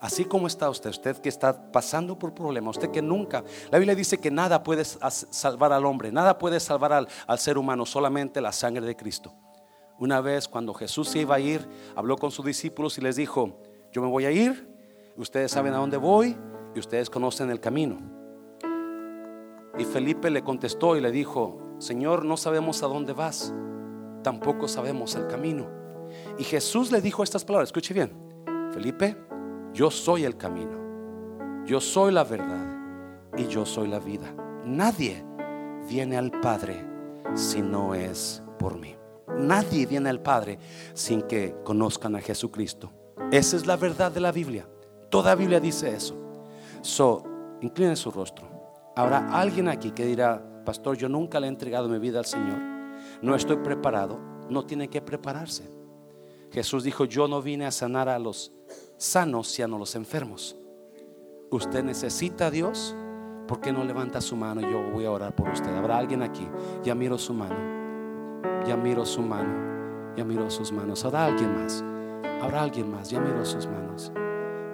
Así 0.00 0.24
como 0.24 0.46
está 0.46 0.70
usted, 0.70 0.88
usted 0.88 1.18
que 1.18 1.28
está 1.28 1.70
pasando 1.70 2.18
por 2.18 2.32
problemas, 2.32 2.78
usted 2.78 2.90
que 2.90 3.02
nunca, 3.02 3.44
la 3.70 3.78
Biblia 3.78 3.94
dice 3.94 4.16
que 4.16 4.30
nada 4.30 4.62
puede 4.62 4.82
salvar 4.84 5.74
al 5.74 5.84
hombre, 5.84 6.10
nada 6.10 6.38
puede 6.38 6.58
salvar 6.58 6.92
al, 6.94 7.38
ser 7.38 7.58
humano, 7.58 7.84
solamente 7.84 8.40
la 8.40 8.50
sangre 8.50 8.86
de 8.86 8.96
Cristo. 8.96 9.34
Una 9.98 10.22
vez 10.22 10.48
cuando 10.48 10.72
Jesús 10.72 11.10
se 11.10 11.18
iba 11.18 11.34
a 11.34 11.40
ir, 11.40 11.68
habló 11.94 12.16
con 12.16 12.30
sus 12.30 12.46
discípulos 12.46 12.96
y 12.96 13.02
les 13.02 13.16
dijo, 13.16 13.60
yo 13.92 14.00
me 14.00 14.08
voy 14.08 14.24
a 14.24 14.30
ir, 14.30 14.74
ustedes 15.18 15.50
saben 15.50 15.74
a 15.74 15.76
dónde 15.76 15.98
voy 15.98 16.34
y 16.74 16.78
ustedes 16.78 17.10
conocen 17.10 17.50
el 17.50 17.60
camino. 17.60 17.98
Y 19.78 19.84
Felipe 19.84 20.30
le 20.30 20.42
contestó 20.42 20.96
y 20.96 21.02
le 21.02 21.10
dijo, 21.10 21.58
Señor, 21.76 22.24
no 22.24 22.38
sabemos 22.38 22.82
a 22.82 22.86
dónde 22.86 23.12
vas, 23.12 23.52
tampoco 24.22 24.66
sabemos 24.66 25.14
el 25.14 25.26
camino. 25.26 25.68
Y 26.38 26.44
Jesús 26.44 26.90
le 26.90 27.02
dijo 27.02 27.22
estas 27.22 27.44
palabras, 27.44 27.68
escuche 27.68 27.92
bien, 27.92 28.10
Felipe, 28.72 29.16
yo 29.72 29.90
soy 29.90 30.24
el 30.24 30.36
camino, 30.36 31.64
yo 31.64 31.80
soy 31.80 32.12
la 32.12 32.24
verdad 32.24 32.66
y 33.36 33.46
yo 33.46 33.64
soy 33.64 33.88
la 33.88 33.98
vida. 33.98 34.34
Nadie 34.64 35.24
viene 35.88 36.16
al 36.16 36.30
Padre 36.40 36.84
si 37.34 37.62
no 37.62 37.94
es 37.94 38.42
por 38.58 38.78
mí. 38.78 38.96
Nadie 39.38 39.86
viene 39.86 40.10
al 40.10 40.20
Padre 40.20 40.58
sin 40.92 41.22
que 41.22 41.54
conozcan 41.64 42.16
a 42.16 42.20
Jesucristo. 42.20 42.92
Esa 43.30 43.56
es 43.56 43.66
la 43.66 43.76
verdad 43.76 44.10
de 44.10 44.20
la 44.20 44.32
Biblia. 44.32 44.68
Toda 45.08 45.34
Biblia 45.34 45.60
dice 45.60 45.94
eso. 45.94 46.16
So, 46.82 47.22
incline 47.60 47.96
su 47.96 48.10
rostro. 48.10 48.48
Habrá 48.96 49.28
alguien 49.32 49.68
aquí 49.68 49.92
que 49.92 50.04
dirá, 50.04 50.42
pastor, 50.64 50.96
yo 50.96 51.08
nunca 51.08 51.38
le 51.38 51.46
he 51.46 51.50
entregado 51.50 51.88
mi 51.88 51.98
vida 51.98 52.18
al 52.18 52.26
Señor. 52.26 52.58
No 53.22 53.34
estoy 53.34 53.56
preparado. 53.56 54.18
No 54.48 54.64
tiene 54.66 54.88
que 54.88 55.00
prepararse. 55.00 55.70
Jesús 56.50 56.82
dijo, 56.82 57.04
yo 57.04 57.28
no 57.28 57.40
vine 57.40 57.66
a 57.66 57.70
sanar 57.70 58.08
a 58.08 58.18
los 58.18 58.52
sanos 59.00 59.58
a 59.58 59.66
los 59.66 59.94
enfermos. 59.94 60.54
Usted 61.50 61.82
necesita 61.82 62.46
a 62.46 62.50
Dios. 62.50 62.94
¿Por 63.48 63.60
qué 63.60 63.72
no 63.72 63.82
levanta 63.82 64.20
su 64.20 64.36
mano? 64.36 64.60
Yo 64.60 64.90
voy 64.92 65.06
a 65.06 65.10
orar 65.10 65.34
por 65.34 65.48
usted. 65.48 65.74
¿Habrá 65.74 65.96
alguien 65.96 66.22
aquí? 66.22 66.46
Ya 66.84 66.94
miro 66.94 67.16
su 67.16 67.32
mano. 67.32 67.56
Ya 68.66 68.76
miro 68.76 69.06
su 69.06 69.22
mano. 69.22 70.14
Ya 70.16 70.24
miro 70.24 70.50
sus 70.50 70.70
manos. 70.70 71.02
¿Habrá 71.04 71.24
alguien 71.24 71.56
más? 71.56 71.82
¿Habrá 72.42 72.62
alguien 72.62 72.90
más? 72.90 73.08
Ya 73.08 73.20
miro 73.20 73.42
sus 73.46 73.66
manos. 73.66 74.12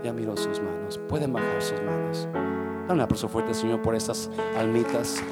Ya 0.02 0.12
miro 0.12 0.36
sus 0.36 0.60
manos. 0.60 0.98
Pueden 1.08 1.32
bajar 1.32 1.62
sus 1.62 1.80
manos. 1.82 2.28
Dame 2.32 2.94
un 2.94 3.00
aplauso 3.02 3.28
fuerte, 3.28 3.54
Señor, 3.54 3.80
por 3.80 3.94
esas 3.94 4.28
almitas. 4.58 5.22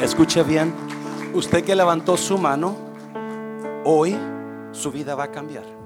Escuche 0.00 0.44
bien. 0.44 0.72
Usted 1.34 1.64
que 1.64 1.74
levantó 1.74 2.16
su 2.16 2.38
mano, 2.38 2.76
hoy 3.84 4.16
su 4.70 4.92
vida 4.92 5.16
va 5.16 5.24
a 5.24 5.30
cambiar. 5.32 5.79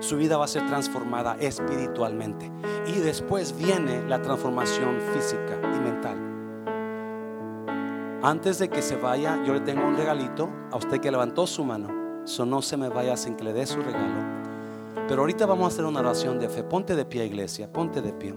Su 0.00 0.16
vida 0.16 0.36
va 0.36 0.44
a 0.44 0.48
ser 0.48 0.66
transformada 0.66 1.36
espiritualmente. 1.40 2.50
Y 2.86 3.00
después 3.00 3.56
viene 3.56 4.06
la 4.06 4.20
transformación 4.20 4.98
física 5.12 5.58
y 5.62 5.80
mental. 5.80 6.26
Antes 8.22 8.58
de 8.58 8.68
que 8.68 8.82
se 8.82 8.96
vaya, 8.96 9.42
yo 9.44 9.54
le 9.54 9.60
tengo 9.60 9.86
un 9.86 9.96
regalito 9.96 10.50
a 10.70 10.76
usted 10.76 11.00
que 11.00 11.10
levantó 11.10 11.46
su 11.46 11.64
mano. 11.64 12.24
So 12.24 12.44
no 12.44 12.60
se 12.60 12.76
me 12.76 12.88
vaya 12.88 13.16
sin 13.16 13.36
que 13.36 13.44
le 13.44 13.52
dé 13.52 13.66
su 13.66 13.80
regalo. 13.80 14.36
Pero 15.08 15.22
ahorita 15.22 15.46
vamos 15.46 15.64
a 15.64 15.68
hacer 15.68 15.84
una 15.84 16.00
oración 16.00 16.38
de 16.38 16.48
fe. 16.48 16.64
Ponte 16.64 16.96
de 16.96 17.04
pie, 17.04 17.26
iglesia. 17.26 17.72
Ponte 17.72 18.02
de 18.02 18.12
pie. 18.12 18.34